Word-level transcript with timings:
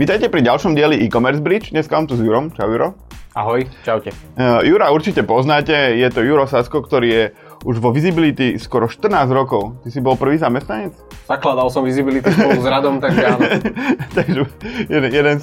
Vítajte 0.00 0.32
pri 0.32 0.40
ďalšom 0.40 0.72
dieli 0.72 0.96
e-commerce 1.04 1.44
bridge. 1.44 1.76
Dneska 1.76 1.92
mám 1.92 2.08
tu 2.08 2.16
s 2.16 2.24
Jurom. 2.24 2.48
Čau 2.56 2.72
Juro. 2.72 2.96
Ahoj, 3.36 3.68
čaute. 3.84 4.08
Uh, 4.32 4.64
Jura 4.64 4.88
určite 4.96 5.20
poznáte, 5.28 5.76
je 5.92 6.08
to 6.08 6.24
Juro 6.24 6.48
Sasko, 6.48 6.80
ktorý 6.80 7.08
je 7.12 7.24
už 7.68 7.84
vo 7.84 7.92
Visibility 7.92 8.56
skoro 8.56 8.88
14 8.88 9.28
rokov. 9.28 9.76
Ty 9.84 9.92
si 9.92 10.00
bol 10.00 10.16
prvý 10.16 10.40
zamestnanec? 10.40 10.96
Zakladal 11.28 11.68
som 11.68 11.84
Visibility 11.84 12.32
spolu 12.32 12.64
s 12.64 12.64
Radom, 12.64 12.96
takže 12.96 13.22
áno. 13.28 13.44
takže 14.16 14.48
jeden, 14.88 15.10
jeden, 15.12 15.36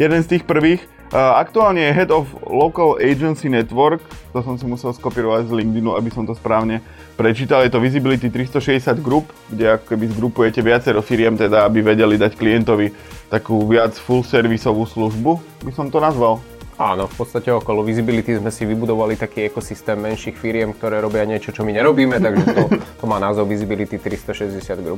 jeden 0.00 0.20
z 0.24 0.30
tých 0.36 0.48
prvých. 0.48 0.80
Uh, 1.10 1.36
aktuálne 1.36 1.82
je 1.84 1.92
Head 1.92 2.10
of 2.14 2.30
Local 2.46 2.96
Agency 3.02 3.50
Network, 3.50 4.00
to 4.30 4.40
som 4.46 4.54
si 4.54 4.62
musel 4.62 4.94
skopírovať 4.94 5.50
z 5.50 5.58
LinkedInu, 5.58 5.98
aby 5.98 6.06
som 6.06 6.22
to 6.22 6.38
správne 6.38 6.80
prečítal. 7.18 7.66
Je 7.66 7.74
to 7.74 7.82
Visibility 7.82 8.30
360 8.30 9.02
Group, 9.02 9.28
kde 9.50 9.74
ako 9.74 9.84
keby 9.90 10.06
zgrupujete 10.06 10.62
viacero 10.62 11.02
firiem, 11.02 11.34
teda 11.34 11.66
aby 11.66 11.82
vedeli 11.82 12.14
dať 12.14 12.38
klientovi 12.38 12.94
takú 13.26 13.58
viac 13.66 13.98
full 13.98 14.22
servisovú 14.22 14.86
službu, 14.86 15.36
by 15.66 15.72
som 15.74 15.90
to 15.90 15.98
nazval. 15.98 16.38
Áno, 16.80 17.04
v 17.04 17.12
podstate 17.12 17.52
okolo 17.52 17.84
Visibility 17.84 18.40
sme 18.40 18.48
si 18.48 18.64
vybudovali 18.64 19.12
taký 19.12 19.52
ekosystém 19.52 20.00
menších 20.00 20.32
firiem, 20.32 20.72
ktoré 20.72 21.04
robia 21.04 21.28
niečo, 21.28 21.52
čo 21.52 21.60
my 21.60 21.76
nerobíme, 21.76 22.16
takže 22.16 22.44
to, 22.56 22.62
to 22.72 23.04
má 23.04 23.20
názov 23.20 23.52
Visibility 23.52 24.00
360 24.00 24.80
Group. 24.80 24.96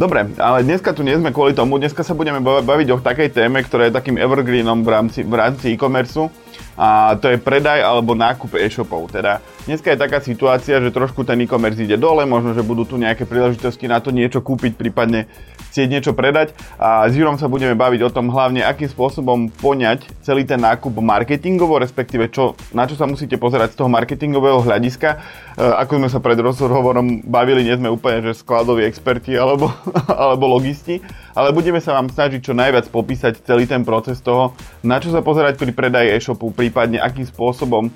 Dobre, 0.00 0.24
ale 0.40 0.64
dneska 0.64 0.96
tu 0.96 1.04
nie 1.04 1.12
sme 1.20 1.28
kvôli 1.28 1.52
tomu, 1.52 1.76
dneska 1.76 2.00
sa 2.00 2.16
budeme 2.16 2.40
baviť 2.40 2.88
o 2.96 3.04
takej 3.04 3.36
téme, 3.36 3.60
ktorá 3.60 3.92
je 3.92 4.00
takým 4.00 4.16
evergreenom 4.16 4.80
v 4.80 4.88
rámci, 4.88 5.20
v 5.20 5.34
rámci 5.36 5.76
e-commerce 5.76 6.32
a 6.80 7.12
to 7.20 7.28
je 7.28 7.36
predaj 7.36 7.84
alebo 7.84 8.16
nákup 8.16 8.56
e-shopov. 8.56 9.12
Teda 9.12 9.44
dneska 9.68 9.92
je 9.92 10.00
taká 10.00 10.24
situácia, 10.24 10.80
že 10.80 10.88
trošku 10.88 11.28
ten 11.28 11.44
e-commerce 11.44 11.84
ide 11.84 12.00
dole, 12.00 12.24
možno, 12.24 12.56
že 12.56 12.64
budú 12.64 12.88
tu 12.88 12.96
nejaké 12.96 13.28
príležitosti 13.28 13.84
na 13.84 14.00
to 14.00 14.08
niečo 14.08 14.40
kúpiť, 14.40 14.80
prípadne 14.80 15.28
chcieť 15.68 15.88
niečo 15.92 16.12
predať 16.16 16.56
a 16.80 17.04
s 17.04 17.12
Jurom 17.12 17.36
sa 17.36 17.52
budeme 17.52 17.76
baviť 17.76 18.00
o 18.08 18.10
tom 18.10 18.32
hlavne, 18.32 18.64
akým 18.64 18.88
spôsobom 18.88 19.52
poňať 19.60 20.08
celý 20.24 20.48
ten 20.48 20.56
nákup 20.56 20.96
marketingovo, 21.04 21.76
respektíve 21.76 22.32
čo, 22.32 22.56
na 22.72 22.88
čo 22.88 22.96
sa 22.96 23.04
musíte 23.04 23.36
pozerať 23.36 23.76
z 23.76 23.84
toho 23.84 23.92
marketingového 23.92 24.64
hľadiska. 24.64 25.08
E, 25.12 25.16
ako 25.60 26.00
sme 26.00 26.08
sa 26.08 26.24
pred 26.24 26.40
rozhovorom 26.40 27.20
bavili, 27.28 27.68
nie 27.68 27.76
sme 27.76 27.92
úplne 27.92 28.24
že 28.24 28.40
skladoví 28.40 28.88
experti 28.88 29.36
alebo, 29.36 29.68
alebo 30.08 30.48
logisti, 30.48 31.04
ale 31.36 31.52
budeme 31.52 31.84
sa 31.84 31.92
vám 31.92 32.08
snažiť 32.08 32.40
čo 32.40 32.56
najviac 32.56 32.88
popísať 32.88 33.44
celý 33.44 33.68
ten 33.68 33.84
proces 33.84 34.16
toho, 34.24 34.56
na 34.80 34.96
čo 34.96 35.12
sa 35.12 35.20
pozerať 35.20 35.60
pri 35.60 35.76
predaji 35.76 36.16
e-shopu, 36.16 36.48
prípadne 36.56 36.96
akým 36.96 37.28
spôsobom 37.28 37.92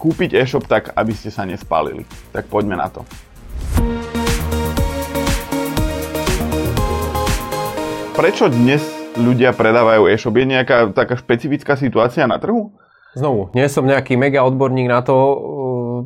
kúpiť 0.00 0.32
e-shop 0.40 0.64
tak, 0.64 0.96
aby 0.96 1.12
ste 1.12 1.28
sa 1.28 1.44
nespálili. 1.44 2.08
Tak 2.32 2.48
poďme 2.48 2.80
na 2.80 2.88
to. 2.88 3.04
Prečo 8.16 8.48
dnes 8.48 8.80
ľudia 9.20 9.52
predávajú 9.52 10.08
e-shop? 10.08 10.32
Je 10.40 10.46
nejaká 10.48 10.96
taká 10.96 11.20
špecifická 11.20 11.76
situácia 11.76 12.24
na 12.24 12.40
trhu? 12.40 12.72
Znovu, 13.12 13.50
nie 13.58 13.66
som 13.66 13.84
nejaký 13.84 14.14
mega 14.14 14.46
odborník 14.46 14.86
na 14.86 15.02
to, 15.02 15.16
uh, 15.18 15.36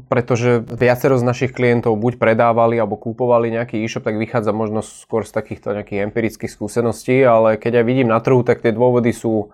pretože 0.09 0.65
viacero 0.65 1.21
z 1.21 1.25
našich 1.27 1.53
klientov 1.53 2.01
buď 2.01 2.17
predávali 2.17 2.81
alebo 2.81 2.97
kúpovali 2.97 3.53
nejaký 3.53 3.85
e-shop, 3.85 4.09
tak 4.09 4.17
vychádza 4.17 4.57
možno 4.57 4.81
skôr 4.81 5.29
z 5.29 5.37
takýchto 5.37 5.77
nejakých 5.77 6.11
empirických 6.11 6.49
skúseností, 6.49 7.21
ale 7.21 7.61
keď 7.61 7.83
aj 7.83 7.85
vidím 7.85 8.09
na 8.09 8.19
trhu, 8.25 8.41
tak 8.41 8.65
tie 8.65 8.73
dôvody 8.73 9.13
sú 9.13 9.53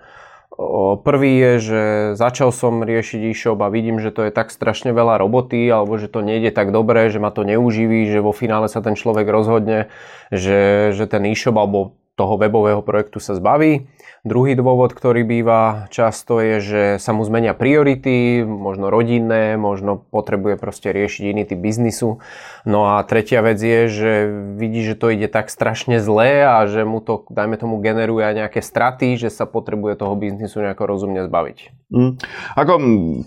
Prvý 1.01 1.41
je, 1.41 1.53
že 1.59 1.83
začal 2.21 2.53
som 2.53 2.85
riešiť 2.85 3.33
e-shop 3.33 3.57
a 3.65 3.73
vidím, 3.73 3.97
že 3.97 4.13
to 4.13 4.29
je 4.29 4.33
tak 4.35 4.53
strašne 4.53 4.93
veľa 4.93 5.17
roboty 5.17 5.65
alebo 5.73 5.97
že 5.97 6.13
to 6.13 6.21
nejde 6.21 6.53
tak 6.53 6.69
dobre, 6.69 7.09
že 7.09 7.17
ma 7.17 7.33
to 7.33 7.49
neuživí, 7.49 8.05
že 8.13 8.21
vo 8.21 8.37
finále 8.37 8.69
sa 8.69 8.85
ten 8.85 8.93
človek 8.93 9.25
rozhodne, 9.25 9.89
že, 10.29 10.93
že 10.93 11.09
ten 11.09 11.25
e-shop 11.33 11.57
alebo 11.57 11.97
toho 12.13 12.37
webového 12.37 12.85
projektu 12.85 13.17
sa 13.25 13.33
zbaví. 13.33 13.89
Druhý 14.21 14.53
dôvod, 14.53 14.93
ktorý 14.93 15.25
býva 15.25 15.89
často 15.89 16.45
je, 16.45 16.57
že 16.61 16.83
sa 17.01 17.17
mu 17.17 17.25
zmenia 17.25 17.57
priority, 17.57 18.45
možno 18.45 18.93
rodinné, 18.93 19.57
možno 19.57 19.97
potrebuje 19.97 20.61
proste 20.61 20.93
riešiť 20.93 21.25
iný 21.33 21.49
typ 21.49 21.57
biznisu. 21.57 22.21
No 22.69 22.85
a 22.85 23.01
tretia 23.09 23.41
vec 23.41 23.57
je, 23.57 23.89
že 23.89 24.13
vidí, 24.61 24.85
že 24.85 24.93
to 24.93 25.09
ide 25.09 25.25
tak 25.33 25.49
strašne 25.49 26.05
zlé 26.05 26.45
a 26.45 26.69
že 26.69 26.85
mu 26.85 27.01
to, 27.01 27.25
dajme 27.33 27.57
tomu, 27.57 27.81
generuje 27.81 28.21
aj 28.21 28.35
nejaké 28.45 28.61
straty, 28.61 29.17
že 29.17 29.33
sa 29.33 29.49
potrebuje 29.49 29.97
toho 29.97 30.13
biznisu 30.13 30.69
nejako 30.69 30.85
rozumne 30.85 31.25
zbaviť. 31.25 31.89
Mm. 31.89 32.21
Ako 32.61 32.73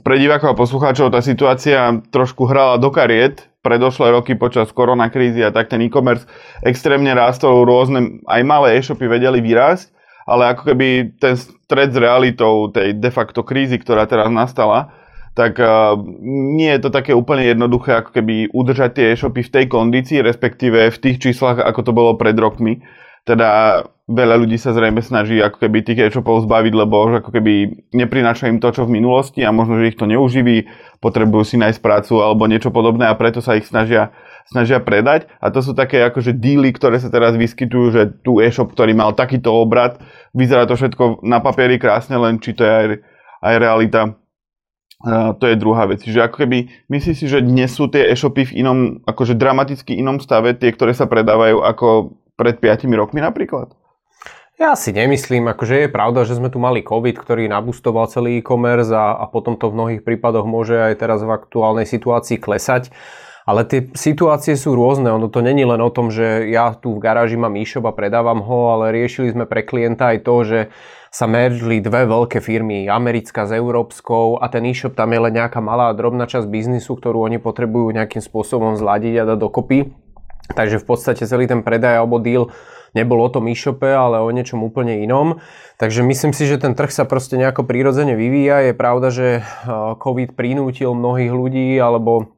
pre 0.05 0.21
divákov 0.21 0.53
a 0.53 0.59
poslucháčov 0.61 1.09
tá 1.09 1.25
situácia 1.25 2.05
trošku 2.13 2.45
hrala 2.45 2.77
do 2.77 2.93
kariet, 2.93 3.49
predošlé 3.65 4.13
roky 4.13 4.37
počas 4.37 4.69
koronakrízy 4.69 5.41
a 5.41 5.49
tak 5.49 5.73
ten 5.73 5.81
e-commerce 5.81 6.29
extrémne 6.61 7.09
rástol, 7.17 7.65
rôzne 7.65 8.21
aj 8.29 8.41
malé 8.45 8.77
e-shopy 8.77 9.09
vedeli 9.09 9.41
vyrásť, 9.41 9.89
ale 10.23 10.55
ako 10.55 10.73
keby 10.73 11.17
ten 11.19 11.35
stred 11.35 11.91
s 11.91 11.97
realitou 11.99 12.71
tej 12.71 12.95
de 12.95 13.11
facto 13.11 13.43
krízy, 13.43 13.79
ktorá 13.79 14.07
teraz 14.07 14.31
nastala, 14.31 14.91
tak 15.33 15.57
uh, 15.57 15.97
nie 16.53 16.69
je 16.77 16.81
to 16.85 16.89
také 16.93 17.11
úplne 17.11 17.41
jednoduché, 17.49 17.97
ako 17.99 18.13
keby 18.13 18.53
udržať 18.53 18.89
tie 18.93 19.05
e-shopy 19.17 19.41
v 19.41 19.53
tej 19.53 19.65
kondícii, 19.65 20.21
respektíve 20.21 20.93
v 20.93 21.01
tých 21.01 21.17
číslach, 21.17 21.57
ako 21.57 21.81
to 21.81 21.91
bolo 21.91 22.11
pred 22.13 22.37
rokmi. 22.37 22.85
Teda 23.25 23.81
veľa 24.05 24.35
ľudí 24.35 24.59
sa 24.59 24.75
zrejme 24.75 24.99
snaží 24.99 25.39
ako 25.39 25.63
keby 25.63 25.81
tých 25.81 26.11
e-shopov 26.11 26.43
zbaviť, 26.43 26.73
lebo 26.75 27.07
už 27.07 27.23
ako 27.23 27.29
keby 27.33 27.71
neprináša 27.95 28.51
im 28.51 28.59
to, 28.59 28.69
čo 28.75 28.83
v 28.85 28.99
minulosti 28.99 29.41
a 29.41 29.55
možno, 29.55 29.79
že 29.79 29.95
ich 29.95 29.99
to 29.99 30.05
neuživí, 30.05 30.67
potrebujú 30.99 31.43
si 31.47 31.55
nájsť 31.55 31.79
prácu 31.79 32.19
alebo 32.19 32.45
niečo 32.45 32.69
podobné 32.69 33.07
a 33.07 33.17
preto 33.17 33.39
sa 33.39 33.55
ich 33.55 33.65
snažia, 33.65 34.11
snažia 34.47 34.83
predať. 34.83 35.29
A 35.39 35.49
to 35.49 35.63
sú 35.63 35.71
také 35.71 36.03
akože 36.03 36.35
díly, 36.35 36.75
ktoré 36.75 36.99
sa 36.99 37.07
teraz 37.07 37.35
vyskytujú, 37.35 37.85
že 37.93 38.01
tu 38.21 38.39
e-shop, 38.43 38.71
ktorý 38.73 38.93
mal 38.95 39.15
takýto 39.15 39.53
obrad, 39.53 39.99
vyzerá 40.35 40.67
to 40.67 40.75
všetko 40.75 41.23
na 41.23 41.39
papieri 41.39 41.79
krásne, 41.79 42.19
len 42.19 42.41
či 42.41 42.55
to 42.57 42.65
je 42.65 42.71
aj, 42.71 42.87
aj 43.43 43.55
realita, 43.59 44.01
uh, 45.07 45.31
to 45.37 45.45
je 45.47 45.55
druhá 45.59 45.87
vec. 45.87 46.03
Čiže 46.03 46.27
ako 46.27 46.43
keby, 46.43 46.57
myslíš 46.91 47.15
si, 47.15 47.25
že 47.29 47.43
dnes 47.43 47.71
sú 47.71 47.87
tie 47.87 48.09
e-shopy 48.11 48.51
v 48.51 48.65
inom, 48.65 49.03
akože 49.07 49.37
dramaticky 49.37 49.95
inom 49.97 50.19
stave, 50.19 50.55
tie, 50.57 50.73
ktoré 50.73 50.91
sa 50.91 51.07
predávajú 51.07 51.63
ako 51.63 51.87
pred 52.33 52.57
5 52.57 52.89
rokmi 52.97 53.21
napríklad? 53.21 53.71
Ja 54.61 54.77
si 54.77 54.93
nemyslím, 54.93 55.49
akože 55.49 55.85
je 55.85 55.89
pravda, 55.89 56.29
že 56.29 56.37
sme 56.37 56.53
tu 56.53 56.61
mali 56.61 56.85
COVID, 56.85 57.17
ktorý 57.17 57.49
nabustoval 57.49 58.05
celý 58.05 58.37
e-commerce 58.37 58.93
a, 58.93 59.17
a 59.17 59.25
potom 59.25 59.57
to 59.57 59.73
v 59.73 59.75
mnohých 59.81 60.01
prípadoch 60.05 60.45
môže 60.45 60.77
aj 60.77 61.01
teraz 61.01 61.25
v 61.25 61.33
aktuálnej 61.33 61.89
situácii 61.89 62.37
klesať. 62.37 62.93
Ale 63.43 63.67
tie 63.67 63.91
situácie 63.91 64.55
sú 64.55 64.71
rôzne, 64.71 65.11
ono 65.11 65.27
to 65.27 65.43
není 65.43 65.67
len 65.67 65.83
o 65.83 65.91
tom, 65.91 66.07
že 66.07 66.47
ja 66.47 66.71
tu 66.71 66.95
v 66.95 67.03
garáži 67.03 67.35
mám 67.35 67.59
e-shop 67.59 67.83
a 67.83 67.91
predávam 67.91 68.39
ho, 68.39 68.71
ale 68.71 68.95
riešili 68.95 69.35
sme 69.35 69.43
pre 69.43 69.67
klienta 69.67 70.15
aj 70.15 70.17
to, 70.23 70.35
že 70.47 70.59
sa 71.13 71.27
meržili 71.27 71.83
dve 71.83 72.07
veľké 72.07 72.39
firmy, 72.39 72.87
americká 72.87 73.43
s 73.45 73.53
európskou 73.53 74.39
a 74.39 74.47
ten 74.47 74.63
e-shop 74.65 74.95
tam 74.95 75.11
je 75.11 75.19
len 75.27 75.35
nejaká 75.35 75.59
malá 75.59 75.91
drobná 75.91 76.23
časť 76.25 76.47
biznisu, 76.47 76.95
ktorú 76.95 77.27
oni 77.27 77.37
potrebujú 77.37 77.91
nejakým 77.91 78.23
spôsobom 78.23 78.79
zladiť 78.79 79.21
a 79.21 79.27
dať 79.35 79.37
dokopy. 79.37 79.91
Takže 80.55 80.79
v 80.79 80.85
podstate 80.87 81.23
celý 81.27 81.47
ten 81.47 81.61
predaj 81.63 81.99
alebo 81.99 82.19
deal 82.19 82.51
nebol 82.95 83.19
o 83.21 83.29
tom 83.29 83.47
e-shope, 83.51 83.87
ale 83.87 84.23
o 84.23 84.29
niečom 84.31 84.63
úplne 84.63 85.03
inom. 85.03 85.43
Takže 85.77 86.01
myslím 86.05 86.31
si, 86.31 86.47
že 86.47 86.61
ten 86.61 86.77
trh 86.77 86.91
sa 86.91 87.03
proste 87.03 87.35
nejako 87.35 87.67
prírodzene 87.67 88.13
vyvíja. 88.15 88.71
Je 88.71 88.73
pravda, 88.73 89.07
že 89.11 89.27
COVID 89.99 90.35
prinútil 90.37 90.93
mnohých 90.93 91.33
ľudí 91.33 91.75
alebo 91.77 92.33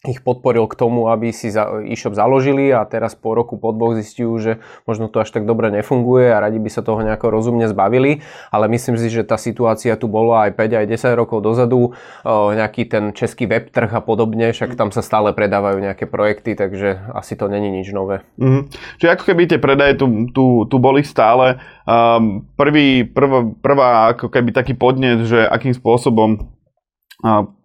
ich 0.00 0.24
podporil 0.24 0.64
k 0.64 0.80
tomu, 0.80 1.12
aby 1.12 1.28
si 1.28 1.52
e-shop 1.92 2.16
založili 2.16 2.72
a 2.72 2.88
teraz 2.88 3.12
po 3.12 3.36
roku, 3.36 3.60
po 3.60 3.68
dvoch 3.76 4.00
zistujú, 4.00 4.32
že 4.40 4.52
možno 4.88 5.12
to 5.12 5.20
až 5.20 5.28
tak 5.28 5.44
dobre 5.44 5.68
nefunguje 5.68 6.32
a 6.32 6.40
radi 6.40 6.56
by 6.56 6.72
sa 6.72 6.80
toho 6.80 7.04
nejako 7.04 7.28
rozumne 7.28 7.68
zbavili, 7.68 8.24
ale 8.48 8.64
myslím 8.72 8.96
si, 8.96 9.12
že 9.12 9.28
tá 9.28 9.36
situácia 9.36 9.92
tu 10.00 10.08
bola 10.08 10.48
aj 10.48 10.56
5, 10.56 10.80
aj 10.80 10.86
10 10.88 11.20
rokov 11.20 11.44
dozadu, 11.44 11.92
nejaký 12.24 12.88
ten 12.88 13.12
český 13.12 13.44
web 13.44 13.68
trh 13.68 13.92
a 13.92 14.00
podobne, 14.00 14.56
však 14.56 14.72
tam 14.72 14.88
sa 14.88 15.04
stále 15.04 15.36
predávajú 15.36 15.76
nejaké 15.84 16.08
projekty, 16.08 16.56
takže 16.56 17.12
asi 17.12 17.36
to 17.36 17.52
není 17.52 17.68
nič 17.68 17.92
nové. 17.92 18.24
Mm. 18.40 18.72
Čiže 18.96 19.12
ako 19.12 19.24
keby 19.28 19.52
tie 19.52 19.60
predaje 19.60 20.00
tu, 20.00 20.32
tu, 20.32 20.64
tu 20.64 20.76
boli 20.80 21.04
stále. 21.04 21.60
Um, 21.84 22.48
prvý, 22.56 23.04
prv, 23.04 23.52
prvá 23.60 24.16
ako 24.16 24.32
keby 24.32 24.56
taký 24.56 24.72
podnet, 24.72 25.28
že 25.28 25.44
akým 25.44 25.76
spôsobom 25.76 26.59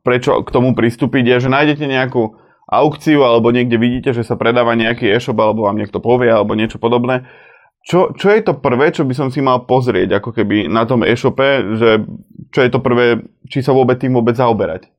prečo 0.05 0.43
k 0.43 0.49
tomu 0.53 0.75
pristúpiť, 0.77 1.23
je, 1.25 1.37
že 1.47 1.49
nájdete 1.49 1.85
nejakú 1.87 2.35
aukciu 2.65 3.21
alebo 3.21 3.53
niekde 3.53 3.77
vidíte, 3.77 4.11
že 4.11 4.25
sa 4.25 4.35
predáva 4.37 4.73
nejaký 4.73 5.05
e-shop 5.09 5.37
alebo 5.37 5.69
vám 5.69 5.77
niekto 5.77 6.01
povie 6.01 6.33
alebo 6.33 6.57
niečo 6.57 6.81
podobné. 6.81 7.29
Čo, 7.85 8.17
čo 8.17 8.33
je 8.33 8.41
to 8.41 8.57
prvé, 8.57 8.89
čo 8.89 9.05
by 9.05 9.13
som 9.13 9.29
si 9.29 9.45
mal 9.45 9.69
pozrieť 9.69 10.17
ako 10.17 10.33
keby 10.33 10.65
na 10.65 10.89
tom 10.89 11.05
e-shope, 11.05 11.77
že 11.77 12.01
čo 12.49 12.59
je 12.65 12.69
to 12.73 12.81
prvé, 12.81 13.21
či 13.45 13.61
sa 13.61 13.77
vôbec 13.77 14.01
tým 14.01 14.17
vôbec 14.17 14.33
zaoberať? 14.33 14.89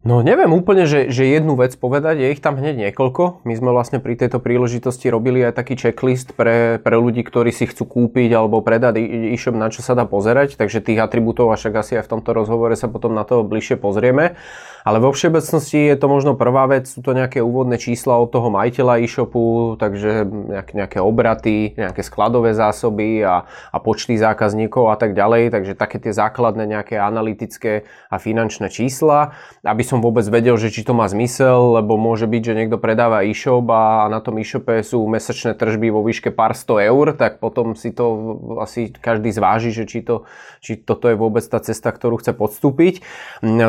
No 0.00 0.24
neviem 0.24 0.48
úplne, 0.56 0.88
že, 0.88 1.12
že 1.12 1.28
jednu 1.28 1.60
vec 1.60 1.76
povedať, 1.76 2.24
je 2.24 2.32
ich 2.32 2.40
tam 2.40 2.56
hneď 2.56 2.88
niekoľko. 2.88 3.44
My 3.44 3.52
sme 3.52 3.68
vlastne 3.68 4.00
pri 4.00 4.16
tejto 4.16 4.40
príležitosti 4.40 5.12
robili 5.12 5.44
aj 5.44 5.60
taký 5.60 5.76
checklist 5.76 6.32
pre, 6.32 6.80
pre 6.80 6.96
ľudí, 6.96 7.20
ktorí 7.20 7.52
si 7.52 7.68
chcú 7.68 7.84
kúpiť 7.84 8.32
alebo 8.32 8.64
predať 8.64 8.96
e-shop, 8.96 9.52
na 9.52 9.68
čo 9.68 9.84
sa 9.84 9.92
dá 9.92 10.08
pozerať, 10.08 10.56
takže 10.56 10.80
tých 10.80 11.04
atribútov, 11.04 11.52
a 11.52 11.60
však 11.60 11.84
asi 11.84 11.92
aj 12.00 12.08
v 12.08 12.12
tomto 12.16 12.32
rozhovore 12.32 12.72
sa 12.80 12.88
potom 12.88 13.12
na 13.12 13.28
to 13.28 13.44
bližšie 13.44 13.76
pozrieme. 13.76 14.40
Ale 14.80 14.96
vo 14.96 15.12
všeobecnosti 15.12 15.92
je 15.92 15.96
to 16.00 16.06
možno 16.08 16.32
prvá 16.38 16.64
vec, 16.64 16.88
sú 16.88 17.04
to 17.04 17.12
nejaké 17.12 17.44
úvodné 17.44 17.76
čísla 17.76 18.16
od 18.16 18.32
toho 18.32 18.48
majiteľa 18.48 19.04
e-shopu, 19.04 19.76
takže 19.76 20.24
nejaké, 20.24 20.72
nejaké 20.72 20.98
obraty, 21.04 21.76
nejaké 21.76 22.00
skladové 22.00 22.56
zásoby 22.56 23.20
a, 23.20 23.44
a 23.46 23.76
počty 23.78 24.16
zákazníkov 24.16 24.88
a 24.88 24.96
tak 24.96 25.12
ďalej, 25.12 25.52
takže 25.52 25.72
také 25.76 26.00
tie 26.00 26.16
základné 26.16 26.64
nejaké 26.64 26.96
analytické 26.96 27.84
a 28.08 28.16
finančné 28.16 28.72
čísla, 28.72 29.36
aby 29.60 29.84
som 29.84 30.00
vôbec 30.00 30.24
vedel, 30.24 30.56
že 30.56 30.72
či 30.72 30.80
to 30.80 30.96
má 30.96 31.04
zmysel, 31.04 31.76
lebo 31.76 32.00
môže 32.00 32.24
byť, 32.24 32.42
že 32.42 32.56
niekto 32.56 32.80
predáva 32.80 33.26
e-shop 33.28 33.68
a 33.68 34.08
na 34.08 34.24
tom 34.24 34.40
e-shope 34.40 34.80
sú 34.80 35.04
mesačné 35.04 35.52
tržby 35.52 35.92
vo 35.92 36.00
výške 36.00 36.32
pár 36.32 36.56
sto 36.56 36.80
eur, 36.80 37.12
tak 37.12 37.36
potom 37.36 37.76
si 37.76 37.92
to 37.92 38.36
asi 38.64 38.88
každý 38.88 39.28
zváži, 39.28 39.76
že 39.76 39.84
či, 39.84 40.00
to, 40.00 40.24
či 40.64 40.80
toto 40.80 41.12
je 41.12 41.20
vôbec 41.20 41.44
tá 41.44 41.60
cesta, 41.60 41.92
ktorú 41.92 42.16
chce 42.22 42.32
podstúpiť. 42.32 43.04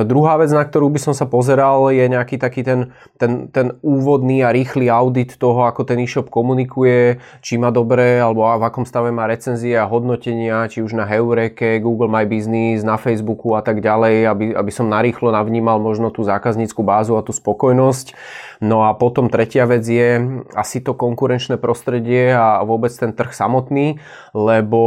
Druhá 0.07 0.40
vec, 0.40 0.54
na 0.56 0.64
ktorú 0.64 0.88
by 0.88 1.00
som 1.01 1.18
sa 1.18 1.25
pozeral, 1.25 1.89
je 1.89 2.06
nejaký 2.06 2.38
taký 2.38 2.62
ten, 2.62 2.94
ten, 3.18 3.50
ten 3.50 3.74
úvodný 3.81 4.45
a 4.45 4.53
rýchly 4.53 4.94
audit 4.94 5.42
toho, 5.42 5.65
ako 5.65 5.81
ten 5.81 5.98
e-shop 5.98 6.30
komunikuje, 6.30 7.18
či 7.42 7.57
má 7.57 7.74
dobré, 7.74 8.21
alebo 8.21 8.45
v 8.45 8.63
akom 8.69 8.86
stave 8.86 9.09
má 9.09 9.25
recenzie 9.25 9.74
a 9.74 9.89
hodnotenia, 9.89 10.69
či 10.69 10.86
už 10.86 10.94
na 10.94 11.09
Heureke, 11.09 11.81
Google 11.81 12.13
My 12.13 12.30
Business, 12.30 12.86
na 12.86 13.01
Facebooku 13.01 13.57
a 13.57 13.65
tak 13.65 13.81
ďalej, 13.81 14.15
aby, 14.30 14.45
aby 14.53 14.71
som 14.71 14.86
narýchlo 14.86 15.33
navnímal 15.33 15.81
možno 15.81 16.13
tú 16.13 16.21
zákaznícku 16.21 16.86
bázu 16.86 17.18
a 17.18 17.25
tú 17.25 17.33
spokojnosť. 17.33 18.13
No 18.62 18.86
a 18.86 18.94
potom 18.94 19.25
tretia 19.25 19.65
vec 19.65 19.81
je 19.81 20.21
asi 20.54 20.86
to 20.86 20.94
konkurenčné 20.94 21.57
prostredie 21.57 22.30
a 22.30 22.62
vôbec 22.62 22.94
ten 22.94 23.09
trh 23.09 23.33
samotný, 23.33 23.97
lebo 24.38 24.80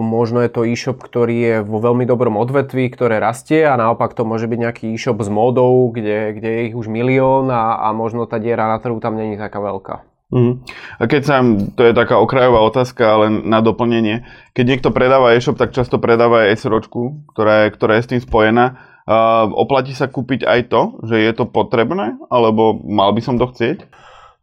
možno 0.00 0.40
je 0.40 0.48
to 0.48 0.64
e-shop, 0.64 0.96
ktorý 1.04 1.36
je 1.36 1.54
vo 1.60 1.76
veľmi 1.76 2.08
dobrom 2.08 2.40
odvetví, 2.40 2.88
ktoré 2.88 3.20
rastie 3.20 3.68
a 3.68 3.76
naopak 3.76 4.16
to 4.16 4.24
môže 4.24 4.48
byť 4.48 4.58
nejaký 4.64 4.84
e-shop 4.96 5.20
s 5.20 5.28
módou, 5.58 5.90
kde, 5.90 6.38
kde 6.38 6.48
je 6.48 6.60
ich 6.70 6.76
už 6.78 6.86
milión 6.86 7.50
a, 7.50 7.82
a 7.82 7.90
možno 7.90 8.30
tá 8.30 8.38
diera 8.38 8.70
na 8.70 8.78
trhu 8.78 9.02
tam 9.02 9.18
není 9.18 9.34
taká 9.34 9.58
veľká. 9.58 10.06
Mm. 10.30 10.60
A 11.00 11.02
keď 11.08 11.22
sa, 11.24 11.40
to 11.72 11.82
je 11.88 11.96
taká 11.96 12.20
okrajová 12.20 12.60
otázka, 12.60 13.00
ale 13.00 13.26
na 13.32 13.64
doplnenie, 13.64 14.28
keď 14.52 14.64
niekto 14.68 14.88
predáva 14.92 15.32
e-shop, 15.32 15.56
tak 15.56 15.72
často 15.72 15.96
predáva 15.96 16.52
aj 16.52 16.62
SROčku, 16.62 17.32
ktorá 17.32 17.66
je, 17.66 17.68
ktorá 17.74 17.92
je 17.98 18.04
s 18.06 18.10
tým 18.14 18.22
spojená 18.22 18.86
Uh, 19.08 19.48
oplatí 19.56 19.96
sa 19.96 20.04
kúpiť 20.04 20.44
aj 20.44 20.68
to, 20.68 21.00
že 21.08 21.16
je 21.16 21.32
to 21.32 21.48
potrebné, 21.48 22.20
alebo 22.28 22.76
mal 22.84 23.08
by 23.16 23.24
som 23.24 23.40
to 23.40 23.48
chcieť? 23.48 23.88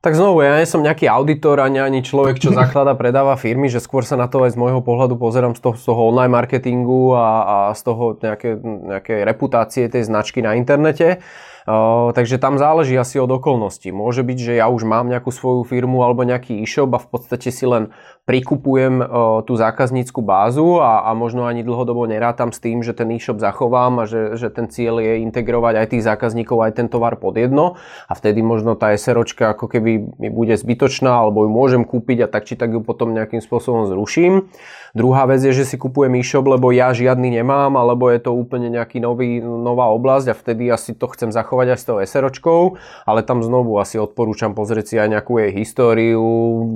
Tak 0.06 0.14
znovu, 0.14 0.46
ja 0.46 0.62
nie 0.62 0.70
som 0.70 0.86
nejaký 0.86 1.10
auditor 1.10 1.58
ani, 1.58 1.82
ani 1.82 2.06
človek, 2.06 2.38
čo 2.38 2.54
zaklada, 2.62 2.94
predáva 2.94 3.34
firmy, 3.42 3.74
že 3.74 3.82
skôr 3.82 4.06
sa 4.06 4.14
na 4.14 4.30
to 4.30 4.46
aj 4.46 4.54
z 4.54 4.62
môjho 4.62 4.86
pohľadu 4.86 5.18
pozerám 5.18 5.58
z 5.58 5.66
toho, 5.66 5.74
z 5.74 5.84
toho 5.90 6.02
online 6.14 6.30
marketingu 6.30 7.18
a, 7.18 7.26
a 7.42 7.58
z 7.74 7.82
toho 7.82 8.14
nejaké, 8.22 9.26
reputácie 9.26 9.90
tej 9.90 10.06
značky 10.06 10.46
na 10.46 10.54
internete. 10.54 11.26
Uh, 11.66 12.14
takže 12.14 12.38
tam 12.38 12.62
záleží 12.62 12.94
asi 12.94 13.18
od 13.18 13.42
okolností. 13.42 13.90
Môže 13.90 14.22
byť, 14.22 14.38
že 14.38 14.54
ja 14.62 14.70
už 14.70 14.86
mám 14.86 15.10
nejakú 15.10 15.34
svoju 15.34 15.66
firmu 15.66 16.06
alebo 16.06 16.22
nejaký 16.22 16.62
e-shop 16.62 16.94
a 16.94 17.02
v 17.02 17.10
podstate 17.10 17.50
si 17.50 17.66
len 17.66 17.90
prikupujem 18.26 19.06
tú 19.46 19.54
zákaznícku 19.54 20.26
bázu 20.26 20.82
a, 20.82 21.06
a 21.06 21.14
možno 21.14 21.46
ani 21.46 21.62
dlhodobo 21.62 22.10
nerátam 22.10 22.50
s 22.50 22.58
tým, 22.58 22.82
že 22.82 22.98
ten 22.98 23.14
e-shop 23.14 23.38
zachovám 23.38 24.02
a 24.02 24.10
že, 24.10 24.34
že 24.34 24.50
ten 24.50 24.66
cieľ 24.66 24.98
je 24.98 25.22
integrovať 25.30 25.74
aj 25.78 25.88
tých 25.94 26.04
zákazníkov, 26.10 26.58
aj 26.66 26.74
ten 26.82 26.88
tovar 26.90 27.22
pod 27.22 27.38
jedno 27.38 27.78
a 28.10 28.14
vtedy 28.18 28.42
možno 28.42 28.74
tá 28.74 28.90
SROčka 28.98 29.54
ako 29.54 29.70
keby 29.70 29.92
mi 30.18 30.30
bude 30.34 30.58
zbytočná 30.58 31.22
alebo 31.22 31.46
ju 31.46 31.54
môžem 31.54 31.86
kúpiť 31.86 32.26
a 32.26 32.28
tak 32.28 32.50
či 32.50 32.58
tak 32.58 32.74
ju 32.74 32.82
potom 32.82 33.14
nejakým 33.14 33.46
spôsobom 33.46 33.86
zruším. 33.86 34.50
Druhá 34.96 35.28
vec 35.28 35.44
je, 35.44 35.52
že 35.52 35.68
si 35.68 35.76
kupujem 35.76 36.16
e-shop, 36.24 36.48
lebo 36.48 36.72
ja 36.72 36.96
žiadny 36.96 37.28
nemám, 37.28 37.76
alebo 37.76 38.08
je 38.08 38.16
to 38.24 38.32
úplne 38.32 38.72
nejaký 38.72 39.04
nový, 39.04 39.44
nová 39.44 39.92
oblasť 39.92 40.32
a 40.32 40.36
vtedy 40.40 40.72
asi 40.72 40.96
to 40.96 41.12
chcem 41.12 41.36
zachovať 41.36 41.76
aj 41.76 41.78
s 41.78 41.84
tou 41.84 42.00
SROčkou, 42.00 42.80
ale 43.04 43.20
tam 43.20 43.44
znovu 43.44 43.76
asi 43.76 44.00
odporúčam 44.00 44.56
pozrieť 44.56 44.86
si 44.88 44.96
aj 44.96 45.12
nejakú 45.12 45.36
jej 45.44 45.52
históriu, 45.52 46.24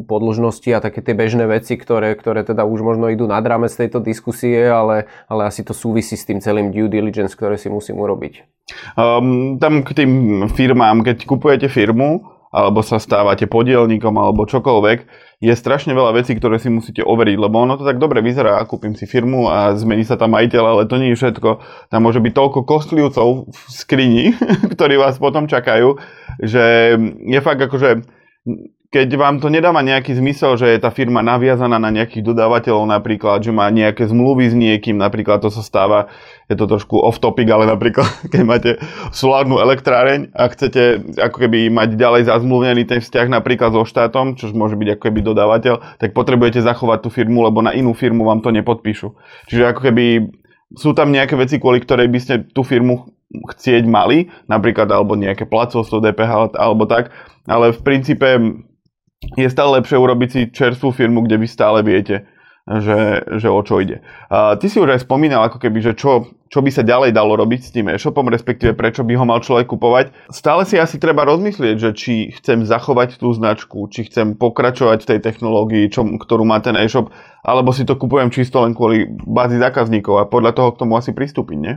podložnosti 0.04 0.68
a 0.68 0.84
také 0.84 1.00
tie 1.00 1.16
bežné 1.16 1.39
veci, 1.46 1.78
ktoré, 1.78 2.18
ktoré 2.18 2.44
teda 2.44 2.66
už 2.66 2.82
možno 2.82 3.08
idú 3.08 3.30
nad 3.30 3.46
rámec 3.46 3.72
tejto 3.72 4.02
diskusie, 4.02 4.66
ale, 4.68 5.08
ale 5.30 5.48
asi 5.48 5.62
to 5.62 5.72
súvisí 5.72 6.18
s 6.18 6.26
tým 6.26 6.42
celým 6.44 6.74
due 6.74 6.90
diligence, 6.92 7.38
ktoré 7.38 7.56
si 7.56 7.70
musím 7.72 8.02
urobiť. 8.02 8.44
Um, 8.98 9.62
tam 9.62 9.86
k 9.86 10.04
tým 10.04 10.12
firmám, 10.52 11.06
keď 11.06 11.24
kupujete 11.24 11.68
firmu, 11.70 12.40
alebo 12.50 12.82
sa 12.82 12.98
stávate 12.98 13.46
podielníkom, 13.46 14.18
alebo 14.18 14.50
čokoľvek, 14.50 15.30
je 15.40 15.54
strašne 15.54 15.94
veľa 15.94 16.18
vecí, 16.18 16.34
ktoré 16.34 16.58
si 16.58 16.68
musíte 16.68 17.06
overiť, 17.06 17.38
lebo 17.38 17.62
ono 17.62 17.78
to 17.78 17.86
tak 17.86 18.02
dobre 18.02 18.20
vyzerá, 18.26 18.60
kúpim 18.66 18.98
si 18.98 19.06
firmu 19.06 19.48
a 19.48 19.78
zmení 19.78 20.04
sa 20.04 20.18
tam 20.18 20.34
majiteľ, 20.34 20.64
ale 20.66 20.84
to 20.90 20.98
nie 20.98 21.14
je 21.14 21.20
všetko. 21.22 21.50
Tam 21.94 22.02
môže 22.04 22.20
byť 22.20 22.34
toľko 22.34 22.60
kostlivcov 22.66 23.30
v 23.54 23.60
skrini, 23.70 24.34
ktorí 24.74 24.98
vás 24.98 25.22
potom 25.22 25.46
čakajú, 25.46 25.96
že 26.42 26.98
je 27.24 27.40
fakt 27.40 27.62
akože 27.62 28.19
keď 28.90 29.10
vám 29.22 29.38
to 29.38 29.54
nedáva 29.54 29.86
nejaký 29.86 30.18
zmysel, 30.18 30.58
že 30.58 30.66
je 30.66 30.82
tá 30.82 30.90
firma 30.90 31.22
naviazaná 31.22 31.78
na 31.78 31.94
nejakých 31.94 32.26
dodávateľov 32.26 32.90
napríklad, 32.90 33.46
že 33.46 33.54
má 33.54 33.70
nejaké 33.70 34.10
zmluvy 34.10 34.50
s 34.50 34.56
niekým, 34.58 34.98
napríklad 34.98 35.46
to 35.46 35.54
sa 35.54 35.62
stáva, 35.62 36.10
je 36.50 36.58
to 36.58 36.66
trošku 36.66 36.98
off 36.98 37.22
topic, 37.22 37.46
ale 37.54 37.70
napríklad 37.70 38.10
keď 38.34 38.42
máte 38.42 38.72
solárnu 39.14 39.62
elektráreň 39.62 40.34
a 40.34 40.50
chcete 40.50 41.06
ako 41.22 41.38
keby 41.38 41.70
mať 41.70 42.02
ďalej 42.02 42.34
zazmluvnený 42.34 42.90
ten 42.90 42.98
vzťah 42.98 43.30
napríklad 43.30 43.78
so 43.78 43.86
štátom, 43.86 44.34
čo 44.34 44.50
môže 44.58 44.74
byť 44.74 44.98
ako 44.98 45.02
keby 45.06 45.20
dodávateľ, 45.22 46.02
tak 46.02 46.18
potrebujete 46.18 46.66
zachovať 46.66 47.06
tú 47.06 47.10
firmu, 47.14 47.46
lebo 47.46 47.62
na 47.62 47.78
inú 47.78 47.94
firmu 47.94 48.26
vám 48.26 48.42
to 48.42 48.50
nepodpíšu. 48.50 49.14
Čiže 49.54 49.70
ako 49.70 49.82
keby 49.86 50.06
sú 50.74 50.98
tam 50.98 51.14
nejaké 51.14 51.38
veci, 51.38 51.62
kvôli 51.62 51.78
ktorej 51.78 52.10
by 52.10 52.20
ste 52.22 52.34
tú 52.50 52.66
firmu 52.66 53.19
chcieť 53.30 53.86
mali, 53.86 54.34
napríklad 54.50 54.90
alebo 54.90 55.14
nejaké 55.14 55.46
placovstvo 55.46 56.02
DPH 56.02 56.58
alebo 56.58 56.90
tak, 56.90 57.14
ale 57.46 57.70
v 57.70 57.82
princípe 57.86 58.28
je 59.38 59.48
stále 59.52 59.78
lepšie 59.80 60.00
urobiť 60.00 60.30
si 60.30 60.42
čerstvú 60.50 60.90
firmu, 60.96 61.22
kde 61.28 61.38
vy 61.38 61.48
stále 61.48 61.86
viete, 61.86 62.26
že, 62.70 63.26
že 63.42 63.48
o 63.50 63.62
čo 63.66 63.82
ide. 63.82 64.06
A 64.30 64.54
ty 64.56 64.70
si 64.70 64.78
už 64.78 64.94
aj 64.94 65.04
spomínal, 65.06 65.46
ako 65.50 65.58
keby, 65.58 65.82
že 65.82 65.94
čo, 65.98 66.30
čo 66.54 66.62
by 66.62 66.70
sa 66.70 66.86
ďalej 66.86 67.12
dalo 67.18 67.34
robiť 67.38 67.62
s 67.66 67.74
tým 67.74 67.90
e-shopom, 67.90 68.30
respektíve 68.30 68.78
prečo 68.78 69.02
by 69.02 69.14
ho 69.18 69.26
mal 69.26 69.42
človek 69.42 69.70
kupovať. 69.74 70.14
Stále 70.30 70.70
si 70.70 70.78
asi 70.78 71.02
treba 71.02 71.26
rozmyslieť, 71.26 71.76
že 71.82 71.92
či 71.98 72.14
chcem 72.38 72.62
zachovať 72.64 73.18
tú 73.18 73.34
značku, 73.34 73.90
či 73.90 74.06
chcem 74.06 74.38
pokračovať 74.38 75.02
v 75.02 75.10
tej 75.10 75.20
technológii, 75.20 75.90
čo, 75.90 76.06
ktorú 76.06 76.46
má 76.46 76.62
ten 76.62 76.78
e-shop, 76.78 77.10
alebo 77.42 77.74
si 77.74 77.84
to 77.84 77.98
kupujem 77.98 78.30
čisto 78.30 78.62
len 78.62 78.78
kvôli 78.78 79.10
bázi 79.10 79.58
zákazníkov 79.58 80.16
a 80.22 80.30
podľa 80.30 80.54
toho 80.54 80.70
k 80.74 80.80
tomu 80.86 80.94
asi 80.96 81.12
pristúpiť, 81.12 81.58
nie? 81.58 81.76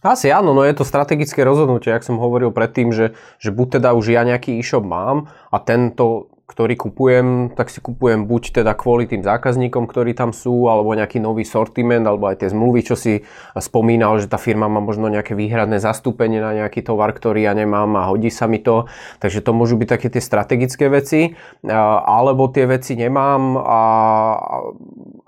Asi 0.00 0.32
áno, 0.32 0.56
no 0.56 0.64
je 0.64 0.72
to 0.72 0.88
strategické 0.88 1.44
rozhodnutie, 1.44 1.92
ak 1.92 2.00
som 2.00 2.16
hovoril 2.16 2.48
predtým, 2.48 2.88
že, 2.88 3.12
že 3.36 3.52
buď 3.52 3.80
teda 3.80 3.92
už 3.92 4.16
ja 4.16 4.24
nejaký 4.24 4.56
e-shop 4.56 4.80
mám 4.80 5.28
a 5.52 5.60
tento 5.60 6.29
ktorý 6.50 6.74
kupujem, 6.74 7.54
tak 7.54 7.70
si 7.70 7.78
kupujem 7.78 8.26
buď 8.26 8.58
teda 8.58 8.74
kvôli 8.74 9.06
tým 9.06 9.22
zákazníkom, 9.22 9.86
ktorí 9.86 10.18
tam 10.18 10.34
sú, 10.34 10.66
alebo 10.66 10.90
nejaký 10.98 11.22
nový 11.22 11.46
sortiment, 11.46 12.02
alebo 12.02 12.26
aj 12.26 12.42
tie 12.42 12.50
zmluvy, 12.50 12.82
čo 12.82 12.98
si 12.98 13.22
spomínal, 13.54 14.18
že 14.18 14.26
tá 14.26 14.34
firma 14.34 14.66
má 14.66 14.82
možno 14.82 15.06
nejaké 15.06 15.38
výhradné 15.38 15.78
zastúpenie 15.78 16.42
na 16.42 16.50
nejaký 16.58 16.82
tovar, 16.82 17.14
ktorý 17.14 17.46
ja 17.46 17.54
nemám 17.54 17.94
a 17.94 18.10
hodí 18.10 18.34
sa 18.34 18.50
mi 18.50 18.58
to. 18.58 18.90
Takže 19.22 19.46
to 19.46 19.54
môžu 19.54 19.78
byť 19.78 19.88
také 19.94 20.10
tie 20.10 20.18
strategické 20.18 20.90
veci, 20.90 21.38
alebo 21.70 22.50
tie 22.50 22.66
veci 22.66 22.98
nemám 22.98 23.54
a, 23.54 23.82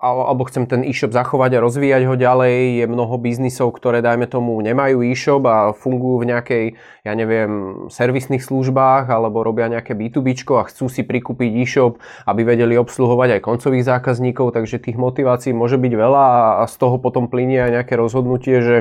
alebo 0.03 0.43
chcem 0.51 0.67
ten 0.67 0.83
e-shop 0.83 1.15
zachovať 1.15 1.55
a 1.55 1.63
rozvíjať 1.63 2.03
ho 2.11 2.19
ďalej. 2.19 2.83
Je 2.83 2.85
mnoho 2.91 3.15
biznisov, 3.23 3.71
ktoré 3.79 4.03
dajme 4.03 4.27
tomu 4.27 4.59
nemajú 4.59 5.07
e-shop 5.07 5.47
a 5.47 5.71
fungujú 5.71 6.27
v 6.27 6.35
nejakej, 6.35 6.65
ja 7.07 7.13
neviem, 7.15 7.87
servisných 7.87 8.43
službách 8.43 9.07
alebo 9.07 9.47
robia 9.47 9.71
nejaké 9.71 9.95
B2B 9.95 10.33
a 10.33 10.65
chcú 10.65 10.89
si 10.89 11.05
prikúpiť 11.13 11.53
e-shop, 11.61 12.01
aby 12.25 12.49
vedeli 12.49 12.81
obsluhovať 12.81 13.37
aj 13.37 13.45
koncových 13.45 13.85
zákazníkov, 13.85 14.57
takže 14.57 14.81
tých 14.81 14.97
motivácií 14.97 15.53
môže 15.53 15.77
byť 15.77 15.93
veľa 15.93 16.25
a 16.59 16.65
z 16.65 16.75
toho 16.81 16.97
potom 16.97 17.29
plinie 17.29 17.61
aj 17.61 17.85
nejaké 17.85 17.95
rozhodnutie, 18.01 18.65
že 18.65 18.77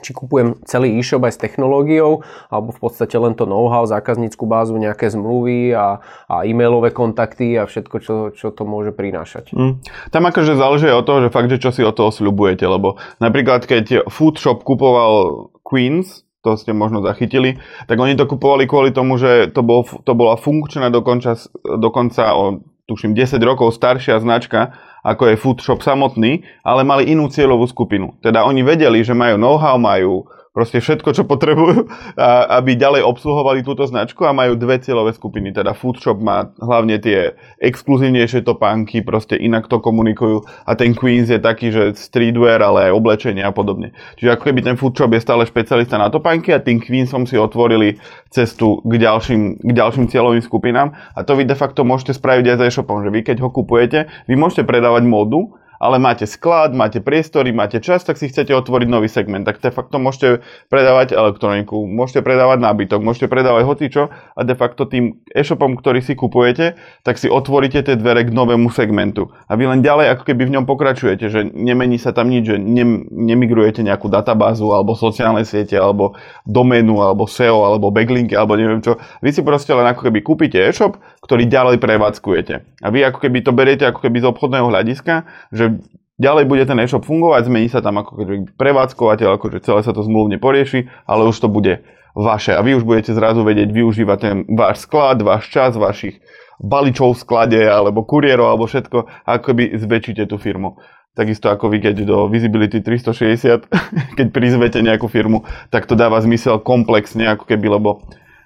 či 0.00 0.16
kupujem 0.16 0.56
celý 0.64 0.96
e-shop 0.96 1.20
aj 1.28 1.36
s 1.36 1.42
technológiou, 1.44 2.24
alebo 2.48 2.72
v 2.72 2.80
podstate 2.80 3.12
len 3.20 3.36
to 3.36 3.44
know-how, 3.44 3.84
zákaznícku 3.84 4.48
bázu, 4.48 4.80
nejaké 4.80 5.12
zmluvy 5.12 5.76
a, 5.76 6.00
a 6.32 6.48
e-mailové 6.48 6.96
kontakty 6.96 7.60
a 7.60 7.68
všetko, 7.68 7.96
čo, 8.00 8.14
čo 8.32 8.48
to 8.56 8.64
môže 8.64 8.96
prinášať. 8.96 9.52
Mm. 9.52 9.84
Tam 10.08 10.24
akože 10.24 10.56
záleží 10.56 10.88
od 10.88 11.04
toho, 11.04 11.28
že 11.28 11.28
fakt, 11.28 11.52
že 11.52 11.60
čo 11.60 11.76
si 11.76 11.84
od 11.84 11.92
toho 11.92 12.08
sľubujete, 12.08 12.64
lebo 12.64 12.96
napríklad 13.20 13.68
keď 13.68 14.08
Food 14.08 14.40
Shop 14.40 14.64
kupoval 14.64 15.52
Queens, 15.60 16.24
to 16.42 16.58
ste 16.58 16.74
možno 16.74 17.00
zachytili, 17.06 17.62
tak 17.86 17.96
oni 18.02 18.18
to 18.18 18.26
kupovali 18.26 18.66
kvôli 18.66 18.90
tomu, 18.90 19.14
že 19.16 19.54
to, 19.54 19.62
bol, 19.62 19.86
to 19.86 20.12
bola 20.12 20.34
funkčná 20.34 20.90
dokonca, 20.90 21.38
dokonca 21.78 22.34
o 22.34 22.66
tuším 22.90 23.14
10 23.14 23.38
rokov 23.46 23.72
staršia 23.78 24.18
značka, 24.18 24.74
ako 25.06 25.32
je 25.32 25.40
Food 25.40 25.58
Shop 25.62 25.80
samotný, 25.80 26.42
ale 26.66 26.82
mali 26.82 27.10
inú 27.10 27.30
cieľovú 27.30 27.66
skupinu. 27.70 28.18
Teda 28.22 28.42
oni 28.42 28.66
vedeli, 28.66 29.02
že 29.06 29.14
majú 29.14 29.38
know-how, 29.38 29.78
majú 29.78 30.26
proste 30.52 30.84
všetko, 30.84 31.16
čo 31.16 31.24
potrebujú, 31.24 31.88
a, 32.20 32.60
aby 32.60 32.76
ďalej 32.76 33.02
obsluhovali 33.08 33.64
túto 33.64 33.88
značku 33.88 34.28
a 34.28 34.36
majú 34.36 34.54
dve 34.54 34.76
cieľové 34.78 35.16
skupiny. 35.16 35.50
Teda 35.56 35.72
Foodshop 35.72 36.20
má 36.20 36.52
hlavne 36.60 37.00
tie 37.00 37.34
exkluzívnejšie 37.58 38.44
topánky, 38.44 39.00
proste 39.00 39.40
inak 39.40 39.66
to 39.72 39.80
komunikujú 39.80 40.44
a 40.68 40.76
ten 40.76 40.92
Queens 40.92 41.32
je 41.32 41.40
taký, 41.40 41.72
že 41.72 41.96
streetwear, 41.96 42.60
ale 42.60 42.92
aj 42.92 42.96
oblečenie 42.96 43.40
a 43.40 43.50
podobne. 43.50 43.96
Čiže 44.20 44.36
ako 44.36 44.44
keby 44.52 44.60
ten 44.60 44.76
Foodshop 44.76 45.16
je 45.16 45.24
stále 45.24 45.48
špecialista 45.48 45.96
na 45.96 46.12
topánky 46.12 46.52
a 46.52 46.60
tým 46.60 46.84
Queensom 46.84 47.24
si 47.24 47.40
otvorili 47.40 47.96
cestu 48.28 48.84
k 48.84 49.00
ďalším, 49.00 49.64
k 49.64 49.70
ďalším 49.72 50.12
cieľovým 50.12 50.44
skupinám 50.44 50.92
a 51.16 51.24
to 51.24 51.32
vy 51.32 51.48
de 51.48 51.56
facto 51.56 51.80
môžete 51.80 52.20
spraviť 52.20 52.44
aj 52.52 52.56
za 52.60 52.64
e-shopom, 52.68 53.00
že 53.00 53.08
vy 53.08 53.24
keď 53.24 53.40
ho 53.40 53.48
kupujete, 53.48 54.04
vy 54.28 54.34
môžete 54.36 54.68
predávať 54.68 55.08
módu, 55.08 55.56
ale 55.82 55.98
máte 55.98 56.30
sklad, 56.30 56.70
máte 56.78 57.02
priestory, 57.02 57.50
máte 57.50 57.82
čas, 57.82 58.06
tak 58.06 58.14
si 58.14 58.30
chcete 58.30 58.54
otvoriť 58.54 58.86
nový 58.86 59.10
segment. 59.10 59.42
Tak 59.42 59.58
de 59.58 59.74
facto 59.74 59.98
môžete 59.98 60.46
predávať 60.70 61.18
elektroniku, 61.18 61.82
môžete 61.90 62.22
predávať 62.22 62.62
nábytok, 62.62 63.02
môžete 63.02 63.26
predávať 63.26 63.66
hocičo 63.66 64.02
a 64.14 64.40
de 64.46 64.54
facto 64.54 64.86
tým 64.86 65.18
e-shopom, 65.34 65.74
ktorý 65.74 65.98
si 65.98 66.14
kupujete, 66.14 66.78
tak 67.02 67.18
si 67.18 67.26
otvoríte 67.26 67.82
tie 67.82 67.98
dvere 67.98 68.22
k 68.22 68.30
novému 68.30 68.70
segmentu. 68.70 69.34
A 69.50 69.58
vy 69.58 69.66
len 69.66 69.82
ďalej 69.82 70.14
ako 70.14 70.22
keby 70.30 70.42
v 70.46 70.54
ňom 70.54 70.64
pokračujete, 70.70 71.26
že 71.26 71.50
nemení 71.50 71.98
sa 71.98 72.14
tam 72.14 72.30
nič, 72.30 72.54
že 72.54 72.56
ne, 72.62 73.02
nemigrujete 73.10 73.82
nejakú 73.82 74.06
databázu 74.06 74.70
alebo 74.70 74.94
sociálne 74.94 75.42
siete, 75.42 75.74
alebo 75.74 76.14
doménu, 76.46 77.02
alebo 77.02 77.26
SEO, 77.26 77.66
alebo 77.66 77.90
backlinky, 77.90 78.38
alebo 78.38 78.54
neviem 78.54 78.78
čo. 78.78 79.02
Vy 79.18 79.34
si 79.34 79.42
proste 79.42 79.74
len 79.74 79.90
ako 79.90 80.06
keby 80.06 80.22
kúpite 80.22 80.62
e-shop, 80.62 80.94
ktorý 81.22 81.46
ďalej 81.46 81.78
prevádzkujete. 81.78 82.54
A 82.82 82.88
vy 82.90 83.06
ako 83.06 83.18
keby 83.22 83.46
to 83.46 83.54
beriete 83.54 83.86
ako 83.86 84.02
keby 84.02 84.18
z 84.18 84.26
obchodného 84.26 84.66
hľadiska, 84.66 85.22
že 85.54 85.78
ďalej 86.18 86.44
bude 86.50 86.66
ten 86.66 86.78
e-shop 86.82 87.06
fungovať, 87.06 87.46
zmení 87.46 87.70
sa 87.70 87.78
tam 87.78 88.02
ako 88.02 88.12
keby 88.18 88.34
prevádzkovateľ, 88.58 89.38
akože 89.38 89.62
celé 89.62 89.80
sa 89.86 89.94
to 89.94 90.02
zmluvne 90.02 90.42
porieši, 90.42 90.90
ale 91.06 91.30
už 91.30 91.38
to 91.38 91.48
bude 91.48 91.86
vaše 92.12 92.52
a 92.52 92.60
vy 92.60 92.76
už 92.76 92.84
budete 92.84 93.14
zrazu 93.16 93.40
vedieť 93.40 93.72
využívať 93.72 94.18
ten 94.20 94.36
váš 94.52 94.84
sklad, 94.84 95.24
váš 95.24 95.48
čas, 95.48 95.78
vašich 95.78 96.20
baličov 96.60 97.16
v 97.16 97.22
sklade 97.22 97.60
alebo 97.64 98.04
kuriérov 98.04 98.52
alebo 98.52 98.68
všetko, 98.68 99.26
ako 99.26 99.48
by 99.56 99.64
zväčšíte 99.78 100.28
tú 100.28 100.36
firmu. 100.36 100.76
Takisto 101.12 101.52
ako 101.52 101.68
vy, 101.68 101.84
keď 101.84 102.08
do 102.08 102.24
Visibility 102.32 102.80
360, 102.80 103.68
keď 104.18 104.26
prizvete 104.32 104.80
nejakú 104.80 105.12
firmu, 105.12 105.44
tak 105.68 105.84
to 105.84 105.92
dáva 105.92 106.20
zmysel 106.24 106.60
komplexne, 106.64 107.28
ako 107.28 107.44
keby, 107.44 107.68
lebo 107.68 108.00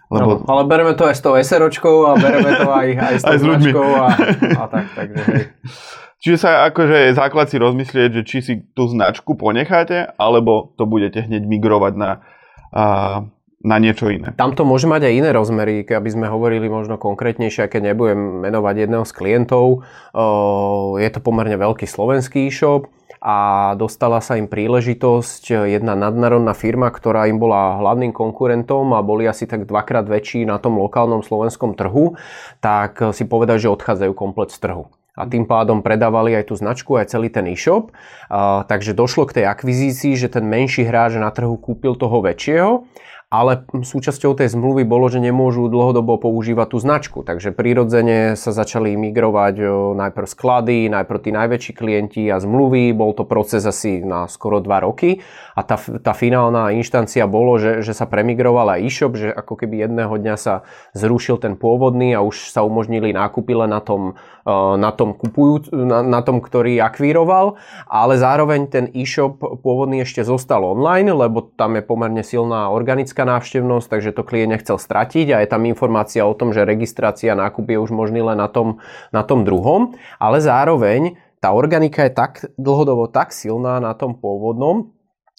lebo... 0.06 0.42
No, 0.42 0.46
ale 0.46 0.62
bereme 0.70 0.94
to 0.94 1.06
aj 1.06 1.16
s 1.18 1.22
tou 1.22 1.34
SROčkou 1.34 2.06
a 2.06 2.10
bereme 2.14 2.50
to 2.54 2.68
aj, 2.70 2.88
aj 3.10 3.14
s 3.18 3.22
tou 3.22 3.32
aj 3.32 3.38
s. 3.38 3.66
A, 3.74 4.06
a 4.62 4.64
tak, 4.70 4.86
takže 4.94 5.22
hej. 5.34 5.44
Čiže 6.16 6.36
sa 6.40 6.50
akože 6.72 7.12
základ 7.12 7.46
si 7.52 7.60
rozmyslieť, 7.60 8.10
že 8.10 8.22
či 8.24 8.38
si 8.42 8.54
tú 8.72 8.88
značku 8.88 9.36
ponecháte, 9.36 10.10
alebo 10.16 10.74
to 10.74 10.88
budete 10.88 11.22
hneď 11.22 11.44
migrovať 11.44 11.92
na, 11.94 12.10
na 13.62 13.76
niečo 13.76 14.08
iné. 14.08 14.32
Tam 14.34 14.56
to 14.56 14.64
môže 14.64 14.88
mať 14.88 15.06
aj 15.06 15.12
iné 15.12 15.30
rozmery, 15.30 15.84
keby 15.84 16.08
sme 16.08 16.26
hovorili 16.26 16.72
možno 16.72 16.96
konkrétnejšie, 16.96 17.68
keď 17.68 17.92
nebudem 17.92 18.42
menovať 18.42 18.74
jedného 18.88 19.04
z 19.04 19.12
klientov. 19.12 19.84
Je 20.98 21.08
to 21.12 21.20
pomerne 21.20 21.54
veľký 21.60 21.84
slovenský 21.84 22.48
e-shop 22.48 22.88
a 23.20 23.72
dostala 23.78 24.20
sa 24.24 24.40
im 24.40 24.48
príležitosť. 24.48 25.70
Jedna 25.70 25.96
nadnárodná 25.96 26.52
firma, 26.52 26.92
ktorá 26.92 27.28
im 27.28 27.40
bola 27.40 27.80
hlavným 27.80 28.12
konkurentom 28.12 28.92
a 28.96 29.04
boli 29.04 29.24
asi 29.24 29.44
tak 29.48 29.68
dvakrát 29.68 30.08
väčší 30.08 30.44
na 30.44 30.56
tom 30.60 30.80
lokálnom 30.80 31.24
slovenskom 31.24 31.76
trhu, 31.76 32.16
tak 32.60 33.00
si 33.16 33.28
povedali, 33.28 33.60
že 33.60 33.72
odchádzajú 33.72 34.12
komplet 34.12 34.52
z 34.52 34.58
trhu. 34.62 34.86
A 35.16 35.24
tým 35.24 35.48
pádom 35.48 35.80
predávali 35.80 36.36
aj 36.36 36.52
tú 36.52 36.60
značku, 36.60 37.00
aj 37.00 37.08
celý 37.08 37.32
ten 37.32 37.48
e-shop. 37.48 37.88
A, 38.28 38.68
takže 38.68 38.92
došlo 38.92 39.24
k 39.24 39.40
tej 39.40 39.44
akvizícii, 39.48 40.12
že 40.12 40.28
ten 40.28 40.44
menší 40.44 40.84
hráč 40.84 41.16
na 41.16 41.32
trhu 41.32 41.56
kúpil 41.56 41.96
toho 41.96 42.20
väčšieho 42.20 42.84
ale 43.26 43.66
súčasťou 43.74 44.38
tej 44.38 44.54
zmluvy 44.54 44.86
bolo, 44.86 45.10
že 45.10 45.18
nemôžu 45.18 45.66
dlhodobo 45.66 46.14
používať 46.14 46.66
tú 46.70 46.78
značku. 46.78 47.18
Takže 47.26 47.50
prirodzene 47.50 48.38
sa 48.38 48.54
začali 48.54 48.94
migrovať 48.94 49.66
najprv 49.98 50.26
sklady, 50.30 50.86
najprv 50.86 51.18
tí 51.18 51.30
najväčší 51.34 51.72
klienti 51.74 52.22
a 52.30 52.38
zmluvy. 52.38 52.94
Bol 52.94 53.18
to 53.18 53.26
proces 53.26 53.66
asi 53.66 53.98
na 54.06 54.30
skoro 54.30 54.62
2 54.62 54.86
roky 54.86 55.26
a 55.58 55.66
tá, 55.66 55.74
tá 55.76 56.14
finálna 56.14 56.70
inštancia 56.78 57.26
bolo, 57.26 57.58
že, 57.58 57.82
že 57.82 57.98
sa 57.98 58.06
premigroval 58.06 58.78
aj 58.78 58.80
e-shop, 58.86 59.18
že 59.18 59.34
ako 59.34 59.58
keby 59.58 59.90
jedného 59.90 60.14
dňa 60.14 60.36
sa 60.38 60.62
zrušil 60.94 61.42
ten 61.42 61.58
pôvodný 61.58 62.14
a 62.14 62.22
už 62.22 62.54
sa 62.54 62.62
umožnili 62.62 63.10
nákupy 63.10 63.58
len 63.58 63.74
na 63.74 63.82
tom, 63.82 64.14
na 64.78 64.90
tom, 64.94 65.10
kupujú, 65.10 65.74
na, 65.74 66.06
na 66.06 66.20
tom 66.22 66.38
ktorý 66.38 66.78
akvíroval, 66.78 67.58
ale 67.90 68.14
zároveň 68.14 68.70
ten 68.70 68.84
e-shop 68.94 69.42
pôvodný 69.60 70.06
ešte 70.06 70.22
zostal 70.22 70.62
online, 70.62 71.10
lebo 71.10 71.50
tam 71.58 71.74
je 71.74 71.82
pomerne 71.82 72.22
silná 72.22 72.70
organická 72.70 73.26
návštevnosť, 73.26 73.86
takže 73.90 74.14
to 74.14 74.22
klient 74.22 74.54
nechcel 74.54 74.78
stratiť 74.78 75.34
a 75.34 75.42
je 75.42 75.50
tam 75.50 75.66
informácia 75.66 76.22
o 76.22 76.32
tom, 76.38 76.54
že 76.54 76.62
registrácia 76.62 77.34
nákup 77.34 77.66
je 77.66 77.78
už 77.82 77.90
možný 77.90 78.22
len 78.22 78.38
na 78.38 78.46
tom, 78.46 78.78
na 79.10 79.26
tom 79.26 79.42
druhom, 79.42 79.98
ale 80.22 80.38
zároveň 80.38 81.18
tá 81.42 81.52
organika 81.52 82.06
je 82.06 82.16
tak 82.16 82.32
dlhodobo 82.56 83.10
tak 83.10 83.34
silná 83.34 83.82
na 83.82 83.92
tom 83.92 84.16
pôvodnom, 84.16 84.95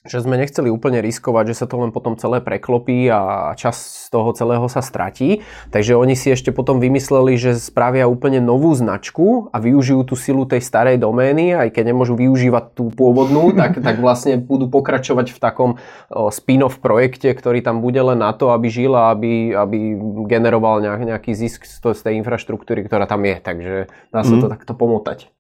že 0.07 0.23
sme 0.23 0.39
nechceli 0.39 0.71
úplne 0.71 1.03
riskovať, 1.03 1.53
že 1.53 1.59
sa 1.63 1.65
to 1.69 1.83
len 1.83 1.91
potom 1.91 2.15
celé 2.15 2.39
preklopí 2.39 3.11
a 3.11 3.53
čas 3.59 4.07
z 4.07 4.15
toho 4.15 4.31
celého 4.31 4.65
sa 4.71 4.79
stratí. 4.79 5.43
Takže 5.69 5.99
oni 5.99 6.15
si 6.15 6.31
ešte 6.31 6.55
potom 6.55 6.79
vymysleli, 6.79 7.35
že 7.35 7.59
spravia 7.59 8.07
úplne 8.07 8.39
novú 8.39 8.71
značku 8.73 9.51
a 9.51 9.59
využijú 9.59 10.07
tú 10.07 10.15
silu 10.15 10.47
tej 10.47 10.63
starej 10.63 10.97
domény, 10.97 11.53
aj 11.53 11.75
keď 11.75 11.93
nemôžu 11.93 12.15
využívať 12.15 12.73
tú 12.73 12.89
pôvodnú, 12.89 13.51
tak, 13.59 13.83
tak 13.83 13.99
vlastne 13.99 14.39
budú 14.39 14.71
pokračovať 14.71 15.35
v 15.35 15.39
takom 15.39 15.71
spin-off 16.09 16.79
projekte, 16.79 17.29
ktorý 17.35 17.59
tam 17.61 17.83
bude 17.83 17.99
len 17.99 18.23
na 18.23 18.31
to, 18.31 18.55
aby 18.55 18.71
žil 18.71 18.95
a 18.95 19.11
aby, 19.11 19.53
aby 19.53 19.99
generoval 20.25 20.79
nejak, 20.79 21.03
nejaký 21.03 21.31
zisk 21.35 21.67
z, 21.67 21.77
tej 21.83 22.19
infraštruktúry, 22.23 22.87
ktorá 22.87 23.05
tam 23.05 23.21
je. 23.27 23.35
Takže 23.37 23.75
dá 24.15 24.21
sa 24.23 24.35
to 24.39 24.47
mm. 24.47 24.53
takto 24.55 24.73
pomotať. 24.73 25.37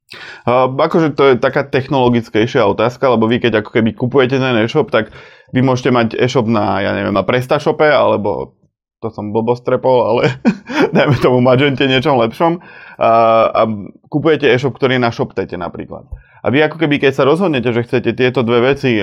Uh, 0.47 0.71
akože 0.71 1.19
to 1.19 1.23
je 1.27 1.35
taká 1.35 1.67
technologickejšia 1.67 2.63
otázka, 2.63 3.11
lebo 3.11 3.27
vy 3.27 3.43
keď 3.43 3.59
ako 3.59 3.75
keby 3.75 3.91
kupujete 3.91 4.39
ten 4.39 4.55
e-shop, 4.63 4.87
tak 4.87 5.11
vy 5.51 5.59
môžete 5.59 5.91
mať 5.91 6.07
e-shop 6.15 6.47
na, 6.47 6.79
ja 6.79 6.95
neviem, 6.95 7.11
na 7.11 7.27
PrestaShope, 7.27 7.83
alebo 7.83 8.55
to 9.03 9.11
som 9.11 9.35
blbostrepol, 9.35 9.97
ale 10.07 10.21
dajme 10.95 11.19
tomu 11.19 11.43
Magente 11.43 11.83
niečom 11.85 12.15
lepšom 12.23 12.63
a, 12.97 13.11
a 13.51 13.61
kupujete 14.07 14.47
e-shop, 14.47 14.79
ktorý 14.79 14.95
je 14.95 15.03
na 15.03 15.11
ShopTete 15.11 15.59
napríklad. 15.59 16.07
A 16.39 16.47
vy 16.49 16.63
ako 16.63 16.79
keby, 16.79 17.03
keď 17.03 17.11
sa 17.11 17.27
rozhodnete, 17.27 17.75
že 17.75 17.83
chcete 17.83 18.15
tieto 18.15 18.41
dve 18.47 18.73
veci 18.73 18.95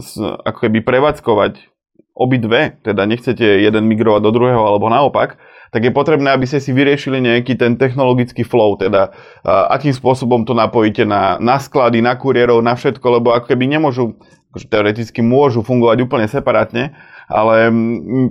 s, 0.00 0.16
ako 0.18 0.58
keby 0.66 0.80
prevádzkovať 0.80 1.76
obidve, 2.16 2.80
teda 2.80 3.04
nechcete 3.04 3.44
jeden 3.44 3.84
migrovať 3.92 4.24
do 4.24 4.32
druhého 4.32 4.64
alebo 4.64 4.88
naopak, 4.88 5.36
tak 5.70 5.82
je 5.82 5.92
potrebné, 5.94 6.30
aby 6.30 6.46
ste 6.46 6.62
si 6.62 6.70
vyriešili 6.70 7.18
nejaký 7.22 7.58
ten 7.58 7.74
technologický 7.80 8.46
flow, 8.46 8.78
teda 8.78 9.10
akým 9.46 9.94
spôsobom 9.94 10.46
to 10.46 10.54
napojíte 10.54 11.02
na, 11.02 11.36
na 11.42 11.58
sklady, 11.58 12.02
na 12.02 12.14
kuriérov, 12.14 12.62
na 12.62 12.78
všetko, 12.78 13.06
lebo 13.20 13.34
ako 13.34 13.50
keby 13.50 13.64
nemôžu, 13.66 14.14
akože 14.54 14.66
teoreticky 14.70 15.20
môžu 15.20 15.66
fungovať 15.66 15.98
úplne 16.06 16.26
separátne, 16.30 16.94
ale 17.26 17.74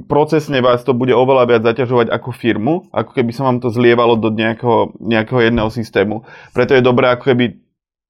procesne 0.07 0.63
vás 0.63 0.79
to 0.87 0.95
bude 0.95 1.11
oveľa 1.11 1.43
viac 1.51 1.61
zaťažovať 1.67 2.07
ako 2.15 2.29
firmu, 2.31 2.87
ako 2.95 3.11
keby 3.11 3.31
sa 3.35 3.43
vám 3.43 3.59
to 3.59 3.67
zlievalo 3.67 4.15
do 4.15 4.31
nejakého, 4.31 4.95
nejakého 5.03 5.51
jedného 5.51 5.67
systému. 5.67 6.23
Preto 6.55 6.79
je 6.79 6.79
dobré 6.79 7.11
ako 7.11 7.35
keby 7.35 7.59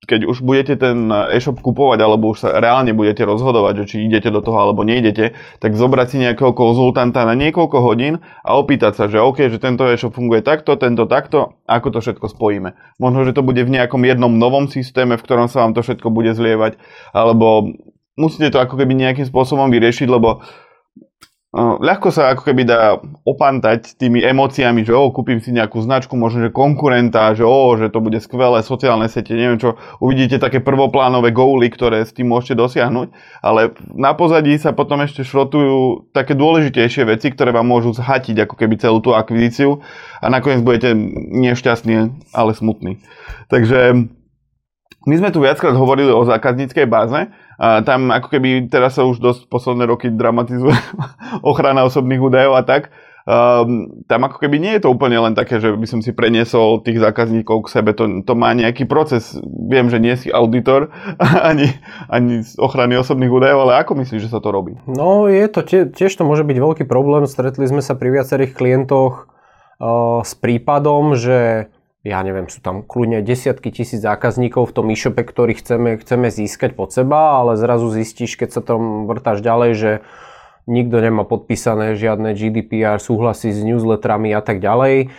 keď 0.06 0.30
už 0.30 0.46
budete 0.46 0.78
ten 0.78 1.10
e-shop 1.10 1.60
kupovať, 1.64 2.00
alebo 2.04 2.32
už 2.36 2.46
sa 2.46 2.50
reálne 2.62 2.94
budete 2.94 3.26
rozhodovať, 3.26 3.84
že 3.84 3.86
či 3.90 3.96
idete 4.06 4.30
do 4.30 4.40
toho 4.44 4.60
alebo 4.62 4.86
neidete, 4.86 5.34
tak 5.58 5.74
zobrať 5.74 6.08
si 6.08 6.18
nejakého 6.22 6.54
konzultanta 6.54 7.26
na 7.26 7.34
niekoľko 7.34 7.78
hodín 7.82 8.22
a 8.46 8.56
opýtať 8.56 8.94
sa, 8.94 9.04
že 9.10 9.18
OK, 9.24 9.50
že 9.50 9.58
tento 9.58 9.84
e-shop 9.90 10.14
funguje 10.14 10.46
takto, 10.46 10.78
tento 10.78 11.10
takto, 11.10 11.58
ako 11.66 11.88
to 11.90 12.00
všetko 12.06 12.28
spojíme. 12.38 12.78
Možno, 13.02 13.26
že 13.26 13.34
to 13.34 13.42
bude 13.42 13.60
v 13.66 13.74
nejakom 13.74 14.06
jednom 14.06 14.32
novom 14.32 14.70
systéme, 14.70 15.18
v 15.18 15.26
ktorom 15.26 15.50
sa 15.50 15.66
vám 15.66 15.74
to 15.74 15.82
všetko 15.82 16.14
bude 16.14 16.38
zlievať, 16.38 16.78
alebo 17.12 17.74
musíte 18.16 18.54
to 18.54 18.62
ako 18.62 18.78
keby 18.78 18.94
nejakým 18.94 19.26
spôsobom 19.26 19.74
vyriešiť, 19.74 20.08
lebo 20.08 20.46
ľahko 21.56 22.12
sa 22.12 22.36
ako 22.36 22.52
keby 22.52 22.68
dá 22.68 23.00
opantať 23.24 23.96
tými 23.96 24.20
emóciami, 24.20 24.84
že 24.84 24.92
o, 24.92 25.08
kúpim 25.08 25.40
si 25.40 25.56
nejakú 25.56 25.80
značku, 25.80 26.12
možno, 26.20 26.44
že 26.44 26.52
konkurenta, 26.52 27.32
že 27.32 27.48
o, 27.48 27.80
že 27.80 27.88
to 27.88 28.04
bude 28.04 28.20
skvelé, 28.20 28.60
sociálne 28.60 29.08
siete, 29.08 29.32
neviem 29.32 29.56
čo, 29.56 29.80
uvidíte 30.04 30.36
také 30.36 30.60
prvoplánové 30.60 31.32
góly, 31.32 31.72
ktoré 31.72 32.04
s 32.04 32.12
tým 32.12 32.28
môžete 32.28 32.60
dosiahnuť, 32.60 33.08
ale 33.40 33.72
na 33.96 34.12
pozadí 34.12 34.60
sa 34.60 34.76
potom 34.76 35.00
ešte 35.00 35.24
šrotujú 35.24 36.12
také 36.12 36.36
dôležitejšie 36.36 37.08
veci, 37.08 37.32
ktoré 37.32 37.56
vám 37.56 37.72
môžu 37.72 37.96
zhatiť 37.96 38.44
ako 38.44 38.56
keby 38.60 38.76
celú 38.76 39.00
tú 39.00 39.16
akvizíciu 39.16 39.80
a 40.20 40.28
nakoniec 40.28 40.60
budete 40.60 40.92
nešťastní, 41.32 42.20
ale 42.36 42.52
smutní. 42.52 43.00
Takže 43.48 44.12
my 45.06 45.16
sme 45.22 45.30
tu 45.30 45.40
viackrát 45.40 45.78
hovorili 45.78 46.10
o 46.10 46.26
zákazníckej 46.26 46.90
báze, 46.90 47.30
a 47.56 47.82
tam 47.84 48.12
ako 48.12 48.28
keby 48.36 48.68
teraz 48.68 49.00
sa 49.00 49.08
už 49.08 49.24
dosť 49.24 49.42
posledné 49.48 49.88
roky 49.88 50.12
dramatizuje 50.12 50.76
ochrana 51.52 51.88
osobných 51.88 52.22
údajov 52.22 52.60
a 52.60 52.64
tak. 52.64 52.92
Um, 53.26 54.06
tam 54.06 54.22
ako 54.30 54.38
keby 54.38 54.62
nie 54.62 54.78
je 54.78 54.86
to 54.86 54.94
úplne 54.94 55.18
len 55.18 55.34
také, 55.34 55.58
že 55.58 55.74
by 55.74 55.88
som 55.90 55.98
si 55.98 56.14
preniesol 56.14 56.86
tých 56.86 57.02
zákazníkov 57.02 57.66
k 57.66 57.74
sebe, 57.74 57.98
to, 57.98 58.22
to 58.22 58.34
má 58.38 58.54
nejaký 58.54 58.86
proces. 58.86 59.34
Viem, 59.42 59.90
že 59.90 59.98
nie 59.98 60.14
si 60.14 60.30
auditor 60.30 60.94
ani, 61.50 61.74
ani 62.06 62.46
z 62.46 62.54
ochrany 62.62 62.94
osobných 63.02 63.34
údajov, 63.34 63.66
ale 63.66 63.82
ako 63.82 63.98
myslíš, 64.06 64.30
že 64.30 64.34
sa 64.34 64.38
to 64.38 64.54
robí? 64.54 64.78
No 64.86 65.26
je 65.26 65.42
to, 65.50 65.66
tie, 65.66 65.90
tiež 65.90 66.14
to 66.14 66.22
môže 66.22 66.46
byť 66.46 66.58
veľký 66.62 66.84
problém. 66.86 67.26
Stretli 67.26 67.66
sme 67.66 67.82
sa 67.82 67.98
pri 67.98 68.14
viacerých 68.14 68.54
klientoch 68.54 69.26
uh, 69.26 70.22
s 70.22 70.38
prípadom, 70.38 71.18
že 71.18 71.74
ja 72.06 72.22
neviem, 72.22 72.46
sú 72.46 72.62
tam 72.62 72.86
kľudne 72.86 73.26
desiatky 73.26 73.74
tisíc 73.74 73.98
zákazníkov 73.98 74.70
v 74.70 74.76
tom 74.78 74.86
e-shope, 74.94 75.26
ktorých 75.26 75.66
chceme, 75.66 75.90
chceme 75.98 76.30
získať 76.30 76.78
pod 76.78 76.94
seba, 76.94 77.42
ale 77.42 77.58
zrazu 77.58 77.90
zistíš, 77.90 78.38
keď 78.38 78.50
sa 78.54 78.62
tam 78.62 79.10
vrtáš 79.10 79.42
ďalej, 79.42 79.72
že 79.74 79.92
nikto 80.66 80.98
nemá 80.98 81.22
podpísané 81.26 81.94
žiadne 81.94 82.34
GDPR, 82.34 82.98
súhlasy 82.98 83.54
s 83.54 83.62
newsletterami 83.62 84.34
a 84.34 84.42
tak 84.42 84.58
ďalej. 84.58 85.14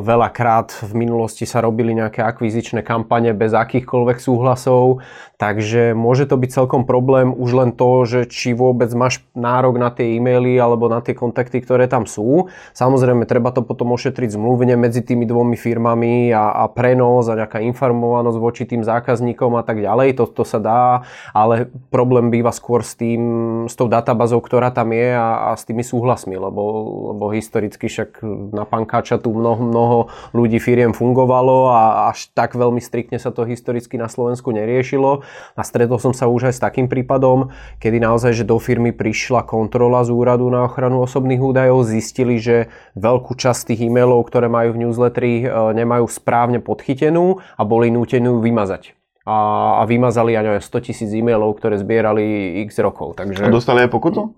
Veľakrát 0.00 0.72
v 0.80 0.92
minulosti 0.96 1.44
sa 1.44 1.60
robili 1.60 1.92
nejaké 1.92 2.24
akvizičné 2.24 2.80
kampane 2.80 3.36
bez 3.36 3.52
akýchkoľvek 3.52 4.18
súhlasov, 4.20 5.04
takže 5.36 5.92
môže 5.92 6.24
to 6.24 6.40
byť 6.40 6.50
celkom 6.52 6.88
problém 6.88 7.36
už 7.36 7.50
len 7.52 7.70
to, 7.76 8.08
že 8.08 8.20
či 8.32 8.56
vôbec 8.56 8.88
máš 8.96 9.20
nárok 9.36 9.76
na 9.76 9.92
tie 9.92 10.16
e-maily 10.16 10.56
alebo 10.56 10.88
na 10.88 11.04
tie 11.04 11.12
kontakty, 11.12 11.60
ktoré 11.60 11.84
tam 11.84 12.08
sú. 12.08 12.48
Samozrejme, 12.72 13.28
treba 13.28 13.52
to 13.52 13.60
potom 13.60 13.92
ošetriť 13.92 14.38
zmluvne 14.38 14.78
medzi 14.80 15.04
tými 15.04 15.28
dvomi 15.28 15.58
firmami 15.58 16.32
a, 16.32 16.64
a 16.64 16.64
prenos 16.72 17.28
a 17.28 17.36
nejaká 17.36 17.60
informovanosť 17.60 18.38
voči 18.40 18.62
tým 18.64 18.86
zákazníkom 18.86 19.52
a 19.58 19.62
tak 19.66 19.84
ďalej. 19.84 20.16
To, 20.16 20.24
to 20.30 20.44
sa 20.48 20.56
dá, 20.62 21.04
ale 21.36 21.68
problém 21.92 22.32
býva 22.32 22.54
skôr 22.54 22.80
s 22.80 22.96
tým, 22.96 23.20
s 23.68 23.74
tou 23.76 23.90
databázou, 23.90 24.40
ktorá 24.40 24.61
ktorá 24.62 24.78
tam 24.78 24.94
je 24.94 25.10
a, 25.10 25.50
a 25.50 25.58
s 25.58 25.66
tými 25.66 25.82
súhlasmi, 25.82 26.38
lebo, 26.38 26.62
lebo 27.10 27.34
historicky 27.34 27.90
však 27.90 28.22
na 28.54 28.62
pankáča 28.62 29.18
tu 29.18 29.34
mnoho, 29.34 29.58
mnoho 29.58 29.98
ľudí 30.30 30.62
firiem 30.62 30.94
fungovalo 30.94 31.66
a 31.66 31.80
až 32.14 32.30
tak 32.30 32.54
veľmi 32.54 32.78
striktne 32.78 33.18
sa 33.18 33.34
to 33.34 33.42
historicky 33.42 33.98
na 33.98 34.06
Slovensku 34.06 34.54
neriešilo. 34.54 35.26
A 35.58 35.66
stretol 35.66 35.98
som 35.98 36.14
sa 36.14 36.30
už 36.30 36.46
aj 36.46 36.54
s 36.54 36.62
takým 36.62 36.86
prípadom, 36.86 37.50
kedy 37.82 37.98
naozaj, 37.98 38.38
že 38.38 38.46
do 38.46 38.62
firmy 38.62 38.94
prišla 38.94 39.42
kontrola 39.50 40.06
z 40.06 40.14
úradu 40.14 40.46
na 40.46 40.70
ochranu 40.70 41.02
osobných 41.02 41.42
údajov, 41.42 41.82
zistili, 41.82 42.38
že 42.38 42.70
veľkú 42.94 43.34
časť 43.34 43.74
tých 43.74 43.90
e-mailov, 43.90 44.30
ktoré 44.30 44.46
majú 44.46 44.78
v 44.78 44.86
newsletteri, 44.86 45.34
e, 45.42 45.46
nemajú 45.74 46.06
správne 46.06 46.62
podchytenú 46.62 47.42
a 47.58 47.62
boli 47.66 47.90
nútení 47.90 48.30
vymazať 48.30 49.01
a, 49.22 49.36
a 49.78 49.82
vymazali, 49.86 50.34
ja 50.34 50.42
neviem, 50.42 50.62
100 50.62 50.86
tisíc 50.86 51.10
e-mailov, 51.14 51.54
ktoré 51.58 51.78
zbierali 51.78 52.58
x 52.66 52.78
rokov. 52.82 53.14
Takže... 53.18 53.46
A 53.46 53.54
dostali 53.54 53.86
aj 53.86 53.90
pokutu? 53.90 54.34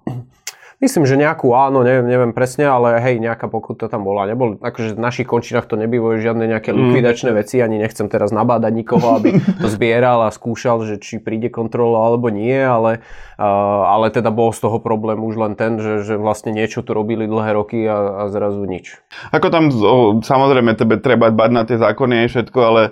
Myslím, 0.82 1.06
že 1.06 1.16
nejakú 1.16 1.54
áno, 1.56 1.80
neviem, 1.80 2.04
neviem 2.04 2.32
presne, 2.36 2.66
ale 2.68 3.00
hej, 3.00 3.16
nejaká 3.16 3.46
pokuta 3.46 3.86
tam 3.88 4.04
bola. 4.04 4.26
Nebol, 4.26 4.60
akože 4.60 4.98
v 4.98 5.00
našich 5.00 5.24
končinách 5.24 5.70
to 5.70 5.80
nebývajú 5.80 6.20
žiadne 6.20 6.50
nejaké 6.50 6.74
mm. 6.74 6.76
likvidačné 6.76 7.30
mm. 7.32 7.36
veci, 7.40 7.56
ani 7.64 7.80
nechcem 7.80 8.10
teraz 8.10 8.34
nabádať 8.34 8.72
nikoho, 8.74 9.16
aby 9.16 9.38
to 9.64 9.68
zbieral 9.70 10.26
a 10.26 10.34
skúšal, 10.34 10.84
že 10.84 11.00
či 11.00 11.22
príde 11.22 11.48
kontrola 11.48 12.10
alebo 12.10 12.28
nie, 12.28 12.58
ale, 12.58 13.00
uh, 13.40 13.82
ale 13.86 14.12
teda 14.12 14.28
bol 14.28 14.52
z 14.52 14.66
toho 14.66 14.82
problém 14.82 15.22
už 15.24 15.40
len 15.40 15.52
ten, 15.54 15.80
že, 15.80 16.04
že 16.04 16.14
vlastne 16.20 16.52
niečo 16.52 16.84
tu 16.84 16.90
robili 16.90 17.24
dlhé 17.24 17.54
roky 17.56 17.86
a, 17.88 18.26
a 18.26 18.28
zrazu 18.28 18.66
nič. 18.66 18.98
Ako 19.30 19.48
tam, 19.54 19.70
o, 19.70 20.20
samozrejme, 20.20 20.74
tebe 20.76 20.98
treba 20.98 21.30
dbať 21.30 21.50
na 21.54 21.62
tie 21.64 21.78
zákony 21.78 22.12
a 22.18 22.28
všetko, 22.28 22.58
ale 22.60 22.82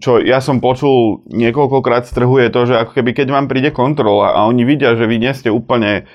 čo 0.00 0.22
ja 0.22 0.40
som 0.40 0.64
počul 0.64 1.26
niekoľkokrát 1.28 2.08
z 2.08 2.16
trhu 2.16 2.40
je 2.40 2.48
to, 2.48 2.60
že 2.64 2.74
ako 2.80 2.92
keby 2.96 3.12
keď 3.12 3.28
vám 3.28 3.46
príde 3.50 3.74
kontrola 3.74 4.32
a 4.32 4.48
oni 4.48 4.64
vidia, 4.64 4.96
že 4.96 5.04
vy 5.04 5.20
nie 5.20 5.32
ste 5.36 5.52
úplne, 5.52 6.08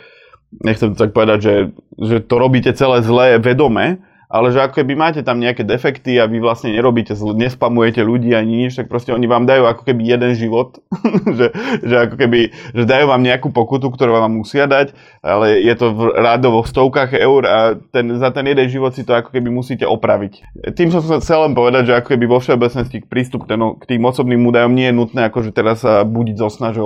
nechcem 0.65 0.93
to 0.93 0.98
tak 0.98 1.13
povedať, 1.13 1.39
že, 1.43 1.55
že 2.01 2.17
to 2.25 2.36
robíte 2.41 2.74
celé 2.74 3.05
zlé 3.05 3.38
vedome, 3.38 4.01
ale 4.27 4.51
že 4.51 4.60
ako 4.60 4.84
keby 4.84 4.93
máte 5.00 5.22
tam 5.24 5.39
nejaké 5.39 5.63
defekty 5.63 6.19
a 6.19 6.27
vy 6.27 6.43
vlastne 6.43 6.75
nerobíte, 6.75 7.15
nespamujete 7.15 8.03
ľudí 8.03 8.36
ani 8.36 8.67
nič, 8.67 8.75
tak 8.75 8.91
proste 8.91 9.15
oni 9.15 9.24
vám 9.24 9.48
dajú 9.48 9.63
ako 9.63 9.88
keby 9.88 10.03
jeden 10.03 10.36
život, 10.36 10.84
že, 11.39 11.55
že 11.79 11.96
ako 11.96 12.15
keby, 12.19 12.51
že 12.75 12.84
dajú 12.84 13.07
vám 13.07 13.24
nejakú 13.24 13.55
pokutu, 13.55 13.88
ktorú 13.88 14.19
vám 14.19 14.43
musia 14.43 14.67
dať, 14.67 14.91
ale 15.24 15.63
je 15.63 15.74
to 15.79 15.96
v 15.96 16.01
rádovo 16.19 16.60
v 16.60 16.72
stovkách 16.72 17.15
eur 17.15 17.41
a 17.48 17.57
ten, 17.96 18.19
za 18.19 18.36
ten 18.36 18.43
jeden 18.51 18.67
život 18.67 18.91
si 18.91 19.07
to 19.07 19.15
ako 19.15 19.31
keby 19.31 19.48
musíte 19.48 19.88
opraviť. 19.88 20.43
Tým 20.75 20.91
som 20.91 21.00
sa 21.00 21.24
chcel 21.24 21.48
len 21.48 21.55
povedať, 21.55 21.88
že 21.88 21.93
ako 21.96 22.07
keby 22.12 22.25
vo 22.27 22.43
všeobecnosti 22.43 23.07
prístup 23.07 23.48
k, 23.48 23.55
ten, 23.55 23.62
k 23.79 23.84
tým 23.96 24.03
osobným 24.03 24.43
údajom 24.43 24.75
nie 24.75 24.91
je 24.91 24.96
nutné 24.96 25.31
akože 25.31 25.55
teraz 25.55 25.88
sa 25.88 26.03
budiť 26.03 26.36
zo 26.36 26.51
sna, 26.51 26.75
že, 26.75 26.84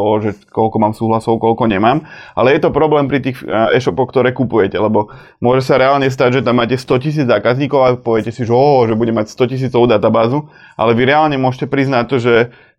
koľko 0.53 0.77
mám 0.77 0.93
súhlasov, 0.93 1.41
koľko 1.41 1.65
nemám, 1.65 2.05
ale 2.38 2.53
je 2.53 2.62
to 2.62 2.69
problém 2.69 3.10
pri 3.10 3.25
tých 3.25 3.41
e-shopoch, 3.74 4.13
ktoré 4.13 4.29
kupujete, 4.29 4.77
lebo 4.77 5.10
môže 5.41 5.65
sa 5.65 5.81
reálne 5.81 6.05
stať, 6.05 6.41
že 6.41 6.45
tam 6.45 6.62
máte 6.62 6.77
100 6.77 7.01
tisíc 7.01 7.30
zákazníkov 7.31 7.79
a 7.79 7.95
poviete 7.95 8.35
si, 8.35 8.43
že, 8.43 8.51
oh, 8.51 8.83
že 8.83 9.00
bude 9.00 9.15
mať 9.15 9.31
100 9.31 9.51
tisícovú 9.55 9.88
databázu, 9.88 10.51
ale 10.75 10.91
vy 10.91 11.07
reálne 11.07 11.39
môžete 11.39 11.71
priznať 11.71 12.03
to, 12.11 12.17
že 12.19 12.33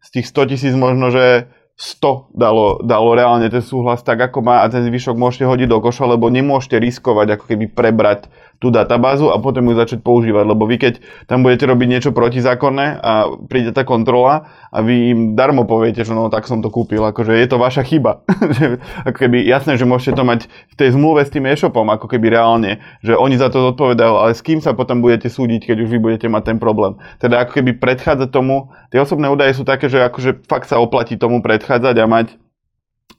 z 0.05 0.09
tých 0.13 0.27
100 0.29 0.51
tisíc 0.53 0.75
možno, 0.77 1.09
že 1.09 1.49
100 1.81 2.37
dalo, 2.37 2.79
dalo 2.85 3.17
reálne 3.17 3.49
ten 3.49 3.65
súhlas 3.65 4.05
tak, 4.05 4.21
ako 4.21 4.45
má 4.45 4.61
a 4.63 4.69
ten 4.69 4.85
zvyšok 4.85 5.17
môžete 5.17 5.49
hodiť 5.49 5.69
do 5.73 5.81
koša, 5.81 6.05
lebo 6.05 6.29
nemôžete 6.29 6.77
riskovať 6.77 7.41
ako 7.41 7.45
keby 7.49 7.67
prebrať 7.73 8.29
tú 8.63 8.71
databázu 8.71 9.35
a 9.35 9.43
potom 9.43 9.67
ju 9.67 9.75
začať 9.75 10.07
používať, 10.07 10.47
lebo 10.47 10.63
vy 10.71 10.79
keď 10.79 11.03
tam 11.27 11.43
budete 11.43 11.67
robiť 11.67 11.89
niečo 11.91 12.11
protizákonné 12.15 13.03
a 13.03 13.27
príde 13.51 13.75
tá 13.75 13.83
kontrola 13.83 14.47
a 14.71 14.79
vy 14.87 15.11
im 15.11 15.21
darmo 15.35 15.67
poviete, 15.67 16.07
že 16.07 16.15
no 16.15 16.31
tak 16.31 16.47
som 16.47 16.63
to 16.63 16.71
kúpil, 16.71 17.03
akože 17.03 17.35
je 17.35 17.47
to 17.51 17.59
vaša 17.59 17.83
chyba. 17.83 18.23
ako 19.11 19.19
keby 19.19 19.43
jasné, 19.43 19.75
že 19.75 19.83
môžete 19.83 20.15
to 20.15 20.23
mať 20.23 20.47
v 20.47 20.75
tej 20.79 20.95
zmluve 20.95 21.27
s 21.27 21.35
tým 21.35 21.51
e-shopom, 21.51 21.91
ako 21.91 22.07
keby 22.07 22.31
reálne, 22.31 22.79
že 23.03 23.19
oni 23.19 23.35
za 23.35 23.51
to 23.51 23.75
zodpovedajú, 23.75 24.15
ale 24.15 24.39
s 24.39 24.47
kým 24.47 24.63
sa 24.63 24.79
potom 24.79 25.03
budete 25.03 25.27
súdiť, 25.27 25.75
keď 25.75 25.77
už 25.83 25.89
vy 25.91 25.99
budete 25.99 26.31
mať 26.31 26.55
ten 26.55 26.59
problém. 26.63 26.95
Teda 27.19 27.43
ako 27.43 27.59
keby 27.59 27.83
predchádzať 27.83 28.31
tomu, 28.31 28.71
tie 28.95 29.03
osobné 29.03 29.27
údaje 29.27 29.59
sú 29.59 29.67
také, 29.67 29.91
že 29.91 29.99
akože 30.07 30.47
fakt 30.47 30.71
sa 30.71 30.79
oplatí 30.79 31.19
tomu 31.19 31.43
predchádzať 31.43 31.99
a 31.99 32.07
mať 32.07 32.27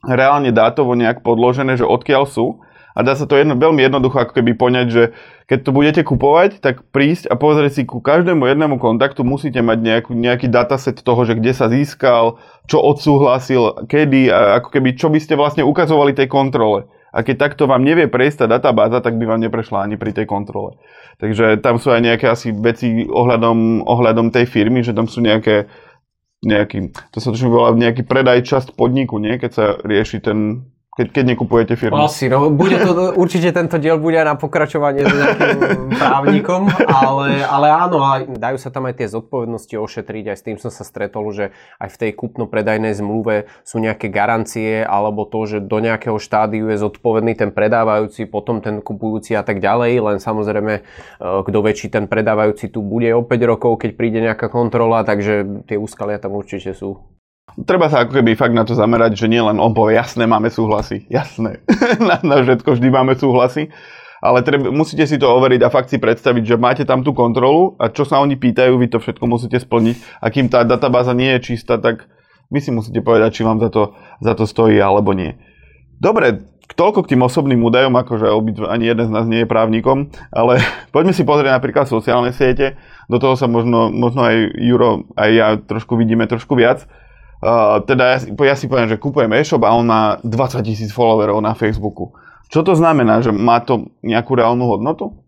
reálne 0.07 0.51
dátovo 0.55 0.95
nejak 0.95 1.23
podložené, 1.23 1.75
že 1.75 1.87
odkiaľ 1.87 2.23
sú 2.27 2.63
a 2.93 2.99
dá 3.01 3.17
sa 3.17 3.25
to 3.25 3.33
jedno, 3.33 3.57
veľmi 3.57 3.81
jednoducho 3.81 4.21
ako 4.21 4.37
keby 4.37 4.53
poňať, 4.53 4.87
že 4.89 5.03
keď 5.49 5.59
to 5.65 5.71
budete 5.75 6.01
kupovať, 6.05 6.61
tak 6.61 6.85
prísť 6.93 7.27
a 7.27 7.35
pozrieť 7.35 7.81
si 7.81 7.83
ku 7.83 7.99
každému 7.99 8.45
jednému 8.45 8.77
kontaktu 8.77 9.25
musíte 9.25 9.59
mať 9.59 9.77
nejakú, 9.81 10.11
nejaký 10.13 10.47
dataset 10.47 11.01
toho, 11.01 11.21
že 11.25 11.37
kde 11.37 11.51
sa 11.57 11.67
získal, 11.67 12.37
čo 12.69 12.79
odsúhlasil, 12.79 13.89
kedy, 13.89 14.29
a 14.29 14.61
ako 14.61 14.69
keby, 14.73 14.95
čo 14.95 15.09
by 15.09 15.19
ste 15.19 15.33
vlastne 15.33 15.65
ukazovali 15.65 16.13
tej 16.13 16.29
kontrole. 16.29 16.87
A 17.13 17.21
keď 17.21 17.49
takto 17.49 17.69
vám 17.69 17.85
nevie 17.85 18.09
prejsť 18.09 18.45
tá 18.45 18.57
databáza, 18.57 18.97
tak 18.97 19.21
by 19.21 19.29
vám 19.29 19.45
neprešla 19.45 19.85
ani 19.85 20.01
pri 20.01 20.17
tej 20.17 20.25
kontrole. 20.25 20.81
Takže 21.21 21.61
tam 21.61 21.77
sú 21.77 21.93
aj 21.93 22.01
nejaké 22.01 22.25
asi 22.25 22.49
veci 22.49 23.05
ohľadom, 23.05 23.85
ohľadom 23.85 24.33
tej 24.33 24.49
firmy, 24.49 24.81
že 24.81 24.97
tam 24.97 25.05
sú 25.05 25.21
nejaké 25.21 25.69
nejaký, 26.43 26.91
to 27.15 27.23
sa 27.23 27.31
tuším 27.31 27.55
volá 27.55 27.71
nejaký 27.71 28.03
predaj 28.03 28.43
časť 28.43 28.75
podniku, 28.75 29.15
nie? 29.15 29.39
Keď 29.39 29.51
sa 29.55 29.65
rieši 29.79 30.19
ten, 30.19 30.67
keď, 30.93 31.07
keď 31.09 31.23
nekupujete 31.33 31.73
firmu. 31.73 32.05
Asi, 32.05 32.29
no 32.29 32.53
bude 32.53 32.77
to, 32.77 33.17
určite 33.17 33.49
tento 33.49 33.81
diel 33.81 33.97
bude 33.97 34.13
aj 34.13 34.27
na 34.29 34.35
pokračovanie 34.37 35.01
s 35.01 35.09
nejakým 35.09 35.59
právnikom, 35.97 36.69
ale, 36.85 37.41
ale 37.41 37.67
áno, 37.73 37.97
a 38.05 38.21
dajú 38.21 38.57
sa 38.61 38.69
tam 38.69 38.85
aj 38.85 39.01
tie 39.01 39.07
zodpovednosti 39.09 39.73
ošetriť, 39.73 40.25
aj 40.29 40.37
s 40.37 40.45
tým 40.45 40.57
som 40.61 40.69
sa 40.69 40.85
stretol, 40.85 41.33
že 41.33 41.49
aj 41.81 41.97
v 41.97 41.99
tej 41.99 42.11
kúpno-predajnej 42.13 42.93
zmluve 42.93 43.49
sú 43.65 43.81
nejaké 43.81 44.13
garancie, 44.13 44.85
alebo 44.85 45.25
to, 45.25 45.49
že 45.49 45.57
do 45.65 45.81
nejakého 45.81 46.21
štádiu 46.21 46.69
je 46.69 46.77
zodpovedný 46.77 47.33
ten 47.33 47.49
predávajúci, 47.49 48.29
potom 48.29 48.61
ten 48.61 48.77
kupujúci 48.77 49.33
a 49.33 49.41
tak 49.41 49.65
ďalej, 49.65 49.97
len 49.97 50.17
samozrejme, 50.21 50.73
e, 50.77 50.81
kto 51.19 51.57
väčší 51.57 51.89
ten 51.89 52.05
predávajúci 52.05 52.69
tu 52.69 52.85
bude 52.85 53.09
o 53.17 53.25
5 53.25 53.49
rokov, 53.49 53.81
keď 53.81 53.91
príde 53.97 54.21
nejaká 54.21 54.45
kontrola, 54.45 55.01
takže 55.01 55.65
tie 55.65 55.81
úskalia 55.81 56.21
tam 56.21 56.37
určite 56.37 56.77
sú. 56.77 57.01
Treba 57.67 57.91
sa 57.91 58.07
ako 58.07 58.17
keby 58.17 58.39
fakt 58.39 58.55
na 58.55 58.63
to 58.63 58.73
zamerať, 58.73 59.19
že 59.19 59.27
nielen 59.27 59.59
on 59.59 59.75
povie, 59.75 59.99
jasné, 59.99 60.23
máme 60.23 60.47
súhlasy, 60.47 61.05
jasné, 61.11 61.59
na, 62.07 62.17
na 62.23 62.41
všetko 62.41 62.79
vždy 62.79 62.87
máme 62.87 63.13
súhlasy, 63.19 63.69
ale 64.23 64.41
treba, 64.47 64.71
musíte 64.71 65.03
si 65.03 65.19
to 65.19 65.27
overiť 65.27 65.61
a 65.61 65.69
fakt 65.69 65.91
si 65.91 65.99
predstaviť, 65.99 66.55
že 66.55 66.55
máte 66.55 66.83
tam 66.87 67.03
tú 67.03 67.11
kontrolu 67.11 67.75
a 67.77 67.91
čo 67.91 68.07
sa 68.07 68.23
oni 68.23 68.39
pýtajú, 68.39 68.79
vy 68.79 68.87
to 68.87 69.03
všetko 69.03 69.27
musíte 69.27 69.59
splniť. 69.59 70.23
A 70.23 70.31
kým 70.31 70.47
tá 70.47 70.63
databáza 70.63 71.11
nie 71.11 71.35
je 71.35 71.53
čistá, 71.53 71.75
tak 71.75 72.07
vy 72.47 72.63
si 72.63 72.71
musíte 72.71 73.03
povedať, 73.03 73.35
či 73.35 73.41
vám 73.43 73.59
za 73.59 73.67
to, 73.67 73.91
za 74.23 74.33
to 74.33 74.47
stojí 74.47 74.79
alebo 74.79 75.11
nie. 75.11 75.35
Dobre, 75.99 76.47
toľko 76.79 77.03
k 77.03 77.11
tým 77.13 77.21
osobným 77.27 77.59
údajom, 77.59 77.91
akože 77.91 78.31
ani 78.71 78.87
jeden 78.87 79.11
z 79.11 79.13
nás 79.13 79.27
nie 79.27 79.43
je 79.43 79.51
právnikom, 79.51 80.09
ale 80.31 80.63
poďme 80.95 81.11
si 81.11 81.27
pozrieť 81.27 81.59
napríklad 81.59 81.85
sociálne 81.91 82.31
siete, 82.31 82.79
do 83.11 83.19
toho 83.19 83.35
sa 83.35 83.51
možno, 83.51 83.91
možno 83.91 84.23
aj 84.23 84.35
Juro, 84.63 85.03
aj 85.19 85.29
ja 85.35 85.47
trošku 85.59 85.99
vidíme 85.99 86.23
trošku 86.25 86.55
viac. 86.55 86.87
Teda 87.87 88.15
ja, 88.15 88.17
ja 88.23 88.55
si 88.55 88.65
poviem, 88.67 88.87
že 88.87 88.99
kúpujem 88.99 89.31
e-shop 89.35 89.63
a 89.63 89.75
on 89.75 89.87
má 89.87 90.17
20 90.23 90.63
tisíc 90.63 90.89
followerov 90.91 91.39
na 91.43 91.53
Facebooku. 91.53 92.11
Čo 92.51 92.61
to 92.61 92.77
znamená, 92.77 93.23
že 93.23 93.33
má 93.33 93.63
to 93.63 93.89
nejakú 94.05 94.37
reálnu 94.37 94.67
hodnotu? 94.69 95.22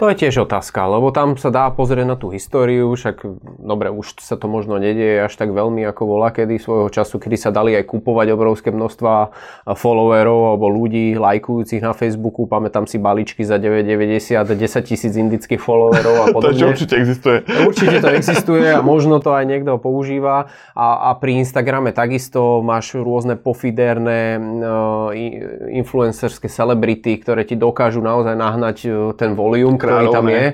To 0.00 0.08
je 0.08 0.16
tiež 0.16 0.48
otázka, 0.48 0.88
lebo 0.88 1.12
tam 1.12 1.36
sa 1.36 1.52
dá 1.52 1.68
pozrieť 1.68 2.08
na 2.08 2.16
tú 2.16 2.32
históriu, 2.32 2.88
však 2.88 3.20
dobre, 3.60 3.92
už 3.92 4.16
sa 4.24 4.40
to 4.40 4.48
možno 4.48 4.80
nedieje 4.80 5.28
až 5.28 5.36
tak 5.36 5.52
veľmi 5.52 5.84
ako 5.92 6.16
bola 6.16 6.32
kedy 6.32 6.56
svojho 6.56 6.88
času, 6.88 7.20
kedy 7.20 7.36
sa 7.36 7.52
dali 7.52 7.76
aj 7.76 7.84
kupovať 7.84 8.32
obrovské 8.32 8.72
množstva 8.72 9.28
followerov 9.76 10.56
alebo 10.56 10.72
ľudí 10.72 11.20
lajkujúcich 11.20 11.84
na 11.84 11.92
Facebooku. 11.92 12.48
Pamätám 12.48 12.88
si 12.88 12.96
baličky 12.96 13.44
za 13.44 13.60
9,90 13.60 14.40
10 14.40 14.88
tisíc 14.88 15.12
indických 15.20 15.60
followerov 15.60 16.16
a 16.16 16.26
podobne. 16.36 16.64
to 16.64 16.72
určite 16.72 16.96
existuje. 16.96 17.44
Určite 17.68 17.96
to 18.00 18.08
existuje 18.24 18.72
a 18.72 18.80
možno 18.80 19.20
to 19.20 19.36
aj 19.36 19.44
niekto 19.44 19.76
používa. 19.76 20.48
A, 20.72 21.12
a 21.12 21.20
pri 21.20 21.44
Instagrame 21.44 21.92
takisto 21.92 22.64
máš 22.64 22.96
rôzne 22.96 23.36
pofiderné 23.36 24.40
uh, 24.40 25.12
influencerské 25.76 26.48
celebrity, 26.48 27.20
ktoré 27.20 27.44
ti 27.44 27.52
dokážu 27.52 28.00
naozaj 28.00 28.32
nahnať 28.32 28.76
uh, 28.88 29.12
ten 29.12 29.36
volume, 29.36 29.89
ktorý 29.90 30.06
tam 30.14 30.26
je. 30.30 30.44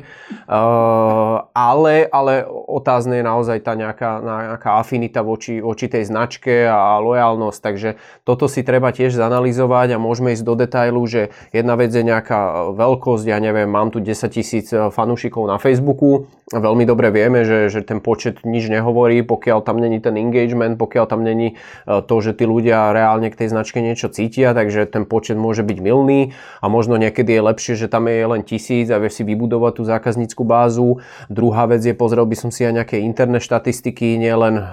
Uh, 0.49 1.45
ale, 1.53 2.09
ale 2.09 2.49
otázne 2.49 3.21
je 3.21 3.25
naozaj 3.29 3.59
tá 3.61 3.77
nejaká, 3.77 4.25
nejaká 4.25 4.81
afinita 4.81 5.21
voči, 5.21 5.61
voči 5.61 5.93
tej 5.93 6.09
značke 6.09 6.65
a 6.65 6.97
lojálnosť. 7.05 7.61
Takže 7.61 7.91
toto 8.25 8.49
si 8.49 8.65
treba 8.65 8.91
tiež 8.91 9.13
zanalizovať 9.13 9.95
a 9.95 10.03
môžeme 10.03 10.33
ísť 10.33 10.45
do 10.49 10.55
detailu, 10.57 11.03
že 11.05 11.31
jedna 11.53 11.77
vec 11.77 11.93
je 11.93 12.03
nejaká 12.03 12.73
veľkosť, 12.75 13.25
ja 13.29 13.39
neviem, 13.39 13.69
mám 13.69 13.93
tu 13.93 14.01
10 14.01 14.33
tisíc 14.33 14.73
fanúšikov 14.73 15.45
na 15.47 15.61
Facebooku, 15.61 16.27
veľmi 16.55 16.87
dobre 16.87 17.11
vieme, 17.11 17.43
že, 17.43 17.67
že 17.67 17.83
ten 17.83 17.99
počet 17.99 18.47
nič 18.47 18.71
nehovorí, 18.71 19.27
pokiaľ 19.27 19.67
tam 19.67 19.83
není 19.83 19.99
ten 19.99 20.15
engagement, 20.15 20.79
pokiaľ 20.79 21.05
tam 21.11 21.27
není 21.27 21.59
e, 21.59 21.99
to, 22.07 22.17
že 22.23 22.39
tí 22.39 22.47
ľudia 22.47 22.95
reálne 22.95 23.27
k 23.35 23.39
tej 23.43 23.49
značke 23.51 23.83
niečo 23.83 24.07
cítia, 24.07 24.55
takže 24.55 24.87
ten 24.87 25.11
počet 25.11 25.35
môže 25.35 25.67
byť 25.67 25.79
milný 25.83 26.39
a 26.63 26.71
možno 26.71 26.95
niekedy 27.03 27.35
je 27.35 27.43
lepšie, 27.43 27.75
že 27.75 27.91
tam 27.91 28.07
je 28.07 28.23
len 28.23 28.47
tisíc 28.47 28.87
a 28.95 29.03
vieš 29.03 29.19
si 29.19 29.23
vybudovať 29.27 29.73
tú 29.77 29.83
zákaznícku 29.83 30.47
bázu. 30.47 31.03
Druhá 31.27 31.67
vec 31.67 31.83
je, 31.83 31.91
pozrel 31.91 32.23
by 32.23 32.37
som 32.39 32.55
si 32.55 32.63
aj 32.63 32.83
nejaké 32.83 33.03
interné 33.03 33.43
štatistiky, 33.43 34.15
nielen 34.23 34.55
e, 34.57 34.65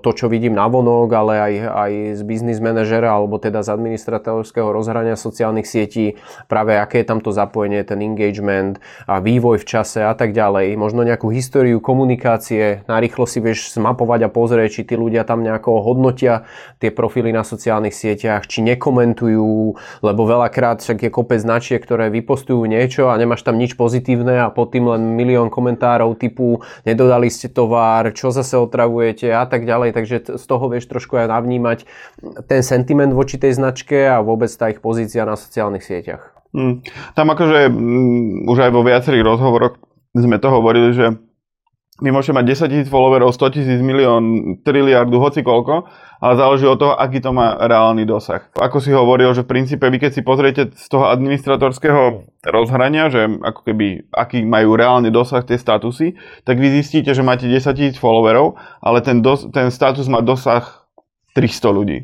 to, 0.00 0.10
čo 0.16 0.32
vidím 0.32 0.56
na 0.56 0.64
vonok, 0.64 1.12
ale 1.12 1.34
aj, 1.36 1.54
aj 1.68 1.92
z 2.16 2.22
biznis 2.24 2.58
manažera 2.64 3.12
alebo 3.12 3.36
teda 3.36 3.60
z 3.60 3.76
administratívskeho 3.76 4.72
rozhrania 4.72 5.20
sociálnych 5.20 5.68
sietí, 5.68 6.16
práve 6.48 6.80
aké 6.80 7.04
je 7.04 7.10
tam 7.12 7.20
to 7.20 7.28
zapojenie, 7.28 7.84
ten 7.84 8.00
engagement 8.00 8.80
a 9.04 9.20
vývoj 9.20 9.60
v 9.60 9.68
čase 9.68 10.00
a 10.00 10.16
tak 10.16 10.32
ďalej. 10.32 10.72
Možno 10.80 11.04
nejakú 11.04 11.28
históriu 11.28 11.76
komunikácie, 11.84 12.88
narýchlo 12.88 13.28
si 13.28 13.44
vieš 13.44 13.76
zmapovať 13.76 14.26
a 14.26 14.32
pozrieť, 14.32 14.80
či 14.80 14.82
tí 14.88 14.94
ľudia 14.96 15.28
tam 15.28 15.44
nejako 15.44 15.84
hodnotia 15.84 16.48
tie 16.78 16.88
profily 16.88 17.34
na 17.34 17.42
sociálnych 17.42 17.92
sieťach, 17.92 18.46
či 18.46 18.64
nekomentujú, 18.64 19.76
lebo 20.00 20.22
veľakrát 20.24 20.80
však 20.80 21.08
je 21.08 21.10
kopec 21.10 21.42
značiek, 21.42 21.82
ktoré 21.82 22.08
vypostujú 22.08 22.62
niečo 22.64 23.10
a 23.10 23.18
nemáš 23.18 23.42
tam 23.42 23.58
nič 23.58 23.74
pozitívne 23.82 24.46
a 24.46 24.54
pod 24.54 24.70
tým 24.70 24.86
len 24.86 25.18
milión 25.18 25.50
komentárov 25.50 26.14
typu 26.14 26.62
nedodali 26.86 27.26
ste 27.26 27.50
tovar, 27.50 28.14
čo 28.14 28.30
zase 28.30 28.54
otravujete 28.54 29.34
a 29.34 29.42
tak 29.50 29.66
ďalej, 29.66 29.90
takže 29.98 30.38
z 30.38 30.44
toho 30.46 30.70
vieš 30.70 30.86
trošku 30.86 31.18
aj 31.18 31.26
navnímať 31.26 31.78
ten 32.46 32.62
sentiment 32.62 33.10
voči 33.10 33.42
tej 33.42 33.58
značke 33.58 34.06
a 34.06 34.22
vôbec 34.22 34.54
tá 34.54 34.70
ich 34.70 34.78
pozícia 34.78 35.26
na 35.26 35.34
sociálnych 35.34 35.82
sieťach. 35.82 36.30
Hmm. 36.54 36.84
Tam 37.18 37.26
akože 37.26 37.72
m, 37.72 38.46
už 38.46 38.58
aj 38.68 38.70
vo 38.70 38.86
viacerých 38.86 39.26
rozhovoroch 39.26 39.80
sme 40.12 40.36
to 40.38 40.48
hovorili, 40.52 40.92
že 40.94 41.16
vy 42.00 42.08
môžete 42.08 42.32
mať 42.32 42.44
10 42.56 42.72
tisíc 42.72 42.88
followerov, 42.88 43.36
100 43.36 43.52
tisíc, 43.52 43.80
milión, 43.84 44.56
triliardu, 44.64 45.20
hoci 45.20 45.44
koľko, 45.44 45.84
ale 46.24 46.34
záleží 46.40 46.64
od 46.64 46.80
toho, 46.80 46.96
aký 46.96 47.20
to 47.20 47.36
má 47.36 47.52
reálny 47.60 48.08
dosah. 48.08 48.48
Ako 48.56 48.80
si 48.80 48.96
hovoril, 48.96 49.36
že 49.36 49.44
v 49.44 49.52
princípe 49.52 49.84
vy 49.84 50.00
keď 50.00 50.10
si 50.16 50.22
pozriete 50.24 50.72
z 50.72 50.86
toho 50.88 51.12
administratorského 51.12 52.24
rozhrania, 52.48 53.12
že 53.12 53.28
ako 53.28 53.60
keby, 53.68 54.08
aký 54.08 54.40
majú 54.40 54.72
reálne 54.72 55.12
dosah 55.12 55.44
tie 55.44 55.60
statusy, 55.60 56.16
tak 56.48 56.56
vy 56.56 56.80
zistíte, 56.80 57.12
že 57.12 57.20
máte 57.20 57.44
10 57.44 57.60
tisíc 57.76 58.00
followerov, 58.00 58.56
ale 58.80 59.04
ten, 59.04 59.20
dos, 59.20 59.44
ten 59.52 59.68
status 59.68 60.08
má 60.08 60.24
dosah 60.24 60.88
300 61.36 61.76
ľudí. 61.76 61.98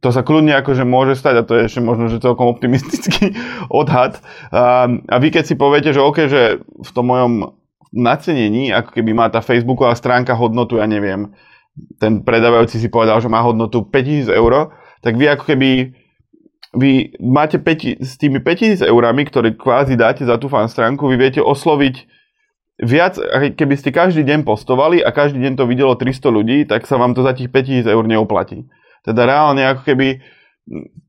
To 0.00 0.12
sa 0.12 0.20
kľudne 0.20 0.52
akože 0.60 0.84
môže 0.84 1.16
stať 1.16 1.34
a 1.40 1.46
to 1.48 1.52
je 1.56 1.68
ešte 1.68 1.80
možno, 1.80 2.12
že 2.12 2.20
celkom 2.20 2.48
optimistický 2.48 3.36
odhad. 3.72 4.20
A, 4.52 4.88
a 4.88 5.16
vy 5.20 5.28
keď 5.32 5.44
si 5.48 5.54
poviete, 5.56 5.92
že 5.92 6.00
OK, 6.00 6.32
že 6.32 6.64
v 6.64 6.90
tom 6.96 7.12
mojom 7.12 7.32
nacenení, 7.94 8.74
ako 8.74 8.90
keby 8.90 9.14
má 9.14 9.30
tá 9.30 9.38
Facebooková 9.38 9.94
stránka 9.94 10.34
hodnotu, 10.34 10.82
ja 10.82 10.90
neviem, 10.90 11.30
ten 12.02 12.26
predávajúci 12.26 12.82
si 12.82 12.90
povedal, 12.90 13.22
že 13.22 13.30
má 13.30 13.38
hodnotu 13.42 13.86
5000 13.86 14.34
eur, 14.34 14.74
tak 14.98 15.14
vy 15.14 15.30
ako 15.30 15.44
keby 15.54 15.94
vy 16.74 17.14
máte 17.22 17.62
5, 17.62 18.02
s 18.02 18.18
tými 18.18 18.42
5000 18.42 18.82
eurami, 18.82 19.22
ktoré 19.30 19.54
kvázi 19.54 19.94
dáte 19.94 20.26
za 20.26 20.34
tú 20.42 20.50
fan 20.50 20.66
stránku, 20.66 21.06
vy 21.06 21.16
viete 21.18 21.38
osloviť 21.38 22.10
viac, 22.82 23.14
keby 23.54 23.74
ste 23.78 23.94
každý 23.94 24.26
deň 24.26 24.42
postovali 24.42 24.98
a 24.98 25.14
každý 25.14 25.38
deň 25.38 25.54
to 25.54 25.70
videlo 25.70 25.94
300 25.94 26.18
ľudí, 26.34 26.58
tak 26.66 26.90
sa 26.90 26.98
vám 26.98 27.14
to 27.14 27.22
za 27.22 27.30
tých 27.38 27.46
5000 27.46 27.86
eur 27.86 28.04
neoplatí. 28.10 28.66
Teda 29.06 29.22
reálne 29.22 29.62
ako 29.62 29.86
keby 29.86 30.18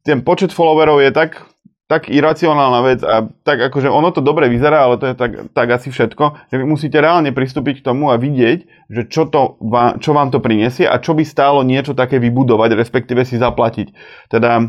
ten 0.06 0.22
počet 0.22 0.54
followerov 0.54 1.02
je 1.02 1.10
tak 1.10 1.42
tak 1.86 2.10
iracionálna 2.10 2.80
vec 2.82 3.00
a 3.06 3.30
tak 3.46 3.70
akože 3.70 3.94
ono 3.94 4.10
to 4.10 4.18
dobre 4.18 4.50
vyzerá, 4.50 4.90
ale 4.90 4.98
to 4.98 5.06
je 5.14 5.16
tak, 5.16 5.32
tak 5.54 5.68
asi 5.70 5.94
všetko, 5.94 6.50
že 6.50 6.56
vy 6.58 6.66
musíte 6.66 6.98
reálne 6.98 7.30
pristúpiť 7.30 7.82
k 7.82 7.86
tomu 7.94 8.10
a 8.10 8.18
vidieť, 8.18 8.90
že 8.90 9.02
čo, 9.06 9.30
to 9.30 9.62
vám, 9.62 10.02
čo 10.02 10.18
vám 10.18 10.34
to 10.34 10.42
prinesie 10.42 10.90
a 10.90 10.98
čo 10.98 11.14
by 11.14 11.22
stálo 11.22 11.62
niečo 11.62 11.94
také 11.94 12.18
vybudovať, 12.18 12.74
respektíve 12.74 13.22
si 13.22 13.38
zaplatiť. 13.38 13.94
Teda 14.34 14.66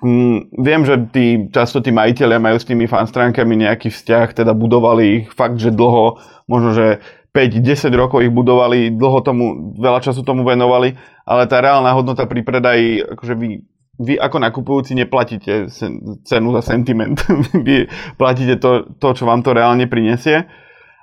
mm, 0.00 0.56
viem, 0.56 0.82
že 0.88 1.04
tí, 1.12 1.52
často 1.52 1.84
tí 1.84 1.92
majiteľia 1.92 2.40
majú 2.40 2.56
s 2.56 2.64
tými 2.64 2.88
fanstránkami 2.88 3.68
nejaký 3.68 3.92
vzťah, 3.92 4.32
teda 4.32 4.56
budovali 4.56 5.04
ich 5.20 5.26
fakt, 5.36 5.60
že 5.60 5.68
dlho, 5.68 6.16
možno, 6.48 6.72
že 6.72 7.04
5-10 7.36 7.92
rokov 7.92 8.24
ich 8.24 8.32
budovali, 8.32 8.88
dlho 8.92 9.20
tomu, 9.20 9.76
veľa 9.76 10.00
času 10.00 10.24
tomu 10.24 10.48
venovali, 10.48 10.96
ale 11.28 11.44
tá 11.44 11.60
reálna 11.60 11.92
hodnota 11.92 12.24
pri 12.24 12.40
predaji, 12.40 13.04
akože 13.04 13.34
vy 13.36 13.48
vy 14.00 14.16
ako 14.16 14.36
nakupujúci 14.40 14.96
neplatíte 14.96 15.68
cenu 16.24 16.48
za 16.56 16.62
sentiment. 16.64 17.20
vy 17.66 17.84
platíte 18.16 18.56
to, 18.56 18.88
to, 18.96 19.08
čo 19.12 19.24
vám 19.28 19.44
to 19.44 19.52
reálne 19.52 19.84
prinesie. 19.84 20.48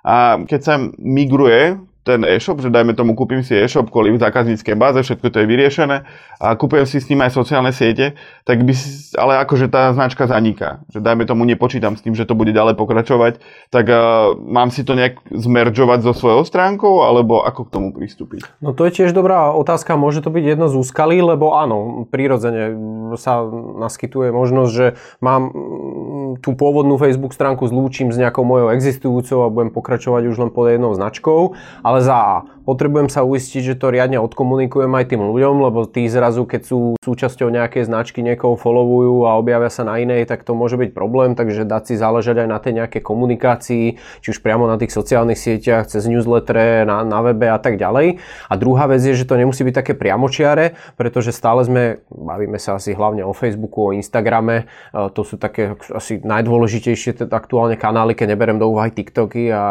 A 0.02 0.41
keď 0.41 0.60
sa 0.63 0.75
migruje 0.97 1.78
ten 2.09 2.25
e-shop, 2.25 2.57
že 2.57 2.73
dajme 2.73 2.97
tomu, 2.97 3.13
kúpim 3.13 3.45
si 3.45 3.53
e-shop 3.53 3.93
kvôli 3.93 4.17
zákazníckej 4.17 4.73
báze, 4.73 5.05
všetko 5.05 5.29
to 5.29 5.37
je 5.43 5.45
vyriešené 5.45 5.97
a 6.41 6.47
kúpujem 6.57 6.89
si 6.89 6.97
s 6.97 7.07
ním 7.13 7.21
aj 7.21 7.37
sociálne 7.37 7.69
siete, 7.69 8.17
tak 8.49 8.65
by 8.65 8.73
ale 9.21 9.43
akože 9.45 9.69
tá 9.69 9.93
značka 9.93 10.25
zaniká. 10.25 10.81
Že 10.89 11.05
dajme 11.05 11.23
tomu, 11.29 11.45
nepočítam 11.45 11.93
s 11.93 12.01
tým, 12.01 12.17
že 12.17 12.25
to 12.25 12.33
bude 12.33 12.49
ďalej 12.49 12.73
pokračovať, 12.79 13.43
tak 13.69 13.85
uh, 13.91 14.33
mám 14.39 14.73
si 14.73 14.81
to 14.81 14.97
nejak 14.97 15.21
zmeržovať 15.29 16.01
so 16.01 16.15
svojou 16.17 16.41
stránkou, 16.47 17.05
alebo 17.05 17.45
ako 17.45 17.67
k 17.67 17.73
tomu 17.75 17.87
pristúpiť? 17.93 18.47
No 18.63 18.73
to 18.73 18.89
je 18.89 19.03
tiež 19.03 19.13
dobrá 19.13 19.51
otázka, 19.53 19.99
môže 19.99 20.25
to 20.25 20.33
byť 20.33 20.43
jedno 20.55 20.71
z 20.71 20.79
úskalí, 20.79 21.21
lebo 21.21 21.53
áno, 21.59 22.07
prirodzene 22.07 22.73
sa 23.19 23.43
naskytuje 23.83 24.31
možnosť, 24.31 24.71
že 24.71 24.87
mám 25.19 25.51
mm, 25.51 26.43
tú 26.45 26.55
pôvodnú 26.55 26.95
Facebook 26.95 27.35
stránku 27.35 27.67
zlúčim 27.67 28.13
s 28.13 28.17
nejakou 28.17 28.47
mojou 28.47 28.71
existujúcou 28.71 29.43
a 29.43 29.51
budem 29.51 29.71
pokračovať 29.75 30.23
už 30.31 30.35
len 30.39 30.51
pod 30.53 30.71
jednou 30.71 30.95
značkou, 30.95 31.57
ale 31.83 31.98
za 31.99 32.17
A. 32.17 32.35
Potrebujem 32.69 33.09
sa 33.09 33.25
uistiť, 33.25 33.73
že 33.73 33.79
to 33.81 33.89
riadne 33.89 34.21
odkomunikujem 34.21 34.93
aj 34.93 35.09
tým 35.09 35.25
ľuďom, 35.25 35.57
lebo 35.65 35.89
tí 35.89 36.05
zrazu, 36.05 36.45
keď 36.45 36.62
sú 36.69 36.79
súčasťou 37.01 37.49
nejakej 37.49 37.89
značky, 37.89 38.21
niekoho 38.21 38.53
followujú 38.53 39.25
a 39.25 39.41
objavia 39.41 39.73
sa 39.73 39.81
na 39.81 39.97
inej, 39.97 40.29
tak 40.29 40.45
to 40.45 40.53
môže 40.53 40.77
byť 40.77 40.93
problém, 40.93 41.33
takže 41.33 41.65
dať 41.65 41.83
si 41.89 41.93
záležať 41.97 42.45
aj 42.45 42.47
na 42.47 42.62
tej 42.62 42.73
nejakej 42.77 43.01
komunikácii, 43.01 43.85
či 43.97 44.27
už 44.29 44.45
priamo 44.45 44.69
na 44.69 44.77
tých 44.77 44.93
sociálnych 44.93 45.41
sieťach, 45.41 45.89
cez 45.89 46.05
newsletter, 46.05 46.85
na, 46.85 47.01
na 47.01 47.19
webe 47.25 47.49
a 47.49 47.57
tak 47.57 47.81
ďalej. 47.81 48.21
A 48.45 48.53
druhá 48.53 48.85
vec 48.85 49.01
je, 49.01 49.17
že 49.17 49.25
to 49.25 49.33
nemusí 49.33 49.65
byť 49.65 49.73
také 49.73 49.93
priamočiare, 49.97 50.77
pretože 50.93 51.33
stále 51.33 51.65
sme, 51.65 52.05
bavíme 52.13 52.62
sa 52.62 52.77
asi 52.77 52.93
hlavne 52.93 53.25
o 53.25 53.33
Facebooku, 53.33 53.89
o 53.89 53.95
Instagrame, 53.97 54.69
e, 54.93 55.09
to 55.09 55.25
sú 55.25 55.41
také 55.41 55.73
asi 55.89 56.21
najdôležitejšie 56.21 57.25
aktuálne 57.33 57.81
kanály, 57.81 58.13
keď 58.13 58.38
neberem 58.38 58.62
do 58.62 58.69
úvahy 58.69 58.93
TikToky 58.93 59.49
a 59.49 59.63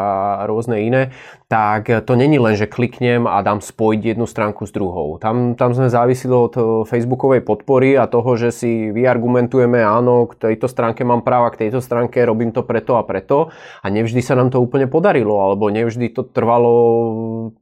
rôzne 0.50 0.82
iné, 0.82 1.14
tak 1.46 1.88
to 2.08 2.16
není 2.16 2.40
len, 2.40 2.56
že 2.56 2.64
kliknem 2.64 3.28
a 3.28 3.44
dám 3.44 3.60
spojiť 3.60 4.16
jednu 4.16 4.24
stránku 4.24 4.64
s 4.64 4.72
druhou. 4.72 5.20
Tam, 5.20 5.52
tam 5.52 5.76
sme 5.76 5.92
závisili 5.92 6.32
od 6.32 6.56
eh, 6.56 6.64
Facebookovej 6.88 7.44
podpory 7.44 8.00
a 8.00 8.08
toho, 8.08 8.32
že 8.40 8.48
si 8.48 8.88
vyargumentujeme, 8.88 9.84
áno, 9.84 10.24
k 10.24 10.48
tejto 10.48 10.72
stránke 10.72 11.04
mám 11.04 11.20
práva, 11.20 11.52
k 11.52 11.68
tejto 11.68 11.84
stránke 11.84 12.24
robím 12.24 12.48
to 12.48 12.64
preto 12.64 12.96
a 12.96 13.04
preto 13.04 13.52
a 13.84 13.86
nevždy 13.92 14.24
sa 14.24 14.32
nám 14.40 14.48
to 14.48 14.56
úplne 14.56 14.88
podarilo, 14.88 15.36
alebo 15.36 15.68
nevždy 15.68 16.08
to 16.16 16.24
trvalo 16.24 16.72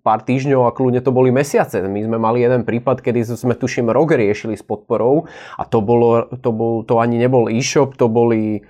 pár 0.07 0.23
týždňov 0.23 0.71
a 0.71 0.71
kľudne 0.71 1.03
to 1.03 1.11
boli 1.11 1.35
mesiace. 1.35 1.83
My 1.83 2.07
sme 2.07 2.23
mali 2.23 2.47
jeden 2.47 2.63
prípad, 2.63 3.03
kedy 3.03 3.27
sme 3.27 3.59
tuším 3.59 3.91
rok 3.91 4.15
riešili 4.15 4.55
s 4.55 4.63
podporou 4.63 5.27
a 5.59 5.67
to, 5.67 5.83
bolo, 5.83 6.23
to, 6.39 6.55
bol, 6.55 6.87
to 6.87 7.03
ani 7.03 7.19
nebol 7.19 7.51
e-shop, 7.51 7.99
to 7.99 8.07
boli 8.07 8.63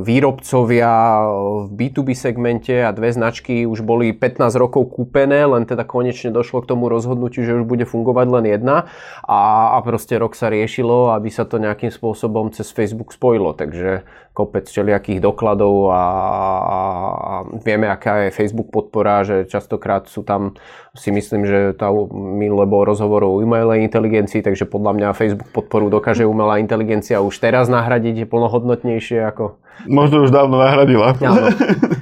výrobcovia 0.00 1.20
v 1.68 1.70
B2B 1.76 2.16
segmente 2.16 2.72
a 2.80 2.96
dve 2.96 3.12
značky 3.12 3.68
už 3.68 3.84
boli 3.84 4.16
15 4.16 4.56
rokov 4.56 4.88
kúpené, 5.00 5.48
len 5.48 5.64
teda 5.64 5.88
konečne 5.88 6.28
došlo 6.28 6.60
k 6.60 6.76
tomu 6.76 6.92
rozhodnutiu, 6.92 7.40
že 7.40 7.56
už 7.56 7.64
bude 7.64 7.88
fungovať 7.88 8.26
len 8.28 8.44
jedna 8.52 8.92
a, 9.24 9.72
a 9.72 9.80
proste 9.80 10.20
rok 10.20 10.36
sa 10.36 10.52
riešilo, 10.52 11.16
aby 11.16 11.32
sa 11.32 11.48
to 11.48 11.56
nejakým 11.56 11.88
spôsobom 11.88 12.52
cez 12.52 12.68
Facebook 12.68 13.16
spojilo, 13.16 13.56
takže 13.56 14.04
kopec 14.36 14.68
všelijakých 14.68 15.24
dokladov 15.24 15.88
a, 15.88 16.04
a, 16.04 16.80
a 17.16 17.34
vieme, 17.64 17.88
aká 17.88 18.28
je 18.28 18.36
Facebook 18.36 18.68
podpora, 18.68 19.24
že 19.24 19.48
častokrát 19.48 20.04
sú 20.04 20.20
tam, 20.20 20.60
si 20.92 21.08
myslím, 21.08 21.48
že 21.48 21.72
tá 21.72 21.88
minulé 22.12 22.68
bol 22.68 22.84
rozhovor 22.84 23.24
o 23.24 23.40
umelej 23.40 23.80
inteligencii, 23.88 24.44
takže 24.44 24.68
podľa 24.68 24.92
mňa 25.00 25.16
Facebook 25.16 25.50
podporu 25.56 25.88
dokáže 25.88 26.28
umelá 26.28 26.60
inteligencia 26.60 27.24
už 27.24 27.40
teraz 27.40 27.72
nahradiť, 27.72 28.28
plnohodnotnejšie 28.28 29.24
ako 29.24 29.56
Možno 29.88 30.26
už 30.26 30.30
dávno 30.34 30.60
nahradila. 30.60 31.16
Áno, 31.20 31.48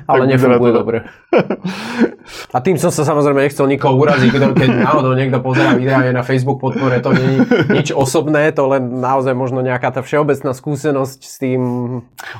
ale 0.08 0.22
nefunguje 0.26 0.72
dobre. 0.72 0.96
A 2.56 2.60
tým 2.60 2.76
som 2.76 2.92
sa 2.92 3.04
samozrejme 3.04 3.44
nechcel 3.44 3.68
nikoho 3.68 3.96
uraziť, 3.96 4.30
keď 4.32 4.68
náhodou 4.84 5.16
niekto 5.16 5.40
pozerá 5.40 5.72
videá 5.72 6.04
na 6.12 6.20
Facebook 6.20 6.60
podpore, 6.60 7.00
to 7.00 7.12
nie 7.16 7.24
je 7.24 7.38
nič 7.72 7.88
osobné, 7.92 8.52
to 8.52 8.68
len 8.68 9.00
naozaj 9.00 9.32
možno 9.32 9.64
nejaká 9.64 9.92
tá 9.92 10.00
všeobecná 10.04 10.52
skúsenosť 10.52 11.20
s 11.24 11.34
tým. 11.40 11.60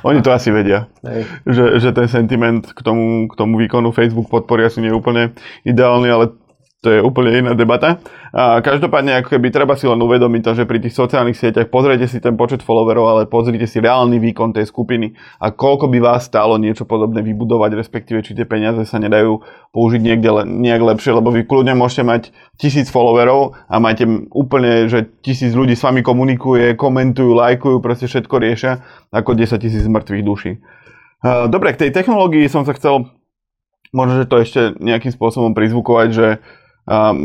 Oni 0.05 0.19
to 0.21 0.29
asi 0.29 0.53
vedia, 0.53 0.89
že, 1.45 1.81
že 1.81 1.89
ten 1.93 2.05
sentiment 2.05 2.69
k 2.69 2.79
tomu, 2.85 3.29
k 3.29 3.33
tomu 3.33 3.57
výkonu 3.57 3.89
Facebook 3.89 4.29
podpory 4.29 4.65
asi 4.65 4.81
nie 4.81 4.93
je 4.93 4.97
úplne 4.97 5.33
ideálny, 5.65 6.09
ale 6.09 6.25
to 6.79 6.95
je 6.95 7.03
úplne 7.03 7.35
iná 7.35 7.51
debata. 7.59 7.99
A 8.31 8.63
každopádne, 8.63 9.19
ako 9.19 9.35
keby 9.35 9.51
treba 9.51 9.75
si 9.75 9.83
len 9.83 9.99
uvedomiť 9.99 10.41
to, 10.47 10.51
že 10.55 10.63
pri 10.63 10.79
tých 10.79 10.95
sociálnych 10.95 11.35
sieťach 11.35 11.67
pozrite 11.67 12.07
si 12.07 12.23
ten 12.23 12.39
počet 12.39 12.63
followerov, 12.63 13.03
ale 13.03 13.21
pozrite 13.27 13.67
si 13.67 13.83
reálny 13.83 14.15
výkon 14.15 14.55
tej 14.55 14.71
skupiny 14.71 15.11
a 15.43 15.51
koľko 15.51 15.91
by 15.91 15.99
vás 15.99 16.31
stálo 16.31 16.55
niečo 16.55 16.87
podobné 16.87 17.19
vybudovať, 17.19 17.75
respektíve 17.75 18.23
či 18.23 18.31
tie 18.31 18.47
peniaze 18.47 18.79
sa 18.87 18.95
nedajú 18.95 19.43
použiť 19.75 19.99
niekde 19.99 20.29
le, 20.31 20.43
nejak 20.47 20.95
lepšie, 20.95 21.19
lebo 21.19 21.35
vy 21.35 21.43
kľudne 21.43 21.75
môžete 21.75 22.03
mať 22.07 22.21
tisíc 22.55 22.87
followerov 22.87 23.59
a 23.67 23.75
máte 23.83 24.07
úplne, 24.31 24.87
že 24.87 25.03
tisíc 25.19 25.51
ľudí 25.51 25.75
s 25.75 25.83
vami 25.83 25.99
komunikuje, 25.99 26.79
komentujú, 26.79 27.35
lajkujú, 27.35 27.83
proste 27.83 28.07
všetko 28.07 28.35
riešia, 28.39 28.71
ako 29.11 29.35
10 29.35 29.59
tisíc 29.59 29.83
mŕtvych 29.83 30.23
duší. 30.23 30.63
Dobre, 31.51 31.75
k 31.75 31.87
tej 31.87 31.91
technológii 31.91 32.47
som 32.47 32.63
sa 32.63 32.71
chcel 32.71 33.11
možno, 33.91 34.23
že 34.23 34.31
to 34.31 34.39
ešte 34.39 34.61
nejakým 34.79 35.11
spôsobom 35.11 35.51
prizvukovať, 35.51 36.09
že 36.15 36.27
Um, 36.37 36.68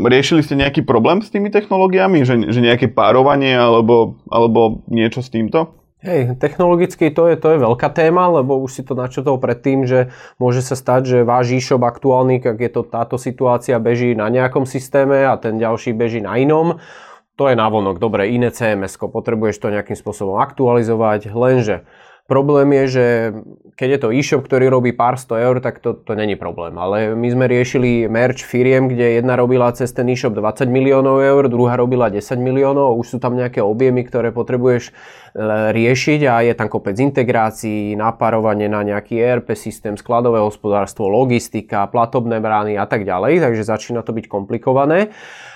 riešili 0.05 0.41
ste 0.41 0.59
nejaký 0.59 0.81
problém 0.83 1.21
s 1.21 1.31
tými 1.31 1.53
technológiami, 1.53 2.25
že, 2.25 2.51
že 2.51 2.59
nejaké 2.59 2.91
párovanie 2.91 3.55
alebo, 3.55 4.19
alebo 4.27 4.83
niečo 4.89 5.21
s 5.21 5.29
týmto? 5.29 5.75
Hej, 6.05 6.37
technologicky 6.37 7.09
to 7.09 7.33
je, 7.33 7.35
to 7.39 7.57
je 7.57 7.63
veľká 7.65 7.89
téma, 7.89 8.29
lebo 8.29 8.61
už 8.61 8.77
si 8.77 8.81
to 8.85 8.93
načetol 8.93 9.41
predtým, 9.41 9.89
že 9.89 10.13
môže 10.37 10.61
sa 10.61 10.77
stať, 10.77 11.01
že 11.01 11.17
váš 11.25 11.57
e-shop 11.57 11.81
aktuálny, 11.81 12.45
ak 12.45 12.61
je 12.61 12.71
to 12.71 12.85
táto 12.85 13.17
situácia, 13.17 13.81
beží 13.81 14.13
na 14.13 14.29
nejakom 14.29 14.69
systéme 14.69 15.25
a 15.25 15.33
ten 15.41 15.57
ďalší 15.57 15.97
beží 15.97 16.21
na 16.21 16.37
inom. 16.37 16.77
To 17.41 17.49
je 17.49 17.57
návonok, 17.57 17.97
dobre, 17.97 18.29
iné 18.29 18.53
CMS, 18.53 19.01
potrebuješ 19.01 19.57
to 19.57 19.73
nejakým 19.73 19.97
spôsobom 19.97 20.37
aktualizovať, 20.37 21.33
lenže 21.33 21.89
Problém 22.25 22.73
je, 22.73 22.85
že 22.89 23.05
keď 23.77 23.89
je 23.91 23.99
to 24.01 24.09
e-shop, 24.09 24.41
ktorý 24.49 24.65
robí 24.65 24.97
pár 24.97 25.13
sto 25.13 25.37
eur, 25.37 25.61
tak 25.61 25.77
to, 25.77 25.93
to 25.93 26.17
není 26.17 26.33
problém. 26.33 26.73
Ale 26.73 27.13
my 27.13 27.27
sme 27.29 27.45
riešili 27.45 28.09
merch 28.09 28.41
firiem, 28.41 28.89
kde 28.89 29.21
jedna 29.21 29.37
robila 29.37 29.69
cez 29.77 29.93
ten 29.93 30.09
e-shop 30.09 30.33
20 30.33 30.65
miliónov 30.65 31.21
eur, 31.21 31.45
druhá 31.45 31.77
robila 31.77 32.09
10 32.09 32.41
miliónov. 32.41 32.97
Už 32.97 33.13
sú 33.13 33.17
tam 33.21 33.37
nejaké 33.37 33.61
objemy, 33.61 34.01
ktoré 34.01 34.33
potrebuješ 34.33 34.89
e, 34.89 34.91
riešiť 35.69 36.19
a 36.25 36.41
je 36.49 36.53
tam 36.57 36.65
kopec 36.65 36.97
integrácií, 36.97 37.93
napárovanie 37.93 38.73
na 38.73 38.81
nejaký 38.81 39.21
ERP 39.21 39.53
systém, 39.53 39.93
skladové 39.93 40.41
hospodárstvo, 40.41 41.05
logistika, 41.05 41.85
platobné 41.85 42.41
brány 42.41 42.73
a 42.73 42.89
tak 42.89 43.05
ďalej. 43.05 43.37
Takže 43.37 43.61
začína 43.61 44.01
to 44.01 44.17
byť 44.17 44.25
komplikované 44.25 45.13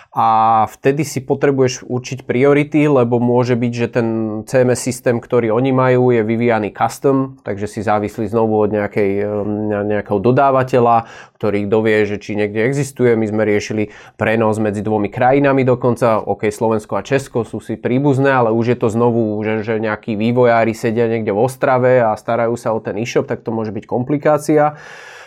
a 0.09 0.65
vtedy 0.65 1.05
si 1.05 1.21
potrebuješ 1.21 1.85
určiť 1.85 2.25
priority, 2.25 2.89
lebo 2.89 3.21
môže 3.21 3.53
byť, 3.53 3.73
že 3.77 3.87
ten 3.93 4.07
CMS 4.41 4.81
systém, 4.81 5.21
ktorý 5.21 5.53
oni 5.53 5.69
majú, 5.69 6.09
je 6.09 6.25
vyvíjaný 6.25 6.73
custom, 6.73 7.37
takže 7.45 7.69
si 7.69 7.85
závislí 7.85 8.25
znovu 8.25 8.57
od 8.57 8.73
nejakej, 8.73 9.11
um, 9.21 9.69
nejakého 9.69 10.17
dodávateľa, 10.17 11.05
ktorý 11.37 11.69
dovie, 11.69 12.09
že 12.09 12.17
či 12.17 12.33
niekde 12.33 12.65
existuje. 12.65 13.13
My 13.13 13.29
sme 13.29 13.45
riešili 13.45 13.93
prenos 14.17 14.57
medzi 14.57 14.81
dvomi 14.81 15.13
krajinami 15.13 15.61
dokonca, 15.61 16.25
ok, 16.25 16.49
Slovensko 16.49 16.97
a 16.97 17.05
Česko 17.05 17.45
sú 17.45 17.61
si 17.61 17.77
príbuzné, 17.77 18.33
ale 18.33 18.49
už 18.49 18.73
je 18.73 18.77
to 18.81 18.89
znovu, 18.89 19.37
že, 19.45 19.61
že 19.61 19.77
nejakí 19.77 20.17
vývojári 20.17 20.73
sedia 20.73 21.05
niekde 21.05 21.37
v 21.37 21.45
Ostrave 21.45 22.01
a 22.01 22.17
starajú 22.17 22.57
sa 22.57 22.73
o 22.73 22.81
ten 22.81 22.97
e-shop, 22.97 23.29
tak 23.29 23.45
to 23.45 23.53
môže 23.53 23.69
byť 23.69 23.85
komplikácia. 23.85 24.73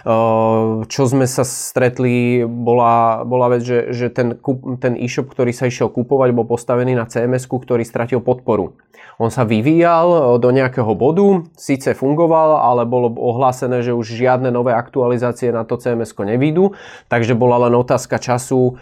Čo 0.03 1.03
sme 1.07 1.31
sa 1.31 1.47
stretli, 1.47 2.43
bola, 2.43 3.23
bola 3.23 3.55
vec, 3.55 3.62
že, 3.62 3.95
že 3.95 4.11
ten, 4.11 4.35
ten 4.83 4.99
e-shop, 4.99 5.31
ktorý 5.31 5.55
sa 5.55 5.71
išiel 5.71 5.87
kúpovať, 5.95 6.35
bol 6.35 6.47
postavený 6.47 6.99
na 6.99 7.07
cms 7.07 7.47
ktorý 7.47 7.87
stratil 7.87 8.19
podporu. 8.19 8.75
On 9.21 9.29
sa 9.29 9.45
vyvíjal 9.45 10.41
do 10.41 10.51
nejakého 10.51 10.97
bodu, 10.97 11.47
síce 11.55 11.93
fungoval, 11.95 12.59
ale 12.59 12.88
bolo 12.88 13.12
ohlásené, 13.12 13.85
že 13.85 13.93
už 13.95 14.09
žiadne 14.09 14.49
nové 14.49 14.73
aktualizácie 14.73 15.53
na 15.53 15.62
to 15.69 15.77
cms 15.77 16.17
nevídu, 16.27 16.75
takže 17.07 17.37
bola 17.37 17.69
len 17.69 17.77
otázka 17.77 18.19
času, 18.19 18.81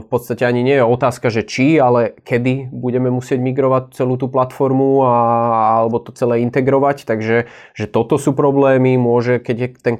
v 0.00 0.06
podstate 0.08 0.48
ani 0.48 0.64
nie 0.64 0.80
je 0.80 0.84
otázka, 0.88 1.28
že 1.28 1.44
či, 1.46 1.78
ale 1.78 2.16
kedy 2.24 2.72
budeme 2.72 3.12
musieť 3.12 3.38
migrovať 3.38 3.94
celú 3.94 4.16
tú 4.16 4.32
platformu 4.32 5.04
a, 5.06 5.14
alebo 5.84 6.00
to 6.00 6.10
celé 6.16 6.42
integrovať, 6.42 7.04
takže 7.04 7.46
že 7.76 7.86
toto 7.86 8.16
sú 8.16 8.32
problémy, 8.32 8.96
môže, 8.96 9.38
keď 9.38 9.56
je 9.60 9.68
ten 9.76 9.94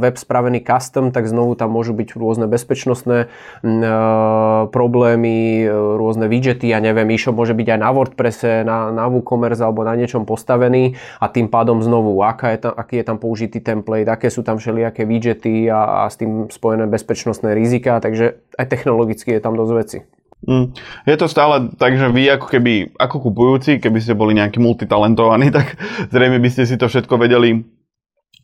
web 0.00 0.16
spravený 0.16 0.60
custom, 0.64 1.12
tak 1.12 1.28
znovu 1.28 1.56
tam 1.56 1.72
môžu 1.72 1.96
byť 1.96 2.16
rôzne 2.16 2.46
bezpečnostné 2.48 3.32
problémy, 4.70 5.64
rôzne 5.96 6.26
widgety, 6.28 6.72
ja 6.72 6.80
neviem, 6.80 7.08
e-shop 7.12 7.36
môže 7.36 7.56
byť 7.56 7.68
aj 7.76 7.80
na 7.80 7.90
WordPresse, 7.90 8.52
na 8.64 8.90
na 8.90 9.08
WooCommerce 9.08 9.64
alebo 9.64 9.86
na 9.86 9.96
niečom 9.96 10.28
postavený 10.28 10.96
a 11.22 11.32
tým 11.32 11.48
pádom 11.48 11.80
znovu, 11.80 12.20
aká 12.20 12.52
je 12.52 12.68
tam, 12.68 12.72
aký 12.76 13.00
je 13.00 13.04
tam 13.06 13.16
použitý 13.16 13.58
template, 13.64 14.10
aké 14.10 14.28
sú 14.28 14.44
tam 14.44 14.60
všelijaké 14.60 15.08
widgety 15.08 15.72
a, 15.72 16.04
a 16.04 16.10
s 16.12 16.20
tým 16.20 16.52
spojené 16.52 16.84
bezpečnostné 16.90 17.56
rizika, 17.56 18.00
takže 18.00 18.40
aj 18.60 18.66
technologicky 18.68 19.32
je 19.32 19.40
tam 19.40 19.56
dosť 19.56 19.72
veci. 19.72 19.98
Mm. 20.40 20.72
Je 21.04 21.16
to 21.20 21.28
stále 21.28 21.68
tak, 21.76 22.00
že 22.00 22.08
vy 22.08 22.24
ako 22.32 22.46
keby, 22.48 22.96
ako 22.96 23.28
kupujúci, 23.28 23.76
keby 23.76 23.98
ste 24.00 24.16
boli 24.16 24.32
nejaký 24.32 24.56
multitalentovaní, 24.56 25.52
tak 25.56 25.76
zrejme 26.08 26.40
by 26.40 26.48
ste 26.48 26.64
si 26.64 26.76
to 26.80 26.88
všetko 26.88 27.20
vedeli 27.20 27.79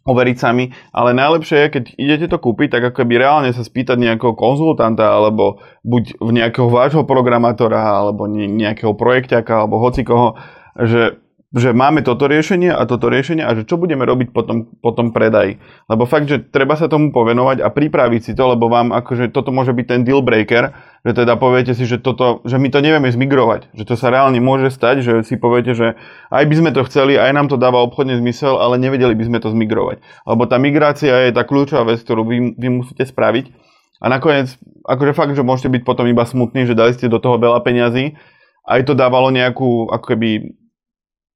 overiť 0.06 0.36
sami, 0.38 0.70
ale 0.94 1.10
najlepšie 1.12 1.56
je, 1.66 1.72
keď 1.74 1.84
idete 1.98 2.26
to 2.30 2.38
kúpiť, 2.38 2.78
tak 2.78 2.82
ako 2.94 3.04
by 3.04 3.14
reálne 3.18 3.50
sa 3.50 3.66
spýtať 3.66 3.98
nejakého 3.98 4.38
konzultanta, 4.38 5.10
alebo 5.10 5.58
buď 5.82 6.22
v 6.22 6.30
nejakého 6.30 6.70
vášho 6.70 7.02
programátora, 7.02 7.82
alebo 7.82 8.30
nejakého 8.30 8.94
projekťaka, 8.94 9.52
alebo 9.66 9.82
hocikoho, 9.82 10.38
že 10.78 11.18
že 11.56 11.72
máme 11.72 12.04
toto 12.04 12.28
riešenie 12.28 12.68
a 12.68 12.84
toto 12.84 13.08
riešenie 13.08 13.40
a 13.40 13.56
že 13.56 13.64
čo 13.64 13.80
budeme 13.80 14.04
robiť 14.04 14.34
potom, 14.34 14.68
potom 14.82 15.14
predaj. 15.14 15.56
Lebo 15.88 16.04
fakt, 16.04 16.28
že 16.28 16.42
treba 16.42 16.76
sa 16.76 16.90
tomu 16.90 17.14
povenovať 17.14 17.64
a 17.64 17.72
pripraviť 17.72 18.20
si 18.20 18.32
to, 18.36 18.52
lebo 18.52 18.68
vám 18.68 18.92
akože 18.92 19.32
toto 19.32 19.54
môže 19.56 19.72
byť 19.72 19.86
ten 19.88 20.00
deal 20.04 20.20
breaker, 20.20 20.76
že 21.06 21.14
teda 21.14 21.38
poviete 21.38 21.70
si, 21.70 21.86
že, 21.86 22.02
toto, 22.02 22.42
že 22.42 22.58
my 22.58 22.66
to 22.66 22.82
nevieme 22.82 23.06
zmigrovať. 23.06 23.70
Že 23.78 23.84
to 23.86 23.94
sa 23.94 24.10
reálne 24.10 24.42
môže 24.42 24.74
stať, 24.74 25.06
že 25.06 25.12
si 25.22 25.38
poviete, 25.38 25.70
že 25.70 25.94
aj 26.34 26.44
by 26.50 26.54
sme 26.58 26.70
to 26.74 26.82
chceli, 26.90 27.14
aj 27.14 27.30
nám 27.30 27.46
to 27.46 27.54
dáva 27.54 27.78
obchodne 27.86 28.18
zmysel, 28.18 28.58
ale 28.58 28.74
nevedeli 28.82 29.14
by 29.14 29.22
sme 29.30 29.38
to 29.38 29.54
zmigrovať. 29.54 30.02
Lebo 30.26 30.50
tá 30.50 30.58
migrácia 30.58 31.30
je 31.30 31.30
tá 31.30 31.46
kľúčová 31.46 31.86
vec, 31.86 32.02
ktorú 32.02 32.26
vy, 32.26 32.58
vy 32.58 32.68
musíte 32.74 33.06
spraviť. 33.06 33.54
A 34.02 34.10
nakoniec, 34.10 34.58
akože 34.82 35.14
fakt, 35.14 35.38
že 35.38 35.46
môžete 35.46 35.70
byť 35.78 35.82
potom 35.86 36.10
iba 36.10 36.26
smutní, 36.26 36.66
že 36.66 36.74
dali 36.74 36.90
ste 36.90 37.06
do 37.06 37.22
toho 37.22 37.38
veľa 37.38 37.62
peňazí, 37.62 38.18
aj 38.66 38.82
to 38.82 38.98
dávalo 38.98 39.30
nejakú 39.30 39.86
ako 39.94 40.06
keby 40.10 40.58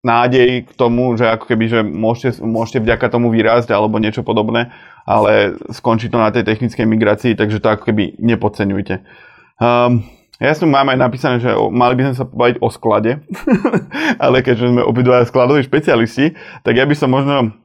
nádej 0.03 0.67
k 0.67 0.71
tomu, 0.75 1.15
že 1.15 1.31
ako 1.31 1.45
keby, 1.47 1.65
že 1.71 1.81
môžete, 1.87 2.43
môžete 2.43 2.83
vďaka 2.83 3.07
tomu 3.07 3.31
vyrásť 3.31 3.71
alebo 3.71 4.03
niečo 4.03 4.27
podobné, 4.27 4.75
ale 5.07 5.61
skončí 5.71 6.11
to 6.11 6.19
na 6.19 6.35
tej 6.35 6.43
technickej 6.43 6.91
migrácii, 6.91 7.33
takže 7.37 7.63
to 7.63 7.71
ako 7.71 7.93
keby 7.93 8.17
nepodceňujte. 8.19 9.30
Um, 9.61 10.09
ja 10.41 10.57
som 10.57 10.73
mám 10.73 10.89
aj 10.89 10.97
napísané, 10.97 11.37
že 11.37 11.53
mali 11.53 12.01
by 12.01 12.11
sme 12.11 12.17
sa 12.17 12.25
pobaviť 12.25 12.57
o 12.65 12.69
sklade, 12.73 13.21
ale 14.25 14.41
keďže 14.41 14.73
sme 14.73 14.81
obidva 14.81 15.29
skladoví 15.29 15.61
špecialisti, 15.61 16.33
tak 16.65 16.81
ja 16.81 16.89
by 16.89 16.97
som 16.97 17.13
možno 17.13 17.61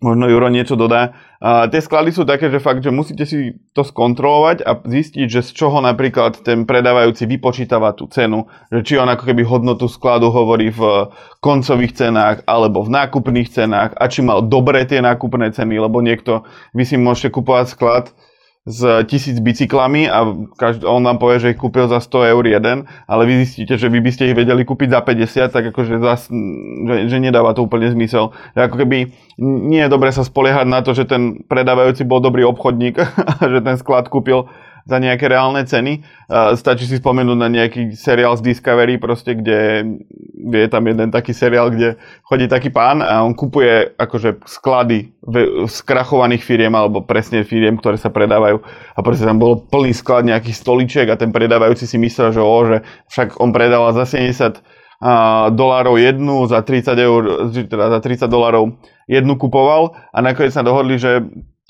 možno 0.00 0.28
Juro 0.28 0.48
niečo 0.52 0.76
dodá. 0.76 1.16
A 1.36 1.68
tie 1.68 1.84
sklady 1.84 2.16
sú 2.16 2.24
také, 2.24 2.48
že 2.48 2.60
fakt, 2.60 2.80
že 2.80 2.88
musíte 2.88 3.28
si 3.28 3.60
to 3.76 3.84
skontrolovať 3.84 4.64
a 4.64 4.80
zistiť, 4.80 5.28
že 5.28 5.44
z 5.44 5.50
čoho 5.52 5.84
napríklad 5.84 6.40
ten 6.40 6.64
predávajúci 6.64 7.28
vypočítava 7.28 7.92
tú 7.92 8.08
cenu. 8.08 8.48
Že 8.72 8.80
či 8.84 8.94
on 8.96 9.08
ako 9.08 9.24
keby 9.28 9.44
hodnotu 9.44 9.84
skladu 9.88 10.32
hovorí 10.32 10.72
v 10.72 11.12
koncových 11.44 11.92
cenách 11.92 12.36
alebo 12.48 12.84
v 12.84 12.92
nákupných 12.92 13.48
cenách 13.52 13.92
a 13.96 14.04
či 14.08 14.24
mal 14.24 14.44
dobré 14.44 14.88
tie 14.88 15.04
nákupné 15.04 15.52
ceny, 15.52 15.76
lebo 15.76 16.00
niekto, 16.00 16.44
vy 16.72 16.84
si 16.88 16.96
môžete 16.96 17.36
kupovať 17.36 17.66
sklad 17.68 18.04
s 18.66 19.06
tisíc 19.06 19.38
bicyklami 19.38 20.10
a 20.10 20.26
každý, 20.58 20.82
on 20.90 21.06
vám 21.06 21.22
povie, 21.22 21.38
že 21.38 21.54
ich 21.54 21.60
kúpil 21.62 21.86
za 21.86 22.02
100 22.02 22.34
eur 22.34 22.44
jeden, 22.50 22.90
ale 23.06 23.22
vy 23.22 23.46
zistíte, 23.46 23.78
že 23.78 23.86
vy 23.86 24.02
by 24.02 24.10
ste 24.10 24.34
ich 24.34 24.34
vedeli 24.34 24.66
kúpiť 24.66 24.90
za 24.90 25.00
50, 25.06 25.54
tak 25.54 25.64
akože 25.70 26.02
zas, 26.02 26.26
že, 26.82 27.06
že 27.06 27.16
nedáva 27.22 27.54
to 27.54 27.62
úplne 27.62 27.86
zmysel. 27.94 28.34
Že 28.58 28.60
ako 28.66 28.76
keby 28.82 28.98
nie 29.38 29.80
je 29.86 29.92
dobre 29.92 30.10
sa 30.10 30.26
spoliehať 30.26 30.66
na 30.66 30.82
to, 30.82 30.98
že 30.98 31.06
ten 31.06 31.46
predávajúci 31.46 32.02
bol 32.02 32.18
dobrý 32.18 32.42
obchodník 32.42 32.98
a 33.06 33.38
že 33.54 33.62
ten 33.62 33.78
sklad 33.78 34.10
kúpil 34.10 34.50
za 34.86 35.02
nejaké 35.02 35.26
reálne 35.26 35.66
ceny. 35.66 36.06
Stačí 36.54 36.86
si 36.86 37.02
spomenúť 37.02 37.38
na 37.38 37.50
nejaký 37.50 37.98
seriál 37.98 38.38
z 38.38 38.54
Discovery, 38.54 39.02
proste, 39.02 39.34
kde 39.34 39.98
je 40.46 40.68
tam 40.70 40.86
jeden 40.86 41.10
taký 41.10 41.34
seriál, 41.34 41.74
kde 41.74 41.98
chodí 42.22 42.46
taký 42.46 42.70
pán 42.70 43.02
a 43.02 43.26
on 43.26 43.34
kupuje 43.34 43.98
akože 43.98 44.46
sklady 44.46 45.10
skrachovaných 45.66 46.46
firiem 46.46 46.70
alebo 46.78 47.02
presne 47.02 47.42
firiem, 47.42 47.74
ktoré 47.74 47.98
sa 47.98 48.14
predávajú 48.14 48.62
a 48.94 48.98
proste 49.02 49.26
tam 49.26 49.42
bol 49.42 49.58
plný 49.66 49.90
sklad 49.90 50.22
nejakých 50.22 50.54
stoličiek 50.54 51.08
a 51.10 51.18
ten 51.18 51.34
predávajúci 51.34 51.90
si 51.90 51.98
myslel, 51.98 52.30
že, 52.30 52.42
o, 52.42 52.58
že 52.62 52.86
však 53.10 53.42
on 53.42 53.50
predával 53.50 53.90
za 53.90 54.06
70 54.06 54.62
dolárov 55.52 56.00
jednu, 56.00 56.48
za 56.48 56.64
30 56.64 56.96
eur, 56.96 57.22
teda 57.52 57.92
za 57.92 58.00
30 58.00 58.30
dolárov 58.32 58.80
jednu 59.04 59.36
kupoval 59.36 59.92
a 60.14 60.18
nakoniec 60.24 60.56
sa 60.56 60.64
dohodli, 60.64 60.96
že 60.96 61.20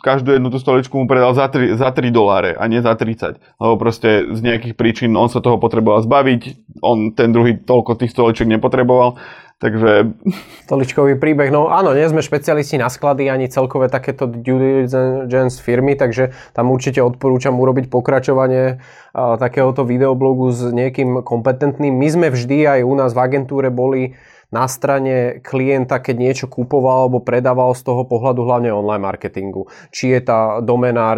každú 0.00 0.36
jednu 0.36 0.52
tú 0.52 0.60
stoličku 0.60 0.92
mu 0.96 1.08
predal 1.08 1.32
za 1.32 1.48
3, 1.48 1.76
za 1.76 1.88
3 1.88 2.12
doláre 2.12 2.52
a 2.52 2.64
nie 2.68 2.84
za 2.84 2.92
30. 2.92 3.40
Lebo 3.40 3.74
proste 3.80 4.28
z 4.28 4.40
nejakých 4.44 4.74
príčin 4.76 5.16
on 5.16 5.32
sa 5.32 5.40
toho 5.40 5.56
potreboval 5.56 6.04
zbaviť, 6.04 6.40
on 6.84 7.16
ten 7.16 7.32
druhý 7.32 7.56
toľko 7.56 7.96
tých 7.96 8.12
stoličiek 8.12 8.48
nepotreboval. 8.48 9.16
Takže... 9.56 10.12
Stoličkový 10.68 11.16
príbeh. 11.16 11.48
No 11.48 11.72
áno, 11.72 11.96
nie 11.96 12.04
sme 12.12 12.20
špecialisti 12.20 12.76
na 12.76 12.92
sklady 12.92 13.32
ani 13.32 13.48
celkové 13.48 13.88
takéto 13.88 14.28
due 14.28 14.84
diligence 14.84 15.56
firmy, 15.64 15.96
takže 15.96 16.36
tam 16.52 16.68
určite 16.68 17.00
odporúčam 17.00 17.56
urobiť 17.56 17.88
pokračovanie 17.88 18.84
takéhoto 19.16 19.88
videoblogu 19.88 20.52
s 20.52 20.60
niekým 20.60 21.24
kompetentným. 21.24 21.96
My 21.96 22.08
sme 22.12 22.28
vždy 22.28 22.68
aj 22.68 22.80
u 22.84 22.94
nás 23.00 23.16
v 23.16 23.22
agentúre 23.24 23.72
boli 23.72 24.12
na 24.56 24.64
strane 24.64 25.44
klienta, 25.44 26.00
keď 26.00 26.16
niečo 26.16 26.46
kupoval 26.48 27.06
alebo 27.06 27.20
predával 27.20 27.76
z 27.76 27.84
toho 27.84 28.08
pohľadu 28.08 28.40
hlavne 28.40 28.72
online 28.72 29.04
marketingu. 29.04 29.68
Či 29.92 30.16
je 30.16 30.20
tá 30.24 30.64
domena 30.64 31.12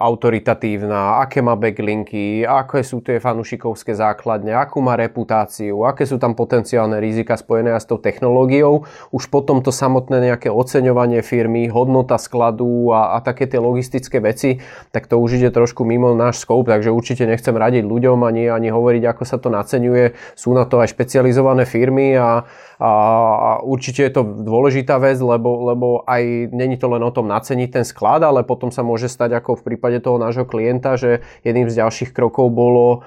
autoritatívna, 0.00 1.20
aké 1.20 1.44
má 1.44 1.52
backlinky, 1.52 2.48
aké 2.48 2.80
sú 2.80 3.04
tie 3.04 3.20
fanušikovské 3.20 3.92
základne, 3.92 4.56
akú 4.56 4.80
má 4.80 4.96
reputáciu, 4.96 5.84
aké 5.84 6.08
sú 6.08 6.16
tam 6.16 6.32
potenciálne 6.32 6.96
rizika 6.96 7.36
spojené 7.36 7.76
s 7.76 7.84
tou 7.84 8.00
technológiou. 8.00 8.88
Už 9.12 9.28
potom 9.28 9.60
to 9.60 9.68
samotné 9.68 10.32
nejaké 10.32 10.48
oceňovanie 10.48 11.20
firmy, 11.20 11.68
hodnota 11.68 12.16
skladu 12.16 12.96
a, 12.96 13.20
a 13.20 13.20
také 13.20 13.44
tie 13.44 13.60
logistické 13.60 14.24
veci, 14.24 14.64
tak 14.94 15.10
to 15.10 15.20
už 15.20 15.42
ide 15.42 15.52
trošku 15.52 15.84
mimo 15.84 16.16
náš 16.16 16.46
scope, 16.46 16.72
takže 16.72 16.88
určite 16.88 17.28
nechcem 17.28 17.52
radiť 17.52 17.84
ľuďom 17.84 18.24
ani, 18.24 18.48
ani 18.48 18.72
hovoriť, 18.72 19.02
ako 19.04 19.22
sa 19.28 19.36
to 19.36 19.52
naceňuje. 19.52 20.16
Sú 20.38 20.54
na 20.54 20.64
to 20.64 20.80
aj 20.80 20.94
špecializované 20.94 21.66
firmy 21.66 22.14
a 22.14 22.46
a 22.78 23.58
určite 23.66 24.06
je 24.06 24.12
to 24.14 24.22
dôležitá 24.22 25.02
vec, 25.02 25.18
lebo, 25.18 25.66
lebo 25.66 25.86
aj 26.06 26.54
není 26.54 26.78
to 26.78 26.86
len 26.86 27.02
o 27.02 27.10
tom 27.10 27.26
naceniť 27.26 27.68
ten 27.74 27.84
sklad, 27.84 28.22
ale 28.22 28.46
potom 28.46 28.70
sa 28.70 28.86
môže 28.86 29.10
stať 29.10 29.34
ako 29.34 29.58
v 29.58 29.74
prípade 29.74 29.98
toho 29.98 30.14
nášho 30.14 30.46
klienta, 30.46 30.94
že 30.94 31.26
jedným 31.42 31.66
z 31.66 31.82
ďalších 31.82 32.14
krokov 32.14 32.54
bolo 32.54 33.02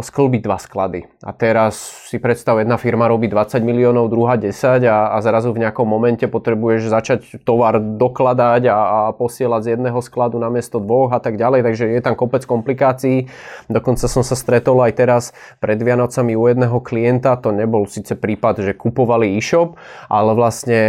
sklbiť 0.00 0.40
dva 0.46 0.58
sklady. 0.62 1.10
A 1.26 1.34
teraz 1.34 2.06
si 2.06 2.22
predstav, 2.22 2.62
jedna 2.62 2.78
firma 2.78 3.10
robí 3.10 3.26
20 3.26 3.60
miliónov, 3.66 4.06
druhá 4.06 4.38
10 4.38 4.86
a, 4.86 5.10
a 5.10 5.16
zrazu 5.20 5.50
v 5.50 5.66
nejakom 5.66 5.84
momente 5.84 6.22
potrebuješ 6.30 6.86
začať 6.86 7.20
tovar 7.42 7.82
dokladať 7.82 8.62
a, 8.70 8.78
a 8.78 8.98
posielať 9.10 9.60
z 9.66 9.70
jedného 9.74 9.98
skladu 9.98 10.38
na 10.38 10.48
miesto 10.54 10.78
dvoch 10.78 11.10
a 11.10 11.18
tak 11.18 11.34
ďalej, 11.34 11.66
takže 11.66 11.90
je 11.90 12.00
tam 12.00 12.14
kopec 12.14 12.46
komplikácií. 12.46 13.26
Dokonca 13.66 14.06
som 14.06 14.22
sa 14.22 14.38
stretol 14.38 14.78
aj 14.86 14.92
teraz 14.94 15.24
pred 15.58 15.82
Vianocami 15.82 16.38
u 16.38 16.46
jedného 16.46 16.78
klienta, 16.78 17.34
to 17.34 17.50
nebol 17.50 17.90
síce 17.90 18.14
prípad, 18.14 18.62
že 18.62 18.72
kupovali 18.78 19.34
e-shop, 19.34 19.74
ale 20.06 20.30
vlastne 20.38 20.80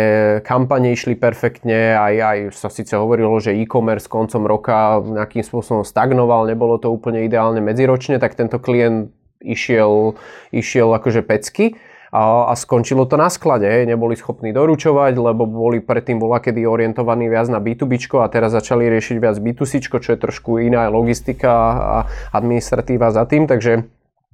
kampane 0.46 0.94
išli 0.94 1.18
perfektne, 1.18 1.98
aj, 1.98 2.14
aj 2.22 2.38
sa 2.54 2.70
síce 2.70 2.94
hovorilo, 2.94 3.42
že 3.42 3.58
e-commerce 3.58 4.06
koncom 4.06 4.46
roka 4.46 5.02
nejakým 5.02 5.42
spôsobom 5.42 5.82
stagnoval, 5.82 6.46
nebolo 6.46 6.78
to 6.78 6.94
úplne 6.94 7.26
ideálne 7.26 7.60
medziročne, 7.60 8.22
tak 8.22 8.38
tento 8.52 8.60
klient 8.60 9.16
išiel, 9.40 10.20
išiel 10.52 10.92
akože 10.92 11.24
pecky 11.24 11.80
a, 12.12 12.52
a 12.52 12.54
skončilo 12.60 13.08
to 13.08 13.16
na 13.16 13.32
sklade. 13.32 13.88
Neboli 13.88 14.20
schopní 14.20 14.52
doručovať, 14.52 15.16
lebo 15.16 15.48
boli 15.48 15.80
predtým 15.80 16.20
bola 16.20 16.44
kedy 16.44 16.68
orientovaní 16.68 17.32
viac 17.32 17.48
na 17.48 17.64
B2B 17.64 17.96
a 18.20 18.28
teraz 18.28 18.52
začali 18.52 18.92
riešiť 18.92 19.18
viac 19.24 19.40
B2C, 19.40 19.80
čo 19.88 20.12
je 20.12 20.20
trošku 20.20 20.60
iná 20.60 20.92
logistika 20.92 21.52
a 21.80 21.98
administratíva 22.36 23.08
za 23.16 23.24
tým, 23.24 23.48
takže 23.48 23.88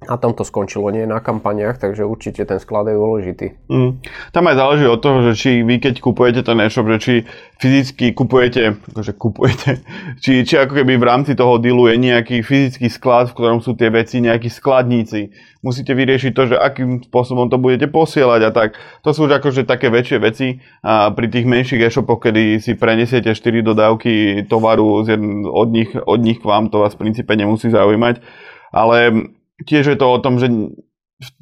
a 0.06 0.14
tam 0.14 0.30
to 0.30 0.46
skončilo, 0.46 0.94
nie 0.94 1.10
na 1.10 1.18
kampaniach, 1.18 1.82
takže 1.82 2.06
určite 2.06 2.46
ten 2.46 2.62
sklad 2.62 2.86
je 2.86 2.94
dôležitý. 2.94 3.46
Mm. 3.66 3.98
Tam 4.30 4.46
aj 4.46 4.54
záleží 4.54 4.86
od 4.86 5.02
toho, 5.02 5.26
že 5.26 5.32
či 5.34 5.50
vy 5.66 5.82
keď 5.82 5.98
kupujete 5.98 6.46
ten 6.46 6.54
e-shop, 6.62 6.86
že 6.94 6.98
či 7.02 7.14
fyzicky 7.58 8.14
kupujete, 8.14 8.78
akože 8.94 9.12
kupujete, 9.18 9.82
či, 10.22 10.46
či 10.46 10.54
ako 10.54 10.78
keby 10.78 11.02
v 11.02 11.08
rámci 11.08 11.34
toho 11.34 11.58
dealu 11.58 11.90
je 11.90 11.96
nejaký 11.98 12.46
fyzický 12.46 12.86
sklad, 12.86 13.34
v 13.34 13.42
ktorom 13.42 13.58
sú 13.58 13.74
tie 13.74 13.90
veci, 13.90 14.22
nejakí 14.22 14.46
skladníci. 14.46 15.34
Musíte 15.66 15.90
vyriešiť 15.98 16.30
to, 16.30 16.54
že 16.54 16.62
akým 16.62 17.02
spôsobom 17.02 17.50
to 17.50 17.58
budete 17.58 17.90
posielať 17.90 18.40
a 18.46 18.50
tak. 18.54 18.78
To 19.02 19.10
sú 19.10 19.26
už 19.26 19.42
akože 19.42 19.66
také 19.66 19.90
väčšie 19.90 20.22
veci 20.22 20.62
a 20.86 21.10
pri 21.10 21.26
tých 21.26 21.42
menších 21.42 21.82
e-shopoch, 21.82 22.22
kedy 22.22 22.62
si 22.62 22.78
prenesiete 22.78 23.34
4 23.34 23.66
dodávky 23.66 24.46
tovaru 24.46 25.02
od, 25.50 25.68
nich, 25.74 25.90
od 25.90 26.22
nich 26.22 26.38
k 26.38 26.46
vám, 26.46 26.70
to 26.70 26.86
vás 26.86 26.94
v 26.94 27.02
princípe 27.02 27.34
nemusí 27.34 27.66
zaujímať. 27.66 28.22
Ale 28.70 29.26
tiež 29.66 29.94
je 29.94 29.98
to 29.98 30.06
o 30.06 30.18
tom, 30.22 30.38
že 30.38 30.46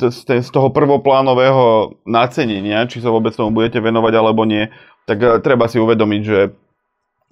z 0.08 0.48
toho 0.48 0.72
prvoplánového 0.72 1.96
nacenenia, 2.08 2.88
či 2.88 3.04
sa 3.04 3.12
vôbec 3.12 3.36
tomu 3.36 3.52
budete 3.52 3.76
venovať 3.76 4.12
alebo 4.16 4.48
nie, 4.48 4.72
tak 5.04 5.18
eh, 5.20 5.36
treba 5.44 5.68
si 5.68 5.76
uvedomiť, 5.76 6.22
že 6.24 6.38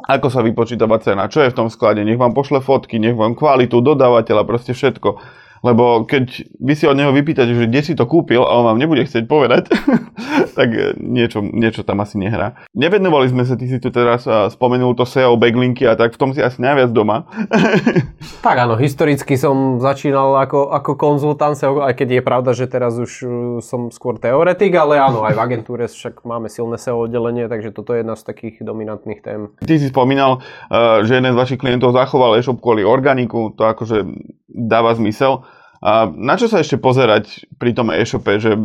ako 0.05 0.29
sa 0.29 0.44
vypočítava 0.44 1.01
cena, 1.01 1.31
čo 1.31 1.40
je 1.40 1.53
v 1.55 1.59
tom 1.64 1.68
sklade, 1.73 2.05
nech 2.05 2.20
vám 2.20 2.37
pošle 2.37 2.61
fotky, 2.61 3.01
nech 3.01 3.16
vám 3.16 3.33
kvalitu 3.38 3.81
dodávateľa, 3.81 4.42
proste 4.44 4.77
všetko. 4.77 5.16
Lebo 5.64 6.05
keď 6.05 6.44
vy 6.61 6.74
si 6.77 6.85
od 6.85 6.92
neho 6.92 7.09
vypýtate, 7.09 7.57
že 7.57 7.64
kde 7.64 7.81
si 7.81 7.92
to 7.96 8.05
kúpil 8.05 8.44
a 8.44 8.53
on 8.61 8.68
vám 8.68 8.77
nebude 8.77 9.00
chcieť 9.09 9.24
povedať, 9.24 9.72
tak 10.59 10.68
e, 10.77 10.92
niečo, 11.00 11.40
niečo 11.40 11.88
tam 11.88 12.05
asi 12.05 12.20
nehrá. 12.20 12.61
Nevenovali 12.77 13.33
sme 13.33 13.48
sa, 13.48 13.57
ty 13.57 13.64
si 13.64 13.81
tu 13.81 13.88
teraz 13.88 14.29
spomenul 14.29 14.92
to 14.92 15.09
SEO, 15.09 15.40
backlinky 15.40 15.88
a 15.88 15.96
tak, 15.96 16.12
v 16.14 16.20
tom 16.20 16.31
si 16.37 16.44
asi 16.44 16.61
najviac 16.61 16.92
doma. 16.92 17.24
tak 18.46 18.57
áno, 18.61 18.77
historicky 18.77 19.40
som 19.40 19.81
začínal 19.81 20.37
ako, 20.44 20.68
ako 20.68 21.00
konzultant 21.00 21.57
SEO, 21.57 21.81
aj 21.81 21.96
keď 21.96 22.20
je 22.20 22.22
pravda, 22.22 22.50
že 22.53 22.68
teraz 22.68 23.00
už 23.00 23.12
e, 23.24 23.27
som 23.64 23.88
skôr 23.88 24.20
teoretik, 24.20 24.77
ale 24.77 25.00
áno, 25.00 25.24
aj 25.24 25.33
v 25.33 25.40
agentúre 25.40 25.88
však 25.88 26.29
máme 26.29 26.53
silné 26.53 26.77
SEO 26.77 27.09
oddelenie, 27.09 27.48
takže 27.48 27.72
toto 27.72 27.96
je 27.96 28.05
jedna 28.05 28.20
z 28.20 28.22
takých 28.29 28.61
dominantných 28.61 29.20
tém. 29.24 29.48
Ty 29.64 29.74
si 29.81 29.88
spomínal, 29.88 30.44
e, 30.68 31.09
že 31.09 31.16
jeden 31.16 31.33
z 31.33 31.40
vašich 31.40 31.61
klientov 31.61 31.96
zachoval 31.96 32.37
e-shop 32.37 32.61
kvôli 32.61 32.85
organiku, 32.85 33.57
to 33.57 33.64
akože 33.64 34.05
dáva 34.55 34.92
zmysel. 34.94 35.42
A 35.85 36.09
na 36.09 36.40
čo 36.40 36.49
sa 36.49 36.64
ešte 36.64 36.81
pozerať 36.81 37.44
pri 37.61 37.77
tom 37.77 37.92
e-shope, 37.92 38.40
že 38.40 38.57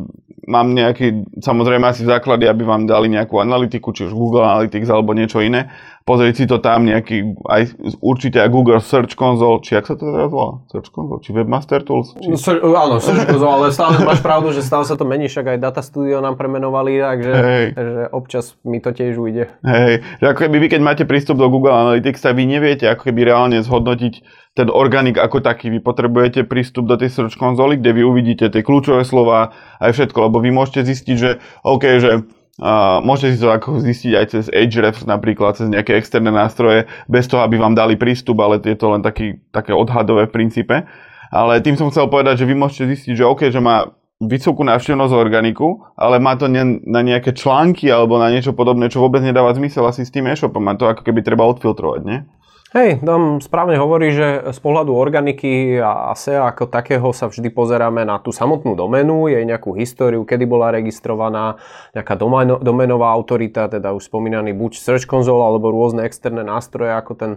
mám 0.48 0.72
nejaký, 0.72 1.36
samozrejme 1.44 1.92
asi 1.92 2.08
základy, 2.08 2.48
aby 2.48 2.64
vám 2.64 2.88
dali 2.88 3.12
nejakú 3.12 3.44
analytiku, 3.44 3.92
či 3.92 4.08
už 4.08 4.16
Google 4.16 4.48
Analytics 4.48 4.88
alebo 4.88 5.12
niečo 5.12 5.44
iné. 5.44 5.68
Pozrieť 6.08 6.34
si 6.42 6.46
to 6.50 6.58
tam 6.58 6.90
nejaký, 6.90 7.38
aj 7.46 7.76
určite 8.02 8.42
aj 8.42 8.50
Google 8.50 8.82
Search 8.82 9.14
Console, 9.14 9.62
či 9.62 9.78
ak 9.78 9.86
sa 9.86 9.94
to 9.94 10.10
teraz 10.10 10.32
volá? 10.32 10.64
Search 10.72 10.90
Console? 10.90 11.22
Či 11.22 11.30
Webmaster 11.38 11.86
Tools? 11.86 12.18
Či... 12.18 12.34
No, 12.34 12.40
áno, 12.74 12.98
Search 12.98 13.30
Console, 13.30 13.54
ale 13.62 13.68
stále 13.70 14.02
máš 14.02 14.24
pravdu, 14.26 14.50
že 14.50 14.66
stále 14.66 14.90
sa 14.90 14.98
to 14.98 15.06
mení, 15.06 15.30
však 15.30 15.54
aj 15.54 15.58
Data 15.62 15.86
Studio 15.86 16.18
nám 16.24 16.34
premenovali, 16.34 16.98
takže, 16.98 17.34
hey. 17.36 17.66
takže 17.78 18.02
občas 18.10 18.58
mi 18.66 18.82
to 18.82 18.90
tiež 18.90 19.20
ujde. 19.22 19.54
Hej, 19.62 20.02
že 20.18 20.26
ako 20.26 20.50
keby 20.50 20.58
vy, 20.66 20.68
keď 20.72 20.82
máte 20.82 21.04
prístup 21.06 21.38
do 21.38 21.46
Google 21.46 21.78
Analytics, 21.78 22.26
tak 22.26 22.34
vy 22.34 22.50
neviete 22.50 22.90
ako 22.90 23.12
keby 23.12 23.30
reálne 23.30 23.62
zhodnotiť 23.62 24.48
ten 24.58 24.68
organik 24.70 25.18
ako 25.18 25.40
taký. 25.46 25.70
Vy 25.70 25.80
potrebujete 25.80 26.46
prístup 26.46 26.90
do 26.90 26.98
tej 26.98 27.14
search 27.14 27.38
konzoly, 27.38 27.78
kde 27.78 27.96
vy 27.96 28.02
uvidíte 28.04 28.50
tie 28.50 28.66
kľúčové 28.66 29.06
slova 29.06 29.54
aj 29.80 29.94
všetko, 29.96 30.30
lebo 30.30 30.38
vy 30.42 30.50
môžete 30.50 30.86
zistiť, 30.90 31.16
že 31.16 31.30
OK, 31.64 31.86
že 32.00 32.12
Uh, 32.60 33.00
môžete 33.08 33.40
si 33.40 33.40
to 33.40 33.56
ako 33.56 33.80
zistiť 33.80 34.12
aj 34.20 34.26
cez 34.36 34.46
Ahrefs 34.52 35.08
napríklad, 35.08 35.56
cez 35.56 35.72
nejaké 35.72 35.96
externé 35.96 36.28
nástroje, 36.28 36.92
bez 37.08 37.24
toho, 37.32 37.40
aby 37.40 37.56
vám 37.56 37.72
dali 37.72 37.96
prístup, 37.96 38.36
ale 38.44 38.60
je 38.60 38.76
to 38.76 38.92
len 38.92 39.00
taký, 39.00 39.40
také 39.56 39.72
odhadové 39.72 40.28
v 40.28 40.36
princípe. 40.36 40.84
Ale 41.32 41.64
tým 41.64 41.80
som 41.80 41.88
chcel 41.88 42.12
povedať, 42.12 42.44
že 42.44 42.50
vy 42.52 42.60
môžete 42.60 42.92
zistiť, 42.92 43.14
že 43.16 43.24
OK, 43.24 43.48
že 43.48 43.64
má 43.64 43.96
vysokú 44.20 44.68
návštevnosť 44.68 45.16
organiku, 45.16 45.88
ale 45.96 46.20
má 46.20 46.36
to 46.36 46.52
ne, 46.52 46.84
na 46.84 47.00
nejaké 47.00 47.32
články 47.32 47.88
alebo 47.88 48.20
na 48.20 48.28
niečo 48.28 48.52
podobné, 48.52 48.92
čo 48.92 49.00
vôbec 49.00 49.24
nedáva 49.24 49.56
zmysel 49.56 49.88
asi 49.88 50.04
s 50.04 50.12
tým 50.12 50.28
e-shopom. 50.28 50.68
A 50.68 50.76
to 50.76 50.92
ako 50.92 51.08
keby 51.08 51.24
treba 51.24 51.48
odfiltrovať, 51.48 52.02
nie? 52.04 52.28
Hej, 52.70 53.02
tam 53.02 53.42
správne 53.42 53.82
hovorí, 53.82 54.14
že 54.14 54.54
z 54.54 54.60
pohľadu 54.62 54.94
organiky 54.94 55.82
a 55.82 56.14
SEA 56.14 56.54
ako 56.54 56.70
takého 56.70 57.10
sa 57.18 57.26
vždy 57.26 57.50
pozeráme 57.50 58.06
na 58.06 58.22
tú 58.22 58.30
samotnú 58.30 58.78
domenu, 58.78 59.26
jej 59.26 59.42
nejakú 59.42 59.74
históriu, 59.74 60.22
kedy 60.22 60.46
bola 60.46 60.70
registrovaná, 60.70 61.58
nejaká 61.98 62.14
domeno, 62.14 62.62
domenová 62.62 63.10
autorita, 63.10 63.74
teda 63.74 63.90
už 63.98 64.06
spomínaný 64.06 64.54
buď 64.54 64.86
Search 64.86 65.10
Console 65.10 65.42
alebo 65.42 65.74
rôzne 65.74 66.06
externé 66.06 66.46
nástroje 66.46 66.94
ako 66.94 67.18
ten, 67.18 67.32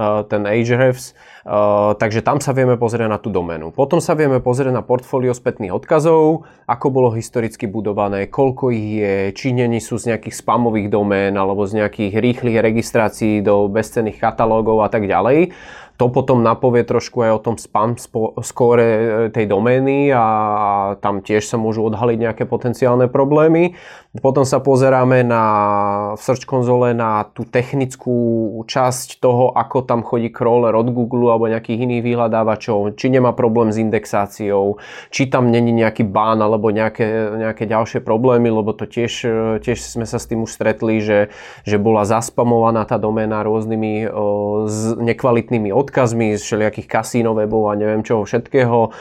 uh, 0.00 0.24
ten 0.24 0.48
Ahrefs. 0.48 1.12
Uh, 1.44 1.92
takže 2.00 2.24
tam 2.24 2.40
sa 2.40 2.56
vieme 2.56 2.80
pozrieť 2.80 3.12
na 3.12 3.20
tú 3.20 3.28
domenu. 3.28 3.68
Potom 3.68 4.00
sa 4.00 4.16
vieme 4.16 4.40
pozrieť 4.40 4.72
na 4.72 4.80
portfólio 4.80 5.36
spätných 5.36 5.72
odkazov, 5.76 6.48
ako 6.64 6.86
bolo 6.88 7.12
historicky 7.12 7.68
budované, 7.68 8.24
koľko 8.24 8.72
ich 8.72 9.04
je, 9.04 9.14
či 9.36 9.52
sú 9.84 10.00
z 10.00 10.16
nejakých 10.16 10.32
spamových 10.32 10.88
domén 10.88 11.36
alebo 11.36 11.68
z 11.68 11.84
nejakých 11.84 12.16
rýchlych 12.24 12.56
registrácií 12.56 13.44
do 13.44 13.68
bezcenných 13.68 14.16
katalógov 14.16 14.77
a 14.82 14.88
tak 14.88 15.06
ďalej. 15.06 15.52
To 15.98 16.06
potom 16.06 16.46
napovie 16.46 16.86
trošku 16.86 17.26
aj 17.26 17.32
o 17.34 17.42
tom 17.42 17.56
spam 17.58 17.98
skóre 18.38 18.86
e, 18.86 19.04
tej 19.34 19.50
domény 19.50 20.14
a 20.14 20.24
tam 21.02 21.26
tiež 21.26 21.42
sa 21.42 21.58
môžu 21.58 21.90
odhaliť 21.90 22.18
nejaké 22.22 22.44
potenciálne 22.46 23.10
problémy. 23.10 23.74
Potom 24.22 24.46
sa 24.46 24.62
pozeráme 24.62 25.26
na, 25.26 25.44
v 26.14 26.20
Search 26.22 26.46
konzole 26.46 26.94
na 26.94 27.26
tú 27.28 27.42
technickú 27.42 28.14
časť 28.64 29.18
toho, 29.18 29.50
ako 29.50 29.84
tam 29.84 30.06
chodí 30.06 30.30
crawler 30.30 30.72
od 30.78 30.88
Google 30.94 31.34
alebo 31.34 31.50
nejakých 31.50 31.82
iných 31.82 32.02
vyhľadávačov, 32.06 32.94
či 32.94 33.10
nemá 33.10 33.34
problém 33.34 33.74
s 33.74 33.82
indexáciou, 33.82 34.78
či 35.10 35.26
tam 35.26 35.50
není 35.50 35.74
nejaký 35.74 36.06
bán 36.06 36.38
alebo 36.38 36.70
nejaké, 36.70 37.36
nejaké 37.42 37.66
ďalšie 37.66 38.06
problémy, 38.06 38.54
lebo 38.54 38.70
to 38.70 38.86
tiež, 38.86 39.12
e, 39.26 39.58
tiež 39.66 39.82
sme 39.82 40.06
sa 40.06 40.22
s 40.22 40.30
tým 40.30 40.46
už 40.46 40.54
stretli, 40.54 41.02
že, 41.02 41.34
že 41.66 41.76
bola 41.76 42.06
zaspamovaná 42.06 42.86
tá 42.86 43.02
doména 43.02 43.42
rôznymi 43.42 44.08
o, 44.08 44.24
s 44.70 44.94
nekvalitnými 44.94 45.74
od 45.74 45.87
odkazmi 45.88 46.36
z 46.36 46.44
všelijakých 46.44 46.84
kasínov 46.84 47.40
webov 47.40 47.72
a 47.72 47.80
neviem 47.80 48.04
čoho 48.04 48.28
všetkého. 48.28 48.92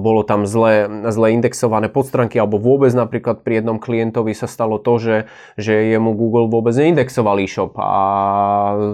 Bolo 0.00 0.22
tam 0.24 0.48
zle, 0.48 0.88
zle 1.12 1.36
indexované 1.36 1.92
podstránky 1.92 2.40
alebo 2.40 2.56
vôbec 2.56 2.96
napríklad 2.96 3.44
pri 3.44 3.60
jednom 3.60 3.76
klientovi 3.76 4.32
sa 4.32 4.48
stalo 4.48 4.80
to, 4.80 4.96
že, 4.96 5.16
že 5.60 5.92
jemu 5.92 6.16
Google 6.16 6.48
vôbec 6.48 6.72
neindexoval 6.72 7.36
e-shop 7.44 7.76
a 7.76 7.92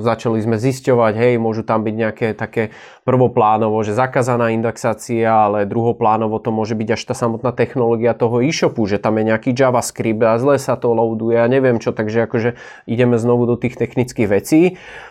začali 0.03 0.43
sme 0.43 0.59
zisťovať, 0.59 1.15
hej, 1.15 1.33
môžu 1.39 1.63
tam 1.63 1.87
byť 1.87 1.95
nejaké 1.95 2.27
také 2.35 2.75
prvoplánovo, 3.07 3.79
že 3.87 3.95
zakázaná 3.95 4.51
indexácia, 4.51 5.29
ale 5.31 5.69
druhoplánovo 5.69 6.43
to 6.43 6.51
môže 6.51 6.75
byť 6.75 6.89
až 6.99 7.03
tá 7.07 7.15
samotná 7.15 7.53
technológia 7.53 8.17
toho 8.17 8.43
e-shopu, 8.43 8.83
že 8.89 8.99
tam 8.99 9.21
je 9.21 9.31
nejaký 9.31 9.55
JavaScript 9.55 10.23
a 10.25 10.41
zle 10.41 10.57
sa 10.57 10.75
to 10.75 10.91
loaduje 10.97 11.37
a 11.39 11.47
neviem 11.47 11.79
čo, 11.79 11.93
takže 11.93 12.25
akože 12.27 12.57
ideme 12.89 13.21
znovu 13.21 13.45
do 13.47 13.61
tých 13.61 13.77
technických 13.77 14.29
vecí. 14.33 14.61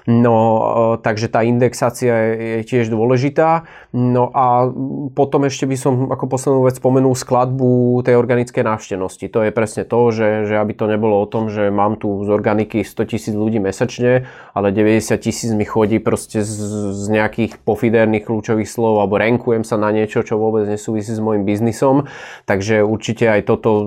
No, 0.09 0.97
takže 1.05 1.29
tá 1.29 1.45
indexácia 1.45 2.00
je 2.07 2.61
tiež 2.65 2.89
dôležitá. 2.89 3.69
No 3.91 4.31
a 4.31 4.71
potom 5.11 5.43
ešte 5.43 5.67
by 5.67 5.75
som 5.75 5.93
ako 6.07 6.25
poslednú 6.31 6.61
vec 6.63 6.79
spomenul 6.79 7.11
skladbu 7.11 7.99
tej 8.07 8.15
organickej 8.15 8.63
návštevnosti. 8.63 9.27
To 9.27 9.43
je 9.43 9.51
presne 9.51 9.83
to, 9.83 9.99
že, 10.15 10.47
že 10.47 10.55
aby 10.55 10.71
to 10.71 10.87
nebolo 10.87 11.19
o 11.19 11.27
tom, 11.27 11.51
že 11.51 11.67
mám 11.67 11.99
tu 11.99 12.23
z 12.23 12.29
organiky 12.31 12.87
100 12.87 13.11
tisíc 13.11 13.35
ľudí 13.35 13.59
mesačne, 13.59 14.23
ale 14.55 14.71
90 14.71 15.11
tisíc 15.19 15.51
mi 15.51 15.67
chodí 15.67 15.99
proste 15.99 16.39
z, 16.39 16.55
z 16.95 17.05
nejakých 17.11 17.59
profiderných 17.67 18.23
kľúčových 18.23 18.71
slov 18.71 19.03
alebo 19.03 19.19
renkujem 19.19 19.67
sa 19.67 19.75
na 19.75 19.91
niečo, 19.91 20.23
čo 20.23 20.39
vôbec 20.39 20.63
nesúvisí 20.71 21.11
s 21.11 21.19
môjim 21.19 21.43
biznisom. 21.43 22.07
Takže 22.47 22.87
určite 22.87 23.27
aj 23.27 23.43
toto, 23.43 23.83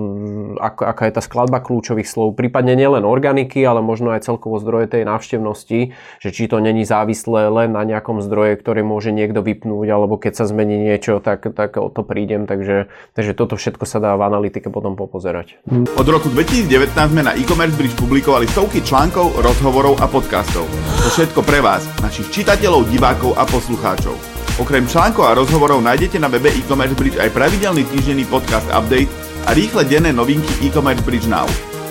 ako, 0.61 0.85
aká 0.85 1.09
je 1.09 1.13
tá 1.17 1.21
skladba 1.25 1.65
kľúčových 1.65 2.05
slov, 2.05 2.37
prípadne 2.37 2.77
nielen 2.77 3.01
organiky, 3.01 3.65
ale 3.65 3.81
možno 3.81 4.13
aj 4.13 4.29
celkovo 4.29 4.61
zdroje 4.61 4.93
tej 4.93 5.09
návštevnosti, 5.09 5.97
že 6.21 6.29
či 6.29 6.45
to 6.45 6.61
není 6.61 6.85
závislé 6.85 7.49
len 7.49 7.73
na 7.73 7.81
nejakom 7.81 8.04
zdroje, 8.21 8.61
ktoré 8.61 8.85
môže 8.85 9.09
niekto 9.09 9.41
vypnúť, 9.41 9.87
alebo 9.89 10.21
keď 10.21 10.33
sa 10.37 10.45
zmení 10.45 10.77
niečo, 10.77 11.17
tak, 11.17 11.49
tak 11.57 11.81
o 11.81 11.89
to 11.89 12.05
prídem. 12.05 12.45
Takže, 12.45 12.91
takže 13.17 13.33
toto 13.33 13.57
všetko 13.57 13.85
sa 13.89 13.97
dá 13.97 14.13
v 14.13 14.25
analytike 14.27 14.69
potom 14.69 14.93
popozerať. 14.93 15.57
Od 15.71 16.07
roku 16.07 16.29
2019 16.29 16.93
sme 16.93 17.21
na 17.25 17.33
e-commerce 17.33 17.73
bridge 17.73 17.97
publikovali 17.97 18.45
stovky 18.51 18.85
článkov, 18.85 19.41
rozhovorov 19.41 19.97
a 19.97 20.05
podcastov. 20.05 20.69
To 21.01 21.09
všetko 21.09 21.41
pre 21.41 21.65
vás, 21.65 21.85
našich 22.05 22.29
čitateľov, 22.29 22.85
divákov 22.91 23.33
a 23.33 23.43
poslucháčov. 23.49 24.15
Okrem 24.55 24.87
článkov 24.87 25.27
a 25.27 25.35
rozhovorov 25.35 25.83
nájdete 25.83 26.15
na 26.15 26.31
webe 26.31 26.47
e-commerce 26.47 26.95
bridge 26.95 27.19
aj 27.19 27.33
pravidelný 27.35 27.83
týždenný 27.91 28.23
podcast 28.23 28.69
update 28.71 29.11
a 29.45 29.51
rýchle 29.51 29.83
denné 29.83 30.15
novinky 30.15 30.63
e-commerce 30.63 31.03
bridge 31.03 31.27
now. 31.27 31.43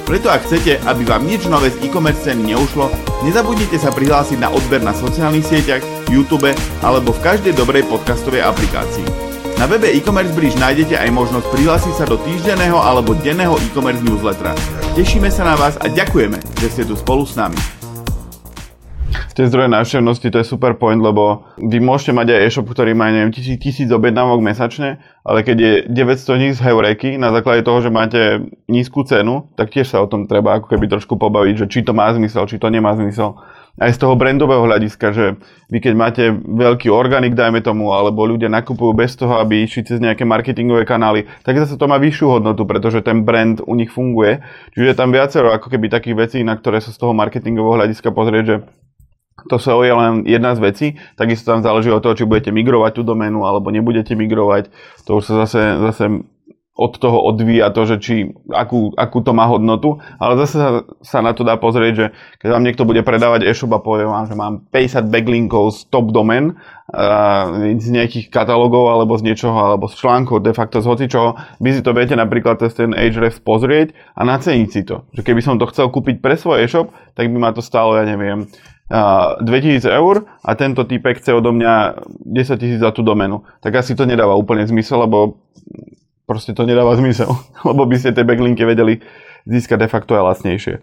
Preto 0.05 0.29
ak 0.29 0.45
chcete, 0.45 0.85
aby 0.85 1.03
vám 1.09 1.25
nič 1.25 1.49
nové 1.49 1.73
z 1.73 1.81
e-commerce 1.89 2.29
ceny 2.29 2.53
neušlo, 2.53 2.93
nezabudnite 3.25 3.81
sa 3.81 3.89
prihlásiť 3.89 4.37
na 4.37 4.53
odber 4.53 4.85
na 4.85 4.93
sociálnych 4.93 5.49
sieťach, 5.49 5.81
YouTube 6.13 6.53
alebo 6.85 7.17
v 7.17 7.23
každej 7.25 7.57
dobrej 7.57 7.89
podcastovej 7.89 8.45
aplikácii. 8.45 9.09
Na 9.57 9.65
webe 9.65 9.89
e-commerce 9.89 10.37
bridge 10.37 10.61
nájdete 10.61 11.01
aj 11.01 11.09
možnosť 11.09 11.49
prihlásiť 11.49 11.95
sa 11.97 12.05
do 12.05 12.21
týždenného 12.21 12.77
alebo 12.77 13.17
denného 13.17 13.57
e-commerce 13.65 14.05
newslettera. 14.05 14.53
Tešíme 14.93 15.33
sa 15.33 15.49
na 15.49 15.57
vás 15.57 15.81
a 15.81 15.89
ďakujeme, 15.89 16.37
že 16.61 16.69
ste 16.69 16.83
tu 16.85 16.93
spolu 17.01 17.25
s 17.25 17.41
nami 17.41 17.74
tie 19.35 19.51
zdroje 19.51 19.67
návštevnosti, 19.67 20.31
to 20.31 20.39
je 20.41 20.47
super 20.47 20.79
point, 20.79 21.03
lebo 21.03 21.45
vy 21.59 21.83
môžete 21.83 22.15
mať 22.15 22.27
aj 22.31 22.41
e-shop, 22.47 22.67
ktorý 22.71 22.95
má, 22.95 23.11
neviem, 23.11 23.35
tisíc, 23.35 23.59
tisíc 23.59 23.91
objednávok 23.91 24.39
mesačne, 24.41 25.03
ale 25.27 25.43
keď 25.43 25.57
je 25.59 25.73
900 25.91 26.43
nich 26.43 26.55
z 26.55 26.65
heureky 26.65 27.19
na 27.19 27.35
základe 27.35 27.67
toho, 27.67 27.83
že 27.83 27.91
máte 27.91 28.21
nízku 28.71 29.03
cenu, 29.03 29.51
tak 29.59 29.75
tiež 29.75 29.91
sa 29.91 29.99
o 30.01 30.07
tom 30.07 30.31
treba 30.31 30.63
ako 30.63 30.71
keby 30.71 30.87
trošku 30.87 31.19
pobaviť, 31.19 31.67
že 31.67 31.67
či 31.67 31.81
to 31.83 31.91
má 31.91 32.15
zmysel, 32.15 32.47
či 32.47 32.63
to 32.63 32.71
nemá 32.71 32.95
zmysel. 32.95 33.35
Aj 33.75 33.91
z 33.91 33.99
toho 33.99 34.15
brandového 34.15 34.71
hľadiska, 34.71 35.11
že 35.11 35.35
vy 35.67 35.83
keď 35.83 35.95
máte 35.99 36.23
veľký 36.31 36.95
organik, 36.95 37.35
dajme 37.35 37.59
tomu, 37.59 37.91
alebo 37.91 38.23
ľudia 38.23 38.47
nakupujú 38.47 38.95
bez 38.95 39.19
toho, 39.19 39.43
aby 39.43 39.67
išli 39.67 39.83
cez 39.83 39.99
nejaké 39.99 40.23
marketingové 40.23 40.87
kanály, 40.87 41.27
tak 41.43 41.59
zase 41.59 41.75
to 41.75 41.91
má 41.91 41.99
vyššiu 41.99 42.39
hodnotu, 42.39 42.63
pretože 42.71 43.03
ten 43.03 43.27
brand 43.27 43.59
u 43.67 43.75
nich 43.75 43.91
funguje. 43.91 44.47
Čiže 44.79 44.95
je 44.95 44.95
tam 44.95 45.11
viacero 45.11 45.51
ako 45.51 45.75
keby 45.75 45.91
takých 45.91 46.15
vecí, 46.15 46.39
na 46.47 46.55
ktoré 46.55 46.79
sa 46.79 46.95
z 46.95 47.03
toho 47.03 47.19
marketingového 47.19 47.83
hľadiska 47.83 48.15
pozrieť, 48.15 48.45
že 48.47 48.57
to 49.49 49.57
SEO 49.61 49.85
je 49.85 49.95
len 49.95 50.13
jedna 50.25 50.57
z 50.57 50.61
vecí, 50.61 50.87
takisto 51.17 51.53
tam 51.53 51.61
záleží 51.61 51.93
od 51.93 52.01
toho, 52.01 52.17
či 52.17 52.29
budete 52.29 52.51
migrovať 52.51 53.01
tú 53.01 53.03
doménu 53.05 53.45
alebo 53.45 53.69
nebudete 53.69 54.17
migrovať. 54.17 54.73
To 55.05 55.21
už 55.21 55.25
sa 55.25 55.35
zase, 55.45 55.61
zase 55.81 56.05
od 56.75 56.99
toho 56.99 57.23
odvíja 57.23 57.71
to, 57.71 57.87
že 57.87 57.97
či, 58.03 58.15
akú, 58.51 58.91
akú 58.99 59.23
to 59.23 59.31
má 59.31 59.47
hodnotu, 59.47 60.03
ale 60.19 60.35
zase 60.43 60.59
sa, 60.59 60.69
sa 61.07 61.19
na 61.23 61.31
to 61.31 61.47
dá 61.47 61.55
pozrieť, 61.55 61.93
že 61.95 62.07
keď 62.43 62.49
vám 62.51 62.67
niekto 62.67 62.83
bude 62.83 63.07
predávať 63.07 63.47
e-shop 63.47 63.79
a 63.79 63.85
povie 63.85 64.11
vám, 64.11 64.27
že 64.27 64.35
mám 64.35 64.67
50 64.75 65.07
backlinkov 65.07 65.71
z 65.71 65.79
top 65.87 66.11
domen, 66.11 66.59
z 67.79 67.89
nejakých 67.95 68.27
katalógov 68.29 68.91
alebo 68.91 69.15
z 69.15 69.23
niečoho, 69.23 69.55
alebo 69.55 69.87
z 69.87 70.03
článkov, 70.03 70.43
de 70.43 70.51
facto 70.51 70.83
z 70.83 70.91
hocičoho, 70.91 71.39
vy 71.63 71.79
si 71.79 71.81
to 71.81 71.95
viete 71.95 72.19
napríklad 72.19 72.59
cez 72.59 72.75
ten 72.75 72.91
Ahrefs 72.91 73.39
pozrieť 73.39 73.95
a 74.19 74.27
naceniť 74.27 74.69
si 74.69 74.83
to. 74.83 75.07
Že 75.15 75.23
keby 75.31 75.41
som 75.47 75.63
to 75.63 75.71
chcel 75.71 75.95
kúpiť 75.95 76.19
pre 76.19 76.35
svoj 76.35 76.67
e-shop, 76.67 76.91
tak 77.15 77.31
by 77.31 77.39
ma 77.39 77.55
to 77.55 77.63
stálo, 77.63 77.95
ja 77.95 78.03
neviem, 78.03 78.51
2000 78.91 79.89
eur 79.89 80.29
a 80.45 80.51
tento 80.55 80.85
typek 80.85 81.17
chce 81.17 81.33
odo 81.33 81.57
mňa 81.57 82.05
10 82.29 82.61
tisíc 82.61 82.81
za 82.81 82.93
tú 82.93 83.01
domenu. 83.01 83.41
Tak 83.65 83.81
asi 83.81 83.97
to 83.97 84.05
nedáva 84.05 84.37
úplne 84.37 84.69
zmysel, 84.69 85.09
lebo 85.09 85.41
proste 86.29 86.53
to 86.53 86.69
nedáva 86.69 86.93
zmysel, 87.01 87.33
lebo 87.65 87.89
by 87.89 87.97
ste 87.97 88.13
tie 88.13 88.25
backlinky 88.25 88.65
vedeli 88.69 89.01
získať 89.49 89.79
de 89.85 89.89
facto 89.89 90.13
aj 90.17 90.25
lacnejšie. 90.25 90.75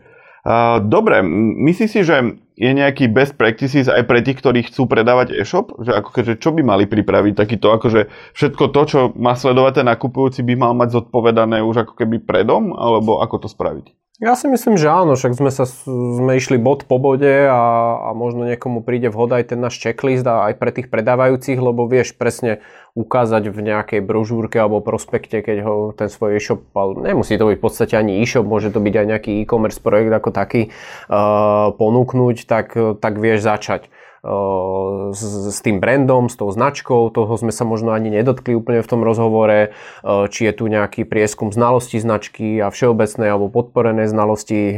Dobre, 0.89 1.22
myslíš 1.70 1.89
si, 1.93 2.02
že 2.02 2.18
je 2.58 2.72
nejaký 2.74 3.14
best 3.14 3.38
practices 3.38 3.86
aj 3.86 4.10
pre 4.10 4.26
tých, 4.26 4.41
ktorí 4.41 4.66
chcú 4.66 4.89
predávať 4.89 5.38
e-shop? 5.38 5.78
Že 5.78 6.02
ako 6.02 6.10
keďže, 6.10 6.34
čo 6.41 6.49
by 6.49 6.62
mali 6.66 6.89
pripraviť 6.89 7.34
takýto, 7.38 7.70
akože 7.70 8.10
všetko 8.34 8.64
to, 8.74 8.82
čo 8.89 8.99
má 9.14 9.38
sledovať 9.38 9.82
ten 9.82 9.88
nakupujúci, 9.89 10.41
by 10.41 10.54
mal 10.58 10.74
mať 10.74 10.97
zodpovedané 10.97 11.62
už 11.62 11.86
ako 11.86 11.93
keby 11.93 12.26
predom, 12.26 12.74
alebo 12.74 13.22
ako 13.22 13.45
to 13.45 13.47
spraviť? 13.54 13.93
Ja 14.22 14.38
si 14.38 14.45
myslím, 14.45 14.78
že 14.78 14.86
áno, 14.86 15.17
však 15.17 15.34
sme 15.34 15.49
sa 15.49 15.65
sme 15.65 16.38
išli 16.38 16.61
bod 16.61 16.86
po 16.86 17.01
bode 17.01 17.49
a, 17.49 17.57
a 18.05 18.09
možno 18.13 18.45
niekomu 18.45 18.86
príde 18.86 19.09
vhod 19.09 19.34
aj 19.34 19.49
ten 19.49 19.57
náš 19.57 19.82
checklist 19.82 20.30
a 20.30 20.45
aj 20.45 20.61
pre 20.61 20.69
tých 20.69 20.93
predávajúcich, 20.93 21.57
lebo 21.57 21.89
vieš 21.89 22.13
presne 22.13 22.61
ukázať 22.93 23.49
v 23.49 23.59
nejakej 23.65 24.05
brožúrke 24.05 24.61
alebo 24.61 24.78
prospekte, 24.78 25.41
keď 25.41 25.57
ho 25.65 25.76
ten 25.97 26.05
svoj 26.05 26.38
e-shop, 26.38 26.61
nemusí 27.01 27.34
to 27.34 27.49
byť 27.49 27.57
v 27.57 27.65
podstate 27.65 27.97
ani 27.97 28.22
e-shop, 28.22 28.45
môže 28.45 28.69
to 28.69 28.78
byť 28.78 28.93
aj 28.93 29.05
nejaký 29.09 29.32
e-commerce 29.41 29.82
projekt 29.82 30.13
ako 30.13 30.30
taký, 30.30 30.69
uh, 31.09 31.74
ponúknuť, 31.74 32.45
tak, 32.45 32.78
tak 33.01 33.13
vieš 33.17 33.41
začať 33.41 33.89
s, 34.22 35.22
s 35.49 35.59
tým 35.65 35.82
brandom, 35.82 36.30
s 36.30 36.38
tou 36.38 36.53
značkou, 36.53 37.09
toho 37.09 37.34
sme 37.41 37.49
sa 37.49 37.65
možno 37.65 37.89
ani 37.89 38.13
nedotkli 38.13 38.53
úplne 38.53 38.86
v 38.86 38.89
tom 38.89 39.01
rozhovore, 39.01 39.74
či 40.05 40.45
je 40.45 40.53
tu 40.53 40.69
nejaký 40.69 41.09
prieskum 41.09 41.49
znalosti 41.49 41.97
značky 41.97 42.61
a 42.61 42.69
všeobecnej 42.69 43.34
alebo 43.34 43.49
podporené 43.49 44.05
znalosti, 44.05 44.78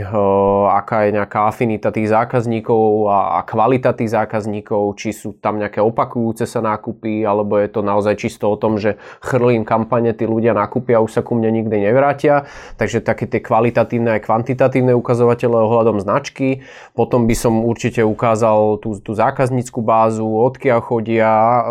aká 0.71 1.11
je 1.11 1.19
nejaká 1.19 1.51
afinita 1.51 1.91
tých 1.91 2.07
zákazníkov 2.07 3.11
a, 3.11 3.19
a 3.37 3.39
kvalita 3.43 3.91
tých 3.91 4.15
zákazníkov, 4.15 4.95
či 4.95 5.11
sú 5.11 5.35
tam 5.35 5.59
nejaké 5.59 5.83
opakujúce 5.83 6.47
sa 6.47 6.63
nákupy, 6.63 7.27
alebo 7.27 7.59
je 7.59 7.67
to 7.67 7.83
naozaj 7.83 8.15
čisto 8.15 8.47
o 8.47 8.55
tom, 8.55 8.79
že 8.79 8.95
chrlím 9.19 9.67
kampane, 9.67 10.15
tí 10.15 10.23
ľudia 10.23 10.55
nakúpia 10.55 11.03
už 11.03 11.19
sa 11.19 11.21
ku 11.21 11.35
mne 11.35 11.51
nikdy 11.51 11.83
nevrátia. 11.83 12.47
Takže 12.79 13.03
také 13.03 13.27
tie 13.27 13.43
kvalitatívne 13.43 14.15
aj 14.15 14.23
kvantitatívne 14.23 14.95
ukazovatele 14.95 15.59
ohľadom 15.59 15.99
značky. 15.99 16.63
Potom 16.95 17.27
by 17.27 17.35
som 17.35 17.67
určite 17.67 18.07
ukázal 18.07 18.79
tú, 18.79 18.95
tú 19.03 19.11
zákazníkov 19.11 19.31
zákaznícku 19.33 19.81
bázu, 19.81 20.29
odkiaľ 20.29 20.79
chodia, 20.85 21.65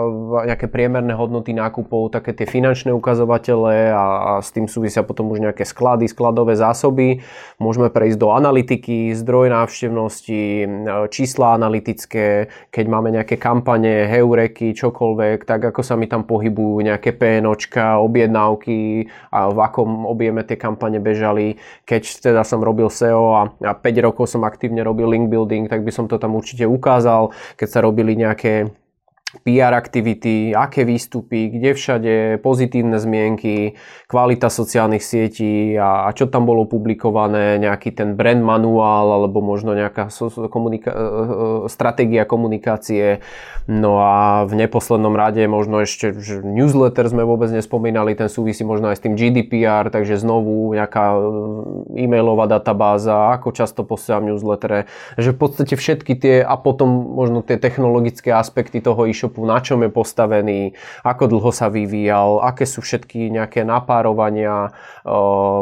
nejaké 0.51 0.67
priemerné 0.67 1.15
hodnoty 1.15 1.55
nákupov, 1.55 2.11
také 2.11 2.35
tie 2.35 2.51
finančné 2.51 2.91
ukazovatele 2.91 3.95
a, 3.95 4.03
a 4.03 4.33
s 4.43 4.51
tým 4.51 4.67
súvisia 4.67 5.07
potom 5.07 5.31
už 5.31 5.39
nejaké 5.39 5.63
sklady, 5.63 6.11
skladové 6.11 6.59
zásoby. 6.59 7.23
Môžeme 7.63 7.87
prejsť 7.87 8.19
do 8.19 8.35
analytiky, 8.35 9.15
zdroj 9.15 9.55
návštevnosti, 9.55 10.67
čísla 11.15 11.55
analytické, 11.55 12.51
keď 12.75 12.85
máme 12.91 13.15
nejaké 13.15 13.39
kampane, 13.39 14.11
heureky, 14.11 14.75
čokoľvek, 14.75 15.47
tak 15.47 15.71
ako 15.71 15.87
sa 15.87 15.95
mi 15.95 16.11
tam 16.11 16.27
pohybujú 16.27 16.83
nejaké 16.83 17.15
PNOčka, 17.15 18.03
objednávky 18.03 19.07
a 19.31 19.47
v 19.55 19.59
akom 19.63 20.11
objeme 20.11 20.43
tie 20.43 20.59
kampane 20.59 20.99
bežali. 20.99 21.63
Keď 21.87 22.33
teda 22.33 22.43
som 22.43 22.59
robil 22.59 22.91
SEO 22.91 23.39
a, 23.39 23.43
a 23.63 23.73
5 23.79 24.07
rokov 24.11 24.27
som 24.27 24.43
aktívne 24.43 24.83
robil 24.83 25.07
link 25.07 25.31
building, 25.31 25.71
tak 25.71 25.87
by 25.87 25.95
som 25.95 26.11
to 26.11 26.19
tam 26.19 26.35
určite 26.35 26.67
ukázal. 26.67 27.31
Keď 27.57 27.69
sa 27.69 27.81
robili 27.85 28.17
nejaké 28.17 28.73
PR 29.41 29.73
aktivity, 29.73 30.53
aké 30.53 30.85
výstupy, 30.85 31.49
kde 31.49 31.73
všade, 31.73 32.15
pozitívne 32.45 33.01
zmienky, 33.01 33.81
kvalita 34.05 34.53
sociálnych 34.53 35.01
sietí 35.01 35.73
a, 35.81 36.05
a 36.05 36.13
čo 36.13 36.29
tam 36.29 36.45
bolo 36.45 36.69
publikované, 36.69 37.57
nejaký 37.57 37.97
ten 37.97 38.13
brand 38.13 38.45
manuál 38.45 39.09
alebo 39.17 39.41
možno 39.41 39.73
nejaká 39.73 40.13
komunika- 40.53 40.93
e, 40.93 41.01
e, 41.01 41.07
stratégia 41.73 42.29
komunikácie. 42.29 43.25
No 43.71 44.03
a 44.03 44.43
v 44.43 44.59
neposlednom 44.59 45.15
rade 45.15 45.47
možno 45.47 45.87
ešte 45.87 46.11
že 46.19 46.43
newsletter 46.43 47.07
sme 47.07 47.23
vôbec 47.23 47.47
nespomínali, 47.55 48.19
ten 48.19 48.27
súvisí 48.27 48.67
možno 48.67 48.91
aj 48.91 48.99
s 48.99 49.05
tým 49.07 49.15
GDPR, 49.15 49.87
takže 49.87 50.19
znovu 50.19 50.75
nejaká 50.75 51.15
e, 51.15 51.19
e-mailová 52.03 52.51
databáza, 52.51 53.31
ako 53.39 53.55
často 53.55 53.87
posielam 53.87 54.27
newslettere, 54.27 54.91
že 55.15 55.31
v 55.31 55.39
podstate 55.39 55.75
všetky 55.79 56.13
tie 56.19 56.37
a 56.43 56.59
potom 56.59 56.91
možno 57.15 57.47
tie 57.47 57.55
technologické 57.55 58.35
aspekty 58.35 58.83
toho 58.83 59.07
e-shopu, 59.07 59.47
na 59.47 59.63
čom 59.63 59.87
je 59.87 59.91
postavený, 59.95 60.75
ako 61.07 61.31
dlho 61.31 61.51
sa 61.55 61.71
vyvíjal, 61.71 62.43
aké 62.43 62.67
sú 62.67 62.83
všetky 62.83 63.31
nejaké 63.31 63.63
napárovania. 63.63 64.75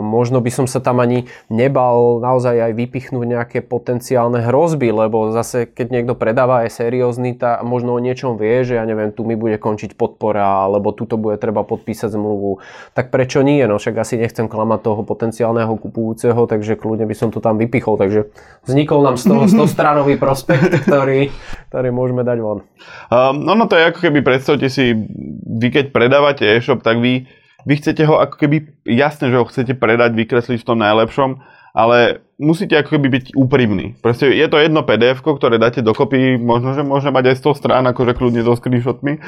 Možno 0.00 0.40
by 0.40 0.50
som 0.52 0.66
sa 0.68 0.80
tam 0.80 1.04
ani 1.04 1.28
nebal 1.52 2.20
naozaj 2.24 2.70
aj 2.70 2.72
vypichnúť 2.76 3.26
nejaké 3.28 3.58
potenciálne 3.60 4.40
hrozby, 4.40 4.88
lebo 4.88 5.32
zase 5.32 5.68
keď 5.68 5.86
niekto 5.92 6.14
predáva 6.16 6.64
je 6.64 6.72
seriózny, 6.72 7.36
tá 7.36 7.60
možno 7.60 7.89
o 7.90 7.98
niečom 7.98 8.38
vie, 8.38 8.62
že 8.62 8.78
ja 8.78 8.84
neviem, 8.86 9.10
tu 9.10 9.26
mi 9.26 9.34
bude 9.34 9.58
končiť 9.58 9.98
podpora, 9.98 10.64
alebo 10.64 10.94
tuto 10.94 11.18
bude 11.18 11.36
treba 11.36 11.66
podpísať 11.66 12.14
zmluvu. 12.14 12.62
Tak 12.94 13.10
prečo 13.10 13.42
nie? 13.42 13.60
No 13.66 13.76
však 13.76 13.98
asi 13.98 14.16
nechcem 14.16 14.46
klamať 14.46 14.80
toho 14.86 15.02
potenciálneho 15.02 15.74
kupujúceho, 15.76 16.46
takže 16.46 16.78
kľudne 16.78 17.04
by 17.04 17.14
som 17.18 17.28
to 17.34 17.42
tam 17.42 17.58
vypichol. 17.58 17.98
Takže 17.98 18.30
vznikol 18.64 19.02
nám 19.02 19.18
z 19.18 19.24
toho 19.28 19.44
100 19.50 19.74
stranový 19.74 20.14
prospekt, 20.16 20.86
ktorý, 20.86 21.28
ktorý 21.68 21.88
môžeme 21.90 22.22
dať 22.22 22.38
von. 22.38 22.62
Um, 23.12 23.42
no, 23.42 23.58
no 23.58 23.66
to 23.66 23.74
je 23.74 23.90
ako 23.90 24.00
keby 24.06 24.22
predstavte 24.22 24.70
si, 24.70 24.94
vy 25.44 25.68
keď 25.68 25.90
predávate 25.90 26.46
e-shop, 26.46 26.80
tak 26.86 27.02
vy, 27.02 27.26
vy 27.66 27.74
chcete 27.76 28.06
ho 28.06 28.22
ako 28.22 28.36
keby, 28.38 28.86
jasne, 28.86 29.28
že 29.28 29.36
ho 29.36 29.44
chcete 29.44 29.74
predať, 29.76 30.14
vykresliť 30.16 30.62
v 30.62 30.68
tom 30.68 30.78
najlepšom, 30.78 31.59
ale 31.76 32.24
musíte 32.40 32.74
ako 32.74 32.96
keby 32.96 33.08
byť 33.20 33.24
úprimní. 33.36 34.00
Proste 34.00 34.32
je 34.32 34.46
to 34.48 34.58
jedno 34.58 34.82
PDF, 34.82 35.20
ktoré 35.20 35.60
dáte 35.60 35.84
dokopy, 35.84 36.40
možno, 36.40 36.74
že 36.74 36.82
môže 36.82 37.12
mať 37.12 37.34
aj 37.34 37.36
100 37.44 37.60
strán, 37.60 37.84
akože 37.90 38.16
kľudne 38.16 38.42
so 38.42 38.56
screenshotmi, 38.56 39.20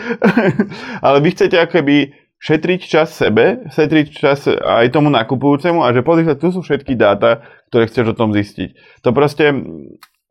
ale 1.06 1.16
vy 1.20 1.28
chcete 1.30 1.56
ako 1.60 1.72
keby 1.80 1.96
šetriť 2.42 2.80
čas 2.82 3.14
sebe, 3.14 3.70
šetriť 3.70 4.06
čas 4.10 4.50
aj 4.50 4.90
tomu 4.90 5.14
nakupujúcemu 5.14 5.86
a 5.86 5.94
že 5.94 6.02
pozrite, 6.02 6.34
tu 6.34 6.50
sú 6.50 6.58
všetky 6.66 6.98
dáta, 6.98 7.46
ktoré 7.70 7.86
chceš 7.86 8.12
o 8.12 8.18
tom 8.18 8.34
zistiť. 8.34 9.00
To 9.06 9.14
proste 9.14 9.54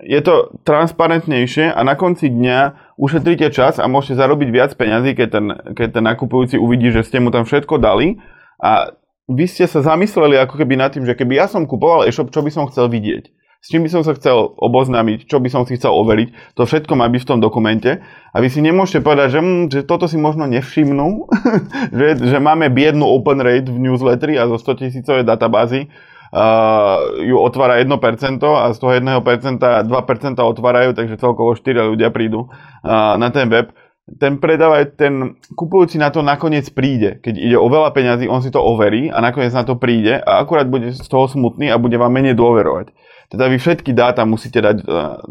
je 0.02 0.20
to 0.20 0.52
transparentnejšie 0.66 1.72
a 1.72 1.80
na 1.86 1.94
konci 1.96 2.28
dňa 2.28 2.94
ušetríte 2.98 3.54
čas 3.54 3.78
a 3.78 3.86
môžete 3.86 4.18
zarobiť 4.18 4.50
viac 4.50 4.72
peňazí, 4.76 5.14
keď 5.14 5.28
ten, 5.30 5.46
keď 5.78 5.88
ten 6.02 6.04
nakupujúci 6.04 6.58
uvidí, 6.58 6.92
že 6.92 7.06
ste 7.06 7.22
mu 7.22 7.30
tam 7.30 7.46
všetko 7.48 7.80
dali 7.80 8.20
a 8.60 8.92
vy 9.30 9.46
ste 9.46 9.70
sa 9.70 9.86
zamysleli 9.86 10.40
ako 10.40 10.58
keby 10.58 10.80
nad 10.80 10.90
tým, 10.94 11.06
že 11.06 11.14
keby 11.14 11.38
ja 11.38 11.46
som 11.46 11.70
kupoval 11.70 12.08
e-shop, 12.10 12.34
čo 12.34 12.42
by 12.42 12.50
som 12.50 12.66
chcel 12.72 12.90
vidieť, 12.90 13.30
s 13.62 13.70
čím 13.70 13.86
by 13.86 13.94
som 13.94 14.02
sa 14.02 14.18
chcel 14.18 14.58
oboznámiť, 14.58 15.30
čo 15.30 15.38
by 15.38 15.50
som 15.54 15.62
si 15.70 15.78
chcel 15.78 15.94
overiť, 15.94 16.58
to 16.58 16.66
všetko 16.66 16.98
má 16.98 17.06
byť 17.06 17.22
v 17.22 17.30
tom 17.30 17.40
dokumente. 17.40 18.02
A 18.34 18.38
vy 18.42 18.50
si 18.50 18.58
nemôžete 18.58 19.06
povedať, 19.06 19.38
že, 19.38 19.40
hm, 19.40 19.66
že 19.70 19.80
toto 19.86 20.10
si 20.10 20.18
možno 20.18 20.50
nevšimnú, 20.50 21.30
že, 21.98 22.08
že 22.18 22.38
máme 22.42 22.74
biednu 22.74 23.06
open 23.06 23.38
rate 23.38 23.70
v 23.70 23.78
newsletteri 23.78 24.42
a 24.42 24.50
zo 24.50 24.58
100 24.58 24.82
tisícovej 24.82 25.24
databázy, 25.30 25.94
uh, 26.34 27.22
ju 27.22 27.38
otvára 27.38 27.78
1% 27.78 28.42
a 28.42 28.74
z 28.74 28.78
toho 28.82 28.92
1% 28.98 29.22
2% 29.22 30.42
otvárajú, 30.42 30.90
takže 30.98 31.22
celkovo 31.22 31.54
4 31.54 31.94
ľudia 31.94 32.10
prídu 32.10 32.50
uh, 32.50 33.14
na 33.22 33.30
ten 33.30 33.46
web. 33.46 33.70
Ten 34.10 34.42
predávaj, 34.42 34.98
ten 34.98 35.38
kupujúci 35.54 36.02
na 36.02 36.10
to 36.10 36.26
nakoniec 36.26 36.68
príde. 36.74 37.22
Keď 37.22 37.36
ide 37.38 37.58
o 37.58 37.70
veľa 37.70 37.94
peňazí, 37.94 38.26
on 38.26 38.42
si 38.42 38.50
to 38.50 38.58
overí 38.58 39.14
a 39.14 39.22
nakoniec 39.22 39.54
na 39.54 39.62
to 39.62 39.78
príde 39.78 40.18
a 40.18 40.42
akurát 40.42 40.66
bude 40.66 40.90
z 40.92 41.06
toho 41.06 41.30
smutný 41.30 41.70
a 41.70 41.78
bude 41.78 41.96
vám 42.02 42.12
menej 42.12 42.34
dôverovať. 42.34 42.92
Teda 43.32 43.48
vy 43.48 43.62
všetky 43.62 43.96
dáta 43.96 44.28
musíte 44.28 44.60
dať 44.60 44.78
uh, 44.84 44.86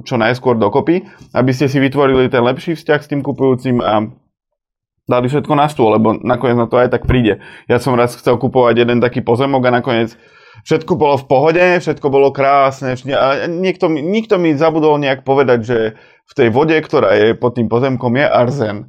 čo 0.07 0.17
najskôr 0.17 0.57
dokopy, 0.57 1.05
aby 1.37 1.51
ste 1.53 1.69
si 1.69 1.77
vytvorili 1.83 2.33
ten 2.33 2.41
lepší 2.41 2.73
vzťah 2.79 3.01
s 3.05 3.11
tým 3.11 3.21
kupujúcim 3.21 3.83
a 3.85 4.09
dali 5.05 5.27
všetko 5.27 5.53
na 5.59 5.67
stôl, 5.67 5.91
lebo 5.99 6.17
nakoniec 6.23 6.57
na 6.57 6.71
to 6.71 6.79
aj 6.79 6.95
tak 6.95 7.05
príde. 7.11 7.43
Ja 7.67 7.83
som 7.83 7.99
raz 7.99 8.15
chcel 8.15 8.39
kupovať 8.39 8.87
jeden 8.87 9.03
taký 9.03 9.21
pozemok 9.21 9.67
a 9.67 9.77
nakoniec 9.83 10.15
všetko 10.65 10.93
bolo 10.95 11.19
v 11.19 11.27
pohode, 11.27 11.67
všetko 11.83 12.07
bolo 12.09 12.31
krásne. 12.31 12.95
A 13.13 13.51
niekto, 13.51 13.91
nikto 13.91 14.39
mi 14.39 14.55
zabudol 14.55 15.03
nejak 15.03 15.27
povedať, 15.27 15.59
že 15.67 15.79
v 16.31 16.33
tej 16.39 16.49
vode, 16.55 16.79
ktorá 16.79 17.11
je 17.19 17.35
pod 17.35 17.59
tým 17.59 17.67
pozemkom, 17.67 18.15
je 18.15 18.23
arzen. 18.23 18.87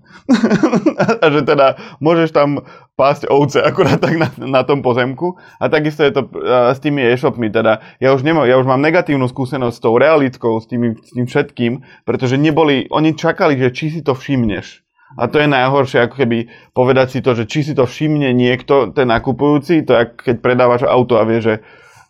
a 1.22 1.26
že 1.34 1.42
teda 1.42 1.98
môžeš 1.98 2.30
tam 2.38 2.62
pásť 2.94 3.26
ovce 3.34 3.58
akurát 3.66 3.98
tak 3.98 4.14
na, 4.22 4.30
na 4.38 4.62
tom 4.62 4.86
pozemku. 4.86 5.42
A 5.58 5.66
takisto 5.66 6.06
je 6.06 6.14
to 6.14 6.30
s 6.46 6.78
tými 6.78 7.02
e-shopmi. 7.02 7.50
Teda 7.50 7.82
ja 7.98 8.14
už, 8.14 8.22
nemám, 8.22 8.46
ja 8.46 8.62
už 8.62 8.70
mám 8.70 8.78
negatívnu 8.86 9.26
skúsenosť 9.26 9.74
s 9.74 9.82
tou 9.82 9.98
realitkou, 9.98 10.54
s, 10.62 10.70
tými, 10.70 10.94
s 11.02 11.18
tým 11.18 11.26
všetkým, 11.26 12.06
pretože 12.06 12.38
neboli, 12.38 12.86
oni 12.94 13.18
čakali, 13.18 13.58
že 13.58 13.74
či 13.74 13.90
si 13.90 14.02
to 14.06 14.14
všimneš. 14.14 14.86
A 15.18 15.28
to 15.28 15.42
je 15.42 15.50
najhoršie, 15.50 16.08
ako 16.08 16.16
keby 16.24 16.48
povedať 16.72 17.08
si 17.18 17.20
to, 17.26 17.36
že 17.36 17.50
či 17.50 17.68
si 17.68 17.74
to 17.76 17.84
všimne 17.84 18.32
niekto, 18.32 18.96
ten 18.96 19.10
nakupujúci, 19.12 19.84
to 19.84 19.92
je 19.98 20.04
keď 20.14 20.36
predávaš 20.40 20.88
auto 20.88 21.20
a 21.20 21.28
vie, 21.28 21.44
že 21.44 21.60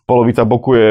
polovica 0.06 0.46
boku 0.46 0.76
je 0.76 0.88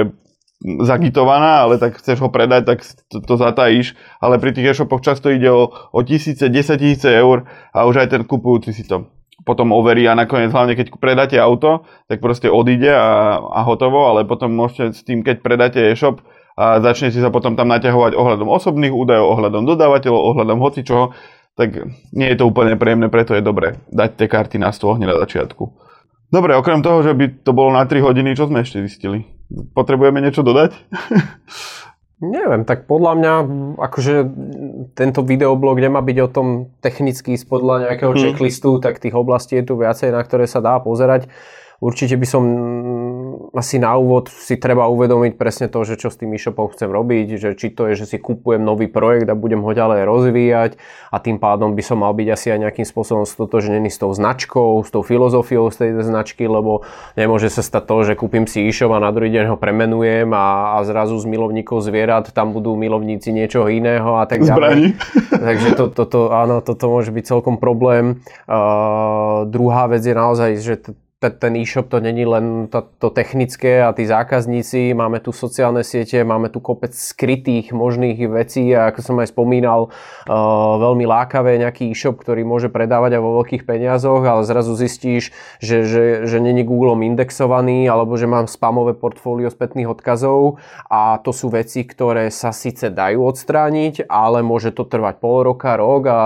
zagitovaná, 0.62 1.66
ale 1.66 1.82
tak 1.82 1.98
chceš 1.98 2.22
ho 2.22 2.30
predať, 2.30 2.62
tak 2.70 2.80
to, 3.10 3.22
to 3.22 3.34
zatajíš. 3.38 3.98
Ale 4.22 4.38
pri 4.38 4.54
tých 4.54 4.78
e-shopoch 4.78 5.02
často 5.02 5.34
ide 5.34 5.50
o, 5.50 5.74
o 5.74 6.00
tisíce, 6.06 6.48
desať 6.48 6.86
tisíce 6.86 7.10
eur 7.10 7.50
a 7.74 7.90
už 7.90 8.06
aj 8.06 8.08
ten 8.14 8.22
kupujúci 8.24 8.72
si 8.72 8.86
to 8.86 9.10
potom 9.42 9.74
overí 9.74 10.06
a 10.06 10.14
nakoniec, 10.14 10.54
hlavne 10.54 10.78
keď 10.78 10.94
predáte 11.02 11.34
auto, 11.42 11.90
tak 12.06 12.22
proste 12.22 12.46
odíde 12.46 12.94
a, 12.94 13.42
a 13.42 13.60
hotovo, 13.66 14.06
ale 14.06 14.22
potom 14.22 14.54
môžete 14.54 14.94
s 14.94 15.02
tým, 15.02 15.26
keď 15.26 15.42
predáte 15.42 15.82
e-shop, 15.82 16.22
a 16.54 16.78
začnete 16.84 17.18
sa 17.18 17.34
potom 17.34 17.58
tam 17.58 17.72
naťahovať 17.72 18.14
ohľadom 18.14 18.46
osobných 18.52 18.94
údajov, 18.94 19.34
ohľadom 19.34 19.64
dodávateľov, 19.66 20.22
ohľadom 20.36 20.58
hocičoho, 20.62 21.06
tak 21.56 21.90
nie 22.14 22.28
je 22.32 22.38
to 22.38 22.48
úplne 22.48 22.78
príjemné, 22.78 23.10
preto 23.10 23.34
je 23.34 23.44
dobre 23.44 23.82
dať 23.90 24.20
tie 24.20 24.28
karty 24.30 24.58
na 24.62 24.70
stôl 24.70 24.96
hneď 25.00 25.16
na 25.16 25.18
začiatku. 25.26 25.64
Dobre, 26.32 26.56
okrem 26.56 26.80
toho, 26.80 27.04
že 27.04 27.12
by 27.12 27.44
to 27.44 27.52
bolo 27.52 27.76
na 27.76 27.84
3 27.84 28.00
hodiny, 28.00 28.38
čo 28.40 28.48
sme 28.48 28.64
ešte 28.64 28.80
zistili? 28.88 29.28
Potrebujeme 29.76 30.24
niečo 30.24 30.44
dodať? 30.44 30.72
Neviem, 32.22 32.70
tak 32.70 32.86
podľa 32.86 33.18
mňa, 33.18 33.34
akože 33.82 34.16
tento 34.94 35.26
videoblog 35.26 35.82
nemá 35.82 36.06
byť 36.06 36.18
o 36.22 36.30
tom 36.30 36.48
technicky 36.78 37.34
spodľa 37.34 37.90
nejakého 37.90 38.14
hmm. 38.14 38.22
checklistu, 38.22 38.78
tak 38.78 39.02
tých 39.02 39.18
oblastí 39.18 39.58
je 39.58 39.66
tu 39.66 39.74
viacej, 39.74 40.14
na 40.14 40.22
ktoré 40.22 40.46
sa 40.46 40.62
dá 40.62 40.78
pozerať. 40.78 41.26
Určite 41.82 42.14
by 42.14 42.28
som 42.30 42.44
asi 43.56 43.82
na 43.82 43.96
úvod 43.98 44.32
si 44.32 44.56
treba 44.56 44.88
uvedomiť 44.88 45.36
presne 45.36 45.68
to, 45.68 45.84
že 45.84 46.00
čo 46.00 46.08
s 46.08 46.20
tým 46.20 46.32
e-shopom 46.36 46.72
chcem 46.72 46.88
robiť, 46.88 47.28
že 47.36 47.50
či 47.56 47.72
to 47.72 47.92
je, 47.92 48.04
že 48.04 48.16
si 48.16 48.18
kupujem 48.18 48.64
nový 48.64 48.88
projekt 48.88 49.28
a 49.28 49.36
budem 49.36 49.60
ho 49.60 49.72
ďalej 49.72 50.08
rozvíjať 50.08 50.72
a 51.12 51.18
tým 51.20 51.38
pádom 51.38 51.76
by 51.76 51.84
som 51.84 52.04
mal 52.04 52.16
byť 52.16 52.28
asi 52.32 52.48
aj 52.54 52.60
nejakým 52.68 52.88
spôsobom 52.88 53.28
stotožený 53.28 53.92
s 53.92 54.00
tou 54.00 54.12
značkou, 54.12 54.82
s 54.84 54.90
tou 54.90 55.04
filozofiou 55.04 55.68
z 55.72 55.78
tej 55.78 55.90
značky, 56.02 56.48
lebo 56.48 56.88
nemôže 57.20 57.52
sa 57.52 57.64
stať 57.64 57.84
to, 57.88 57.96
že 58.08 58.14
kúpim 58.16 58.48
si 58.48 58.64
e-shop 58.66 58.96
a 58.96 59.04
na 59.04 59.12
druhý 59.12 59.32
deň 59.32 59.54
ho 59.54 59.58
premenujem 59.60 60.32
a, 60.32 60.80
a 60.80 60.88
zrazu 60.88 61.20
z 61.20 61.28
milovníkov 61.28 61.84
zvierat 61.84 62.32
tam 62.32 62.56
budú 62.56 62.74
milovníci 62.80 63.36
niečoho 63.36 63.68
iného 63.68 64.18
a 64.18 64.26
tak 64.26 64.44
ďalej. 64.44 64.96
Takže 65.48 65.68
to, 65.76 65.86
to, 65.92 66.04
to, 66.08 66.20
áno, 66.32 66.64
toto 66.64 66.88
môže 66.88 67.12
byť 67.12 67.24
celkom 67.28 67.56
problém. 67.60 68.24
Uh, 68.48 69.44
druhá 69.48 69.88
vec 69.92 70.04
je 70.04 70.16
naozaj, 70.16 70.52
že 70.60 70.76
t- 70.80 70.94
ten 71.30 71.54
e-shop 71.62 71.86
to 71.86 72.02
není 72.02 72.26
len 72.26 72.66
to, 72.66 72.82
to 72.98 73.14
technické 73.14 73.86
a 73.86 73.94
tí 73.94 74.10
zákazníci, 74.10 74.98
máme 74.98 75.22
tu 75.22 75.30
sociálne 75.30 75.86
siete, 75.86 76.18
máme 76.26 76.50
tu 76.50 76.58
kopec 76.58 76.98
skrytých 76.98 77.70
možných 77.78 78.26
vecí 78.26 78.74
a 78.74 78.90
ako 78.90 79.00
som 79.06 79.16
aj 79.22 79.30
spomínal, 79.30 79.94
uh, 79.94 80.82
veľmi 80.82 81.06
lákavé 81.06 81.62
nejaký 81.62 81.94
e-shop, 81.94 82.18
ktorý 82.18 82.42
môže 82.42 82.74
predávať 82.74 83.18
aj 83.18 83.22
vo 83.22 83.38
veľkých 83.38 83.70
peniazoch, 83.70 84.26
ale 84.26 84.42
zrazu 84.50 84.74
zistíš, 84.74 85.30
že, 85.62 85.86
že, 85.86 86.26
že 86.26 86.42
není 86.42 86.66
Google 86.66 86.98
indexovaný 87.06 87.86
alebo 87.86 88.18
že 88.18 88.26
mám 88.26 88.50
spamové 88.50 88.98
portfólio 88.98 89.54
spätných 89.54 89.94
odkazov 89.94 90.58
a 90.90 91.22
to 91.22 91.30
sú 91.30 91.54
veci, 91.54 91.86
ktoré 91.86 92.34
sa 92.34 92.50
síce 92.50 92.90
dajú 92.90 93.30
odstrániť, 93.30 94.10
ale 94.10 94.42
môže 94.42 94.74
to 94.74 94.90
trvať 94.90 95.22
pol 95.22 95.46
roka, 95.46 95.78
rok 95.78 96.10
a, 96.10 96.22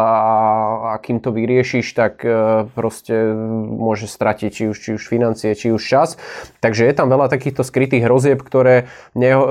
a 0.96 1.04
kým 1.04 1.20
to 1.20 1.36
vyriešiš, 1.36 1.92
tak 1.92 2.24
uh, 2.24 2.64
proste 2.72 3.36
môže 3.76 4.08
stratiť 4.08 4.52
či 4.56 4.64
už 4.72 4.85
či 4.86 4.90
už 4.94 5.10
financie, 5.10 5.58
či 5.58 5.74
už 5.74 5.82
čas. 5.82 6.22
Takže 6.62 6.86
je 6.86 6.94
tam 6.94 7.10
veľa 7.10 7.26
takýchto 7.34 7.66
skrytých 7.66 8.06
hrozieb, 8.06 8.46
ktoré, 8.46 8.86
ne, 9.18 9.34
e, 9.34 9.42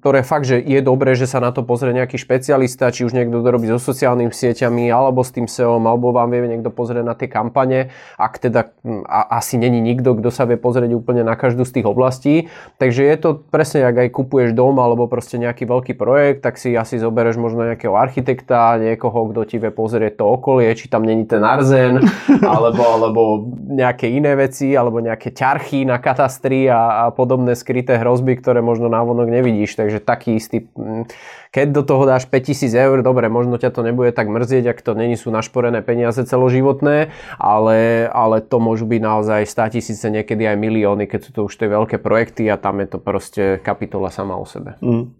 ktoré 0.00 0.24
fakt, 0.24 0.48
že 0.48 0.56
je 0.56 0.80
dobré, 0.80 1.12
že 1.12 1.28
sa 1.28 1.44
na 1.44 1.52
to 1.52 1.60
pozrie 1.60 1.92
nejaký 1.92 2.16
špecialista, 2.16 2.88
či 2.88 3.04
už 3.04 3.12
niekto 3.12 3.44
to 3.44 3.48
robí 3.52 3.68
so 3.68 3.76
sociálnymi 3.76 4.32
sieťami, 4.32 4.88
alebo 4.88 5.20
s 5.20 5.36
tým 5.36 5.44
SEO, 5.44 5.76
alebo 5.76 6.16
vám 6.16 6.32
vie 6.32 6.48
niekto 6.48 6.72
pozrieť 6.72 7.04
na 7.04 7.12
tie 7.12 7.28
kampane, 7.28 7.92
ak 8.16 8.40
teda 8.40 8.72
a, 9.04 9.36
asi 9.36 9.60
není 9.60 9.84
nikto, 9.84 10.16
kto 10.16 10.32
sa 10.32 10.48
vie 10.48 10.56
pozrieť 10.56 10.96
úplne 10.96 11.20
na 11.20 11.36
každú 11.36 11.68
z 11.68 11.80
tých 11.80 11.86
oblastí. 11.86 12.34
Takže 12.80 13.04
je 13.04 13.16
to 13.20 13.28
presne, 13.36 13.84
ak 13.84 14.08
aj 14.08 14.08
kupuješ 14.14 14.56
dom 14.56 14.80
alebo 14.80 15.10
proste 15.10 15.36
nejaký 15.36 15.68
veľký 15.68 15.92
projekt, 15.98 16.46
tak 16.46 16.56
si 16.56 16.72
asi 16.78 16.96
zoberieš 16.96 17.36
možno 17.36 17.66
nejakého 17.66 17.92
architekta, 17.98 18.78
niekoho, 18.78 19.34
kto 19.34 19.40
ti 19.44 19.56
vie 19.58 19.74
pozrieť 19.74 20.22
to 20.22 20.24
okolie, 20.24 20.70
či 20.78 20.86
tam 20.86 21.02
není 21.02 21.26
ten 21.26 21.42
arzen, 21.42 22.00
alebo, 22.54 22.82
alebo 22.86 23.22
nejaké 23.68 24.06
iné 24.06 24.38
veci, 24.38 24.77
alebo 24.78 25.02
nejaké 25.02 25.34
ťarchy 25.34 25.82
na 25.82 25.98
katastri 25.98 26.70
a, 26.70 27.10
a 27.10 27.10
podobné 27.10 27.58
skryté 27.58 27.98
hrozby, 27.98 28.38
ktoré 28.38 28.62
možno 28.62 28.86
návonok 28.86 29.26
nevidíš. 29.26 29.74
Takže 29.74 29.98
taký 29.98 30.38
istý, 30.38 30.70
mm, 30.78 31.10
keď 31.50 31.66
do 31.74 31.82
toho 31.82 32.06
dáš 32.06 32.30
5000 32.30 32.70
eur, 32.78 33.02
dobre, 33.02 33.26
možno 33.26 33.58
ťa 33.58 33.74
to 33.74 33.82
nebude 33.82 34.14
tak 34.14 34.30
mrzieť, 34.30 34.70
ak 34.70 34.78
to 34.80 34.94
není 34.94 35.18
sú 35.18 35.34
našporené 35.34 35.82
peniaze 35.82 36.22
celoživotné, 36.22 37.10
ale, 37.36 38.06
ale 38.14 38.38
to 38.38 38.62
môžu 38.62 38.86
byť 38.86 39.00
naozaj 39.02 39.40
100 39.50 39.74
tisíce, 39.74 40.06
niekedy 40.06 40.46
aj 40.46 40.56
milióny, 40.56 41.10
keď 41.10 41.20
sú 41.26 41.30
to 41.34 41.40
už 41.50 41.58
tie 41.58 41.66
veľké 41.66 41.98
projekty 41.98 42.46
a 42.46 42.60
tam 42.60 42.78
je 42.78 42.88
to 42.94 42.98
proste 43.02 43.58
kapitola 43.66 44.14
sama 44.14 44.38
o 44.38 44.46
sebe. 44.46 44.78
Mm. 44.78 45.10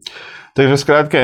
Takže 0.55 0.77
skrátke, 0.79 1.21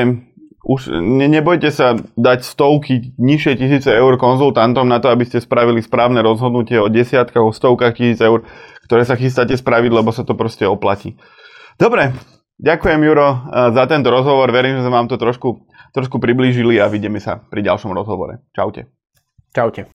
už 0.65 0.97
ne, 0.97 1.29
nebojte 1.29 1.69
sa 1.69 1.93
dať 2.17 2.41
stovky, 2.41 3.13
nižšie 3.21 3.53
tisíce 3.61 3.89
eur 3.93 4.17
konzultantom 4.17 4.89
na 4.89 4.97
to, 4.97 5.13
aby 5.13 5.21
ste 5.21 5.37
spravili 5.37 5.85
správne 5.85 6.25
rozhodnutie 6.25 6.81
o 6.81 6.89
desiatkách, 6.89 7.45
o 7.45 7.53
stovkách 7.53 7.93
tisíc 7.93 8.17
eur, 8.17 8.41
ktoré 8.89 9.05
sa 9.05 9.13
chystáte 9.13 9.53
spraviť, 9.53 9.91
lebo 9.93 10.09
sa 10.09 10.25
to 10.25 10.33
proste 10.33 10.65
oplatí. 10.65 11.21
Dobre, 11.77 12.17
ďakujem 12.57 12.99
Juro 13.05 13.29
eh, 13.29 13.37
za 13.71 13.85
tento 13.85 14.09
rozhovor, 14.09 14.49
verím, 14.49 14.81
že 14.81 14.89
sme 14.89 14.97
vám 14.97 15.07
to 15.07 15.21
trošku, 15.21 15.69
trošku 15.93 16.17
priblížili 16.17 16.81
a 16.81 16.89
vidíme 16.89 17.21
sa 17.21 17.45
pri 17.45 17.61
ďalšom 17.61 17.93
rozhovore. 17.93 18.41
Čaute. 18.57 18.89
Čaute. 19.53 19.94